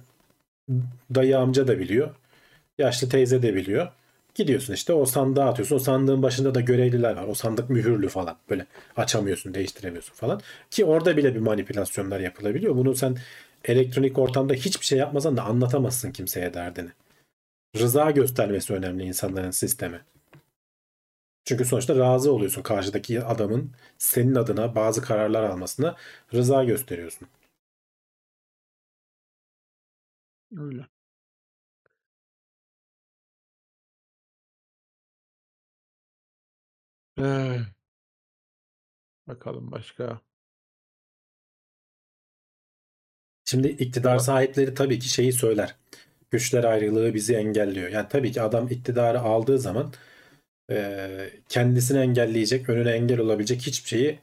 [1.14, 2.14] dayı amca da biliyor.
[2.78, 3.88] Yaşlı teyze de biliyor.
[4.34, 5.76] Gidiyorsun işte o sandığa atıyorsun.
[5.76, 7.24] O sandığın başında da görevliler var.
[7.28, 8.36] O sandık mühürlü falan.
[8.50, 8.66] Böyle
[8.96, 10.40] açamıyorsun, değiştiremiyorsun falan.
[10.70, 12.76] Ki orada bile bir manipülasyonlar yapılabiliyor.
[12.76, 13.16] Bunu sen
[13.64, 16.90] elektronik ortamda hiçbir şey yapmasan da anlatamazsın kimseye derdini.
[17.76, 20.04] Rıza göstermesi önemli insanların sisteme.
[21.44, 25.96] Çünkü sonuçta razı oluyorsun karşıdaki adamın senin adına bazı kararlar almasına
[26.34, 27.28] rıza gösteriyorsun.
[30.56, 30.86] Öyle.
[37.18, 37.72] Ee,
[39.26, 40.20] bakalım başka.
[43.52, 45.74] Şimdi iktidar sahipleri tabii ki şeyi söyler.
[46.30, 47.88] Güçler ayrılığı bizi engelliyor.
[47.90, 49.92] Yani tabii ki adam iktidarı aldığı zaman
[50.70, 54.18] e, kendisini engelleyecek, önüne engel olabilecek hiçbir şeyi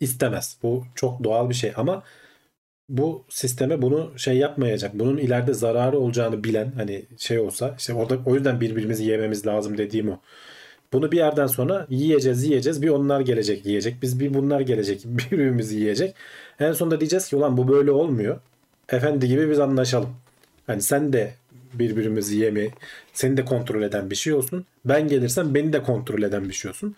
[0.00, 0.58] istemez.
[0.62, 2.02] Bu çok doğal bir şey ama
[2.88, 4.94] bu sisteme bunu şey yapmayacak.
[4.94, 9.78] Bunun ileride zararı olacağını bilen hani şey olsa işte orada o yüzden birbirimizi yememiz lazım
[9.78, 10.20] dediğim o.
[10.92, 12.82] Bunu bir yerden sonra yiyeceğiz yiyeceğiz.
[12.82, 14.02] Bir onlar gelecek yiyecek.
[14.02, 15.02] Biz bir bunlar gelecek.
[15.06, 16.14] Birbirimizi yiyecek.
[16.60, 18.40] En sonunda diyeceğiz ki ulan bu böyle olmuyor.
[18.88, 20.16] Efendi gibi biz anlaşalım.
[20.66, 21.34] Hani sen de
[21.74, 22.70] birbirimizi yeme,
[23.12, 24.66] seni de kontrol eden bir şey olsun.
[24.84, 26.96] Ben gelirsem beni de kontrol eden bir şey olsun.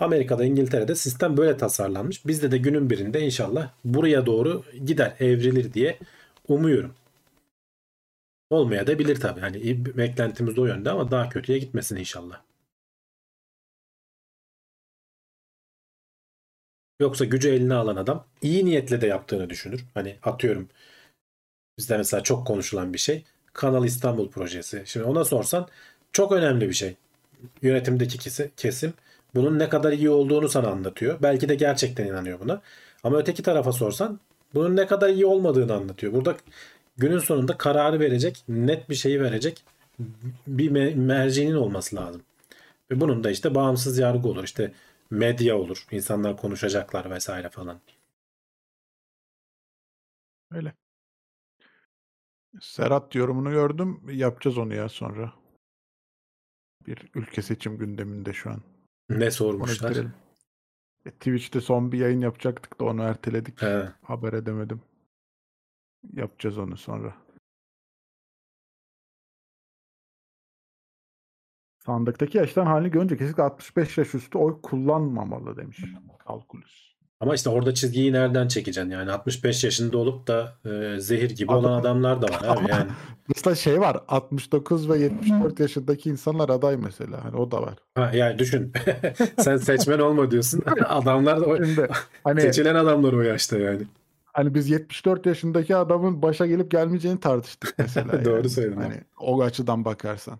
[0.00, 2.26] Amerika'da, İngiltere'de sistem böyle tasarlanmış.
[2.26, 5.98] Bizde de günün birinde inşallah buraya doğru gider, evrilir diye
[6.48, 6.94] umuyorum.
[8.50, 9.40] Olmaya da bilir tabii.
[9.40, 12.42] Hani beklentimiz o yönde ama daha kötüye gitmesin inşallah.
[17.00, 19.84] Yoksa gücü eline alan adam iyi niyetle de yaptığını düşünür.
[19.94, 20.68] Hani atıyorum
[21.80, 23.24] bizde mesela çok konuşulan bir şey.
[23.52, 24.82] Kanal İstanbul projesi.
[24.86, 25.68] Şimdi ona sorsan
[26.12, 26.96] çok önemli bir şey.
[27.62, 28.92] Yönetimdeki kesi- kesim
[29.34, 31.18] bunun ne kadar iyi olduğunu sana anlatıyor.
[31.22, 32.60] Belki de gerçekten inanıyor buna.
[33.04, 34.20] Ama öteki tarafa sorsan
[34.54, 36.12] bunun ne kadar iyi olmadığını anlatıyor.
[36.12, 36.36] Burada
[36.98, 39.64] günün sonunda kararı verecek, net bir şeyi verecek
[40.46, 42.22] bir me- mercinin olması lazım.
[42.90, 44.44] Ve bunun da işte bağımsız yargı olur.
[44.44, 44.72] İşte
[45.10, 45.86] medya olur.
[45.92, 47.80] İnsanlar konuşacaklar vesaire falan.
[50.50, 50.74] Öyle.
[52.60, 54.00] Serhat yorumunu gördüm.
[54.10, 55.32] Yapacağız onu ya sonra.
[56.86, 58.62] Bir ülke seçim gündeminde şu an.
[59.08, 59.96] Ne sormuşlar?
[61.06, 63.62] E, Twitch'te son bir yayın yapacaktık da onu erteledik.
[63.62, 63.92] He.
[64.02, 64.82] Haber edemedim.
[66.12, 67.16] Yapacağız onu sonra.
[71.78, 75.84] Sandıktaki yaştan halini görünce kesinlikle 65 yaş üstü oy kullanmamalı demiş
[76.18, 76.89] Kalkulüs.
[77.20, 78.90] Ama işte orada çizgiyi nereden çekeceksin?
[78.90, 82.90] Yani 65 yaşında olup da e, zehir gibi olan Adam- adamlar da var abi yani.
[83.28, 87.24] Mesela şey var 69 ve 74 yaşındaki insanlar aday mesela.
[87.24, 87.74] Hani o da var.
[87.94, 88.72] Ha, yani düşün.
[89.38, 90.62] Sen seçmen olma diyorsun.
[90.86, 91.88] Adamlar da o, Şimdi
[92.24, 93.82] hani seçilen adamlar o yaşta yani.
[94.24, 98.24] hani biz 74 yaşındaki adamın başa gelip gelmeyeceğini tartıştık mesela.
[98.24, 98.50] Doğru yani.
[98.50, 98.80] söyledin.
[98.80, 100.38] Hani o açıdan bakarsan.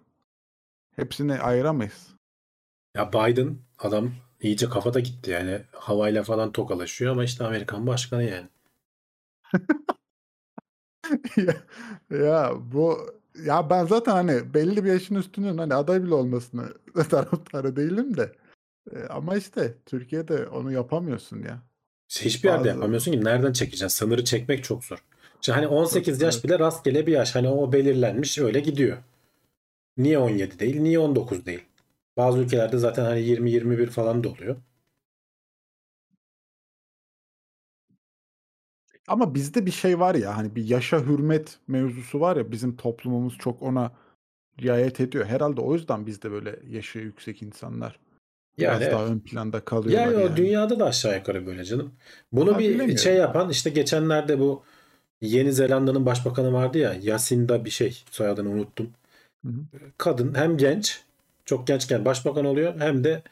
[0.96, 2.08] Hepsini ayıramayız.
[2.96, 4.10] Ya Biden adam
[4.42, 5.60] iyice kafada gitti yani.
[5.72, 8.46] Havayla falan tokalaşıyor ama işte Amerikan başkanı yani.
[11.36, 11.54] ya,
[12.18, 12.98] ya bu
[13.44, 16.68] ya ben zaten hani belli bir yaşın üstünün hani aday bile olmasını
[17.10, 18.32] taraftarı değilim de.
[18.96, 21.62] E, ama işte Türkiye'de onu yapamıyorsun ya.
[22.08, 23.24] İşte hiçbir yerde Bazı- yapamıyorsun ki.
[23.24, 23.88] Nereden çekeceksin?
[23.88, 24.98] Sınırı çekmek çok zor.
[25.40, 27.34] İşte hani 18 Çok, yaş bile rastgele bir yaş.
[27.34, 28.96] Hani o belirlenmiş öyle gidiyor.
[29.96, 30.80] Niye 17 değil?
[30.80, 31.64] Niye 19 değil?
[32.16, 34.56] Bazı ülkelerde zaten hani 20-21 falan da oluyor.
[39.08, 43.38] Ama bizde bir şey var ya hani bir yaşa hürmet mevzusu var ya bizim toplumumuz
[43.38, 43.92] çok ona
[44.62, 45.26] riayet ediyor.
[45.26, 47.98] Herhalde o yüzden bizde böyle yaşı yüksek insanlar
[48.58, 50.32] Yani biraz daha ön planda kalıyorlar Yani yani.
[50.32, 51.92] o dünyada da aşağı yukarı böyle canım.
[52.32, 54.62] Bunu Ha, bir şey yapan işte geçenlerde bu
[55.20, 58.90] Yeni Zelanda'nın başbakanı vardı ya Yasinda bir şey soyadını unuttum.
[59.46, 59.60] Hı hı.
[59.98, 61.04] Kadın hem genç
[61.50, 63.22] çok gençken başbakan oluyor hem de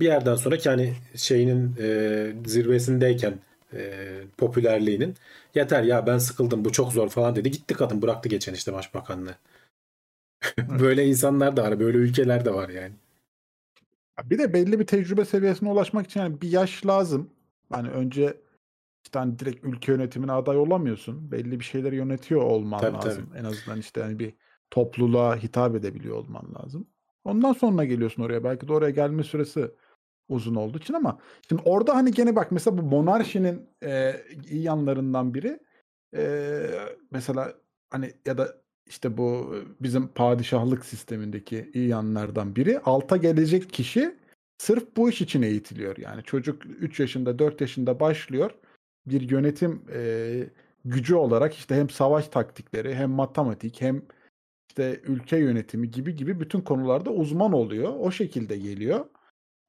[0.00, 3.34] bir yerden sonra ki hani şeyinin e, zirvesindeyken
[3.72, 4.02] e,
[4.38, 5.14] popülerliğinin
[5.54, 7.50] yeter ya ben sıkıldım bu çok zor falan dedi.
[7.50, 9.34] Gitti kadın bıraktı geçen işte başbakanlığı.
[10.80, 12.94] böyle insanlar da var böyle ülkeler de var yani.
[14.18, 17.30] Ya Bir de belli bir tecrübe seviyesine ulaşmak için yani bir yaş lazım.
[17.70, 18.36] Hani önce
[19.04, 21.30] işte hani direkt ülke yönetimine aday olamıyorsun.
[21.32, 23.30] Belli bir şeyleri yönetiyor olman Tabii, lazım.
[23.36, 24.34] En azından işte hani bir
[24.70, 26.86] topluluğa hitap edebiliyor olman lazım.
[27.28, 28.44] Ondan sonra geliyorsun oraya.
[28.44, 29.70] Belki de oraya gelme süresi
[30.28, 31.18] uzun olduğu için ama
[31.48, 34.14] şimdi orada hani gene bak mesela bu monarşinin e,
[34.50, 35.60] iyi yanlarından biri
[36.16, 36.62] e,
[37.10, 37.54] mesela
[37.90, 38.56] hani ya da
[38.86, 44.16] işte bu bizim padişahlık sistemindeki iyi yanlardan biri alta gelecek kişi
[44.58, 45.96] sırf bu iş için eğitiliyor.
[45.96, 48.50] Yani çocuk 3 yaşında 4 yaşında başlıyor
[49.06, 50.50] bir yönetim e,
[50.84, 54.02] gücü olarak işte hem savaş taktikleri hem matematik hem
[54.68, 57.94] işte ülke yönetimi gibi gibi bütün konularda uzman oluyor.
[57.98, 59.04] O şekilde geliyor.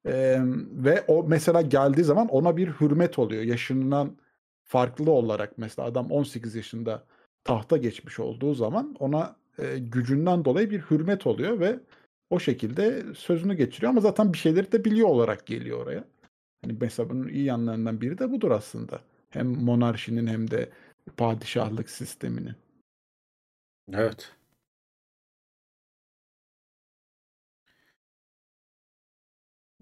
[0.06, 0.38] Ee,
[0.72, 3.42] ve o mesela geldiği zaman ona bir hürmet oluyor.
[3.42, 4.16] Yaşından
[4.64, 7.04] farklı olarak mesela adam 18 yaşında
[7.44, 11.80] tahta geçmiş olduğu zaman ona e, gücünden dolayı bir hürmet oluyor ve
[12.30, 16.04] o şekilde sözünü geçiriyor ama zaten bir şeyleri de biliyor olarak geliyor oraya.
[16.62, 19.00] Hani mesela bunun iyi yanlarından biri de budur aslında.
[19.30, 20.70] Hem monarşinin hem de
[21.16, 22.54] padişahlık sisteminin.
[23.92, 24.32] Evet.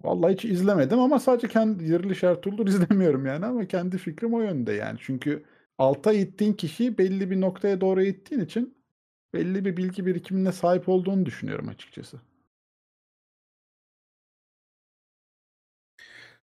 [0.03, 4.73] Vallahi hiç izlemedim ama sadece kendi Diriliş Ertuğrul'dur izlemiyorum yani ama kendi fikrim o yönde
[4.73, 4.97] yani.
[5.01, 5.43] Çünkü
[5.77, 8.77] alta ittiğin kişiyi belli bir noktaya doğru ittiğin için
[9.33, 12.21] belli bir bilgi birikimine sahip olduğunu düşünüyorum açıkçası.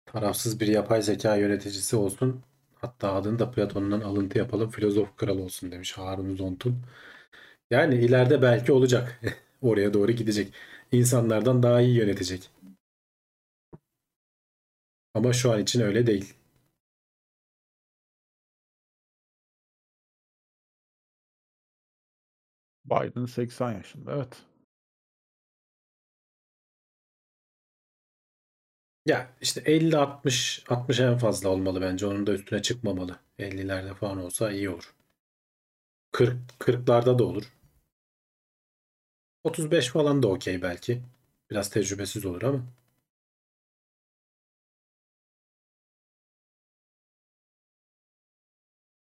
[0.06, 2.42] Tarafsız bir yapay zeka yöneticisi olsun.
[2.74, 4.70] Hatta adını da Platon'dan alıntı yapalım.
[4.70, 6.82] Filozof kral olsun demiş Harun Zontun.
[7.70, 9.20] Yani ileride belki olacak.
[9.62, 10.54] Oraya doğru gidecek.
[10.92, 12.50] İnsanlardan daha iyi yönetecek.
[15.14, 16.34] Ama şu an için öyle değil.
[22.84, 24.42] Biden 80 yaşında evet.
[29.06, 32.06] Ya işte 50 60 60 en fazla olmalı bence.
[32.06, 33.18] Onun da üstüne çıkmamalı.
[33.38, 34.94] 50'lerde falan olsa iyi olur.
[36.12, 37.52] 40 40'larda da olur.
[39.44, 41.02] 35 falan da okey belki.
[41.50, 42.64] Biraz tecrübesiz olur ama.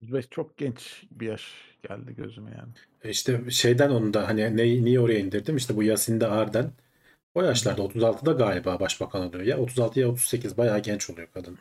[0.02, 1.54] Ve çok genç bir yaş
[1.84, 2.74] geldi gözüme yani.
[3.04, 5.58] E İşte şeyden onu da hani ne, niye oraya indirdim?
[5.58, 6.72] İşte bu Yasin'de Arden
[7.36, 9.44] o yaşlarda 36'da galiba başbakan oluyor.
[9.44, 11.60] Ya 36 ya 38 bayağı genç oluyor kadın.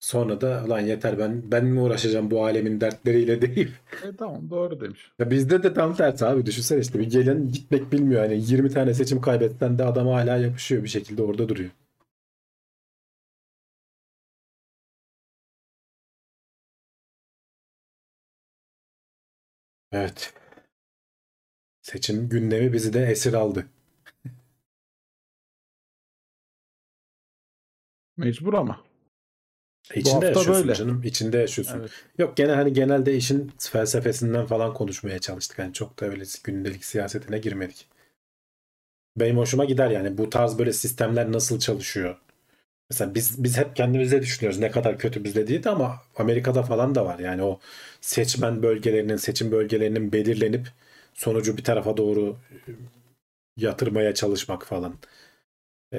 [0.00, 3.70] Sonra da lan yeter ben ben mi uğraşacağım bu alemin dertleriyle deyip
[4.02, 5.12] E, tamam doğru demiş.
[5.18, 6.46] Ya bizde de tam tersi abi.
[6.46, 8.20] Düşünsene işte bir gelen gitmek bilmiyor.
[8.22, 11.70] Hani 20 tane seçim kaybetten de adam hala yapışıyor bir şekilde orada duruyor.
[19.92, 20.34] Evet.
[21.82, 23.66] Seçim gündemi bizi de esir aldı.
[28.16, 28.84] Mecbur ama.
[29.94, 30.74] İçinde hafta yaşıyorsun böyle.
[30.74, 31.02] canım.
[31.04, 31.78] İçinde yaşıyorsun.
[31.80, 31.90] Evet.
[32.18, 35.58] Yok gene hani genelde işin felsefesinden falan konuşmaya çalıştık.
[35.58, 37.88] Hani çok da öyle gündelik siyasetine girmedik.
[39.16, 42.20] Benim hoşuma gider yani bu tarz böyle sistemler nasıl çalışıyor.
[42.90, 46.94] Mesela biz biz hep kendimize düşünüyoruz ne kadar kötü bizde değil de ama Amerika'da falan
[46.94, 47.18] da var.
[47.18, 47.60] Yani o
[48.00, 50.68] seçmen bölgelerinin, seçim bölgelerinin belirlenip
[51.14, 52.72] sonucu bir tarafa doğru e,
[53.56, 54.94] yatırmaya çalışmak falan.
[55.94, 55.98] E,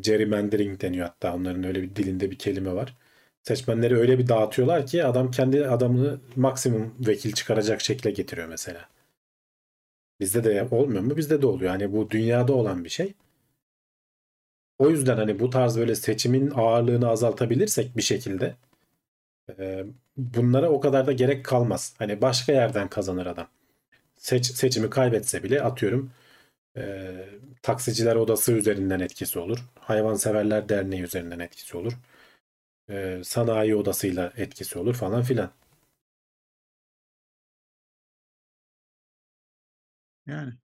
[0.00, 2.96] gerrymandering deniyor hatta onların öyle bir dilinde bir kelime var.
[3.42, 8.88] Seçmenleri öyle bir dağıtıyorlar ki adam kendi adamını maksimum vekil çıkaracak şekle getiriyor mesela.
[10.20, 11.16] Bizde de olmuyor mu?
[11.16, 11.70] Bizde de oluyor.
[11.70, 13.14] Hani bu dünyada olan bir şey.
[14.78, 18.56] O yüzden hani bu tarz böyle seçimin ağırlığını azaltabilirsek bir şekilde
[20.16, 21.94] bunlara o kadar da gerek kalmaz.
[21.98, 23.48] Hani başka yerden kazanır adam.
[24.16, 26.12] Seç, seçimi kaybetse bile atıyorum
[26.78, 27.14] e,
[27.62, 29.58] taksiciler odası üzerinden etkisi olur.
[29.80, 31.94] Hayvanseverler derneği üzerinden etkisi olur.
[32.90, 35.50] E, sanayi odasıyla etkisi olur falan filan.
[40.26, 40.54] Yani.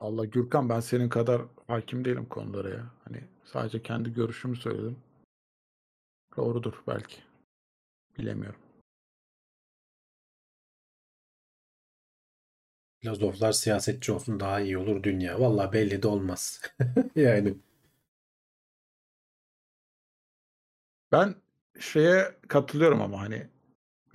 [0.00, 2.90] Allah Gürkan ben senin kadar hakim değilim konulara ya.
[3.04, 4.96] Hani sadece kendi görüşümü söyledim.
[6.36, 7.16] Doğrudur belki.
[8.18, 8.60] Bilemiyorum.
[13.00, 15.40] Filozoflar siyasetçi olsun daha iyi olur dünya.
[15.40, 16.62] Vallahi belli de olmaz.
[17.16, 17.54] yani
[21.12, 21.34] Ben
[21.80, 23.46] şeye katılıyorum ama hani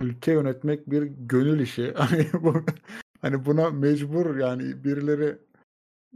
[0.00, 1.92] ülke yönetmek bir gönül işi.
[1.96, 2.64] Hani bu
[3.22, 5.38] hani buna mecbur yani birileri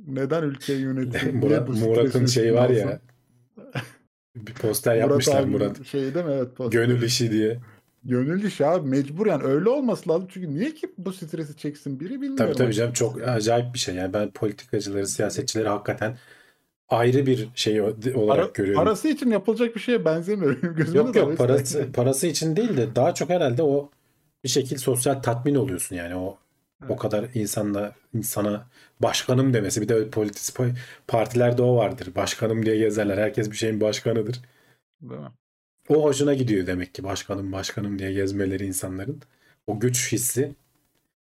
[0.06, 1.32] neden ülkeyi yönetiyor?
[1.34, 3.00] Murat, Murat'ın şeyi var ya
[4.36, 5.86] bir poster yapmışlar abinin Murat.
[5.86, 6.32] Şey değil mi?
[6.32, 6.56] Evet.
[6.56, 6.80] poster.
[6.80, 7.58] Gönül işi diye.
[8.04, 10.28] Gönül işi abi mecbur yani öyle olması lazım.
[10.32, 12.36] Çünkü niye ki bu stresi çeksin biri bilmiyorum.
[12.36, 13.94] Tabii tabii canım çok acayip bir şey.
[13.94, 16.18] Yani ben politikacıları, siyasetçileri hakikaten
[16.88, 18.84] ayrı bir şey olarak Para- görüyorum.
[18.84, 20.60] parası için yapılacak bir şeye benzemiyor.
[20.76, 23.90] Gözümde Yok yok parası parası için değil de daha çok herhalde o
[24.44, 26.38] bir şekil sosyal tatmin oluyorsun yani o
[26.88, 28.68] o kadar insanla insana
[29.00, 30.56] başkanım demesi bir de politik
[31.08, 32.14] partilerde o vardır.
[32.16, 33.18] Başkanım diye gezerler.
[33.18, 34.40] Herkes bir şeyin başkanıdır.
[35.02, 35.28] Değil mi?
[35.88, 39.22] O hoşuna gidiyor demek ki başkanım başkanım diye gezmeleri insanların.
[39.66, 40.54] O güç hissi.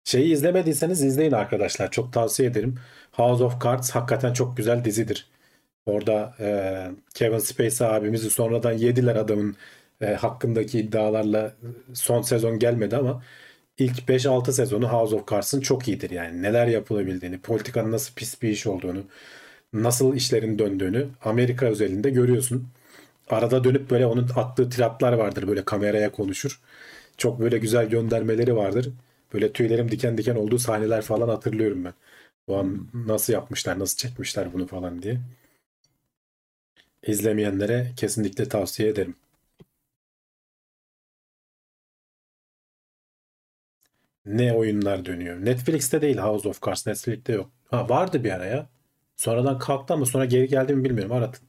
[0.03, 1.91] Şeyi izlemediyseniz izleyin arkadaşlar.
[1.91, 2.75] Çok tavsiye ederim.
[3.11, 5.29] House of Cards hakikaten çok güzel dizidir.
[5.85, 6.47] Orada e,
[7.13, 9.55] Kevin Spacey abimizi sonradan yediler adamın
[10.01, 11.55] e, hakkındaki iddialarla
[11.93, 13.23] son sezon gelmedi ama
[13.77, 16.41] ilk 5-6 sezonu House of Cards'ın çok iyidir yani.
[16.41, 19.03] Neler yapılabildiğini, politikanın nasıl pis bir iş olduğunu,
[19.73, 22.67] nasıl işlerin döndüğünü Amerika özelinde görüyorsun.
[23.29, 26.61] Arada dönüp böyle onun attığı tiratlar vardır böyle kameraya konuşur.
[27.17, 28.89] Çok böyle güzel göndermeleri vardır.
[29.33, 31.93] Böyle tüylerim diken diken olduğu sahneler falan hatırlıyorum ben.
[32.47, 35.19] O an nasıl yapmışlar, nasıl çekmişler bunu falan diye.
[37.07, 39.15] İzlemeyenlere kesinlikle tavsiye ederim.
[44.25, 45.45] Ne oyunlar dönüyor.
[45.45, 46.87] Netflix'te değil House of Cards.
[46.87, 47.49] Netflix'te yok.
[47.71, 48.69] Ha vardı bir ara ya.
[49.15, 51.11] Sonradan kalktı ama sonra geri geldi mi bilmiyorum.
[51.11, 51.47] Aratın.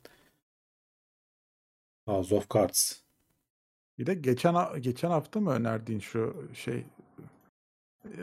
[2.07, 2.93] House of Cards.
[3.99, 6.85] Bir de geçen geçen hafta mı önerdiğin şu şey
[8.05, 8.23] e,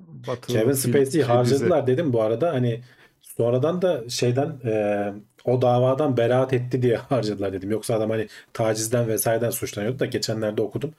[0.00, 2.52] Batı Kevin Spacey'i şey, harcadılar dedim bu arada.
[2.52, 2.82] Hani
[3.20, 5.12] sonradan da şeyden e,
[5.44, 7.70] o davadan beraat etti diye harcadılar dedim.
[7.70, 10.94] Yoksa adam hani tacizden vesaireden suçlanıyordu da geçenlerde okudum.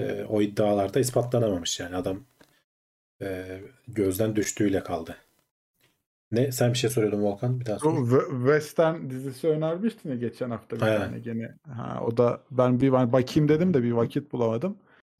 [0.00, 2.20] E, o iddialarda ispatlanamamış yani adam
[3.22, 5.16] e, gözden düştüğüyle kaldı.
[6.32, 6.52] Ne?
[6.52, 7.60] Sen bir şey soruyordun Volkan.
[7.60, 8.22] Bir daha sor.
[8.46, 11.54] Western dizisi önermiştin ya geçen hafta bir tane gene.
[11.68, 14.76] Ha, o da ben bir bakayım dedim de bir vakit bulamadım.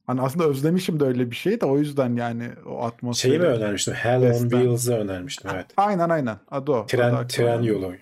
[0.07, 3.31] Hani aslında özlemişim de öyle bir şey de o yüzden yani o atmosferi.
[3.31, 3.93] Şeyi mi önermiştim?
[3.93, 4.49] Hell on.
[4.49, 5.51] Wheels'ı önermiştim.
[5.53, 5.65] Evet.
[5.77, 6.37] Aynen aynen.
[6.51, 6.75] Adı o.
[6.75, 7.93] Adı Tren, aklıma tren yolu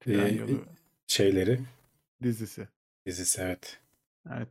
[0.00, 0.64] Tren Ee, yolu
[1.06, 1.60] şeyleri
[2.22, 2.68] dizisi.
[3.06, 3.78] dizisi evet.
[4.36, 4.48] Evet.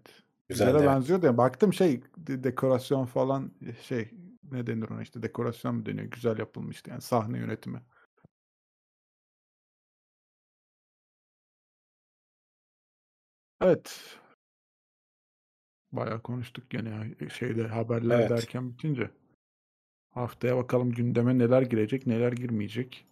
[0.51, 0.85] Güzel de.
[0.85, 3.51] benziyor da baktım şey de- dekorasyon falan
[3.81, 4.11] şey
[4.51, 7.81] ne denir ona işte dekorasyon mu deniyor güzel yapılmıştı yani sahne yönetimi.
[13.61, 14.17] Evet.
[15.91, 17.29] Bayağı konuştuk gene ya.
[17.29, 18.29] şeyde haberler Evet.
[18.29, 19.11] derken bitince.
[20.09, 23.05] Haftaya bakalım gündeme neler girecek neler girmeyecek.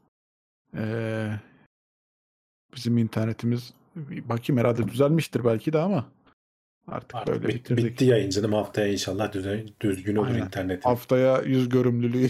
[0.75, 1.39] Ee,
[2.75, 6.11] bizim internetimiz bakayım herhalde düzelmiştir belki de ama
[6.91, 7.85] artık, Artık böyle bit- bitirdik.
[7.85, 10.45] bitti yayıncının haftaya inşallah düze- düzgün olur Aynen.
[10.45, 10.89] internetin.
[10.89, 12.29] Haftaya yüz görümlülüğü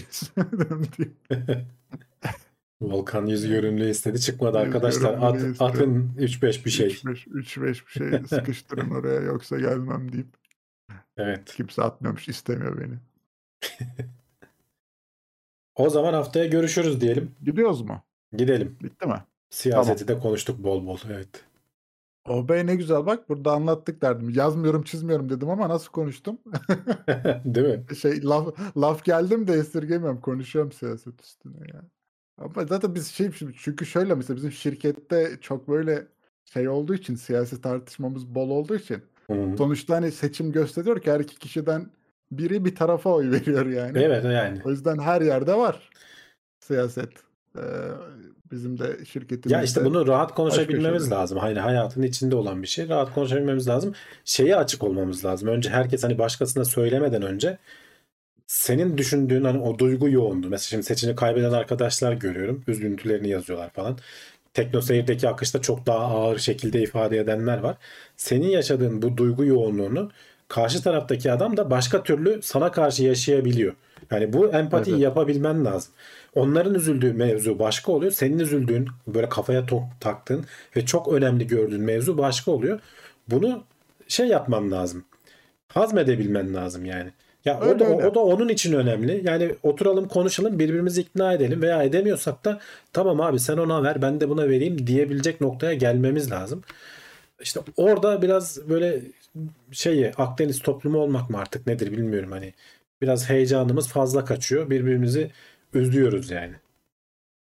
[2.80, 5.14] Volkan yüz görünümlü istedi çıkmadı Yüz arkadaşlar.
[5.14, 6.88] At, atın 3-5 bir şey.
[6.88, 10.26] 3-5 bir şey sıkıştırın oraya yoksa gelmem deyip
[11.16, 11.44] Evet.
[11.54, 12.94] kimse atmıyormuş istemiyor beni.
[15.74, 17.30] O zaman haftaya görüşürüz diyelim.
[17.44, 18.02] Gidiyoruz mu?
[18.36, 18.76] Gidelim.
[18.82, 19.24] Bitti mi?
[19.50, 20.98] Siyaseti de konuştuk bol bol.
[21.10, 21.44] Evet.
[22.28, 24.30] Oh be ne güzel bak burada anlattık derdim.
[24.30, 26.38] Yazmıyorum çizmiyorum dedim ama nasıl konuştum?
[27.44, 27.96] Değil mi?
[27.96, 30.20] şey laf, laf geldim de esirgemiyorum.
[30.20, 31.82] Konuşuyorum siyaset üstüne ya.
[32.38, 33.30] Ama zaten biz şey
[33.62, 36.06] çünkü şöyle mesela bizim şirkette çok böyle
[36.44, 39.54] şey olduğu için siyasi tartışmamız bol olduğu için Hı.
[39.58, 41.90] sonuçta hani seçim gösteriyor ki her iki kişiden
[42.32, 43.98] biri bir tarafa oy veriyor yani.
[43.98, 44.60] Evet yani.
[44.64, 45.90] O yüzden her yerde var
[46.60, 47.10] siyaset.
[47.56, 47.60] Ee,
[48.52, 49.54] bizim de şirketimizde.
[49.56, 51.38] Ya işte bunu rahat konuşabilmemiz lazım.
[51.38, 52.88] Hani hayatın içinde olan bir şey.
[52.88, 53.94] Rahat konuşabilmemiz lazım.
[54.24, 55.48] Şeye açık olmamız lazım.
[55.48, 57.58] Önce herkes hani başkasına söylemeden önce
[58.46, 60.48] senin düşündüğün hani o duygu yoğundu.
[60.48, 62.64] Mesela şimdi seçimi kaybeden arkadaşlar görüyorum.
[62.66, 63.98] Üzüntülerini yazıyorlar falan.
[64.54, 67.76] Tekno Seyir'deki akışta çok daha ağır şekilde ifade edenler var.
[68.16, 70.10] Senin yaşadığın bu duygu yoğunluğunu
[70.48, 73.74] karşı taraftaki adam da başka türlü sana karşı yaşayabiliyor.
[74.10, 75.04] Yani bu empatiyi Evet.
[75.04, 75.92] yapabilmen lazım.
[76.34, 78.12] Onların üzüldüğü mevzu başka oluyor.
[78.12, 80.44] Senin üzüldüğün böyle kafaya tok, taktığın
[80.76, 82.80] ve çok önemli gördüğün mevzu başka oluyor.
[83.28, 83.64] Bunu
[84.08, 85.04] şey yapman lazım.
[85.68, 87.10] Hazmedebilmen lazım yani.
[87.44, 88.06] Ya o Öyle da, öyle.
[88.06, 89.20] o da onun için önemli.
[89.24, 92.60] Yani oturalım konuşalım birbirimizi ikna edelim veya edemiyorsak da
[92.92, 96.62] tamam abi sen ona ver ben de buna vereyim diyebilecek noktaya gelmemiz lazım.
[97.40, 99.02] İşte orada biraz böyle
[99.72, 102.54] şeyi Akdeniz toplumu olmak mı artık nedir bilmiyorum hani
[103.02, 105.30] biraz heyecanımız fazla kaçıyor birbirimizi
[105.74, 106.54] üzüyoruz yani.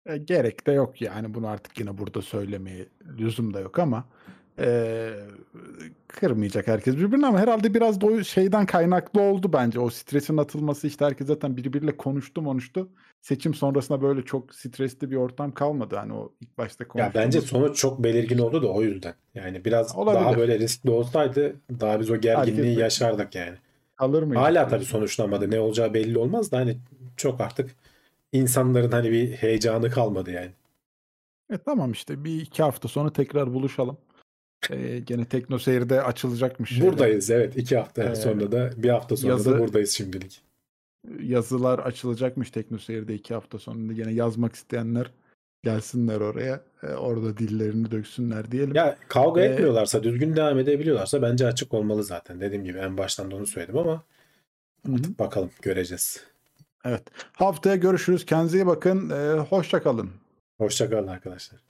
[0.07, 2.87] E, gerek de yok yani bunu artık yine burada söylemeye
[3.19, 4.05] lüzum da yok ama
[4.59, 5.11] e,
[6.09, 9.81] kırmayacak herkes birbirini ama herhalde biraz da o şeyden kaynaklı oldu bence.
[9.81, 12.89] O stresin atılması işte herkes zaten birbiriyle konuştu konuştu.
[13.23, 15.97] Seçim sonrasında böyle çok stresli bir ortam kalmadı.
[15.97, 17.15] Hani o ilk başta Ya konuştuğumuz.
[17.27, 19.15] bence sonuç çok belirgin oldu da o yüzden.
[19.35, 20.25] Yani biraz Olabilir.
[20.25, 23.57] daha böyle riskli olsaydı daha biz o gerginliği Herkes- yaşardık yani.
[23.97, 24.39] Kalır mıydı?
[24.41, 25.51] Hala tabii sonuçlanmadı.
[25.51, 26.79] Ne olacağı belli olmaz da hani
[27.17, 27.71] çok artık
[28.33, 30.51] insanların hani bir heyecanı kalmadı yani.
[31.53, 33.99] E, tamam işte bir iki hafta sonra tekrar buluşalım.
[34.71, 36.71] E, gene Tekno Seyir'de açılacakmış.
[36.71, 36.87] şeyler.
[36.93, 37.57] Buradayız evet.
[37.57, 40.43] iki hafta Ee, sonra da bir hafta sonra yazı- da buradayız şimdilik.
[41.21, 43.93] yazılar açılacakmış TeknoSeyir'de iki hafta sonra.
[43.93, 45.11] Yine yazmak isteyenler
[45.67, 46.61] gelsinler oraya.
[46.83, 48.75] E, orada dillerini döksünler diyelim.
[48.75, 52.41] Ya kavga Ee, etmiyorlarsa, düzgün devam edebiliyorlarsa bence açık olmalı zaten.
[52.41, 54.03] Dediğim gibi en baştan da onu söyledim ama
[54.87, 54.93] hı.
[55.19, 56.25] bakalım göreceğiz.
[56.85, 57.03] Evet.
[57.33, 58.27] Haftaya görüşürüz.
[58.27, 59.11] Kendinize iyi bakın.
[59.11, 60.11] E, hoşça kalın.
[60.59, 61.61] Hoşçakalın arkadaşlar.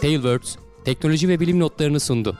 [0.00, 2.38] Tailwords teknoloji ve bilim notlarını sundu.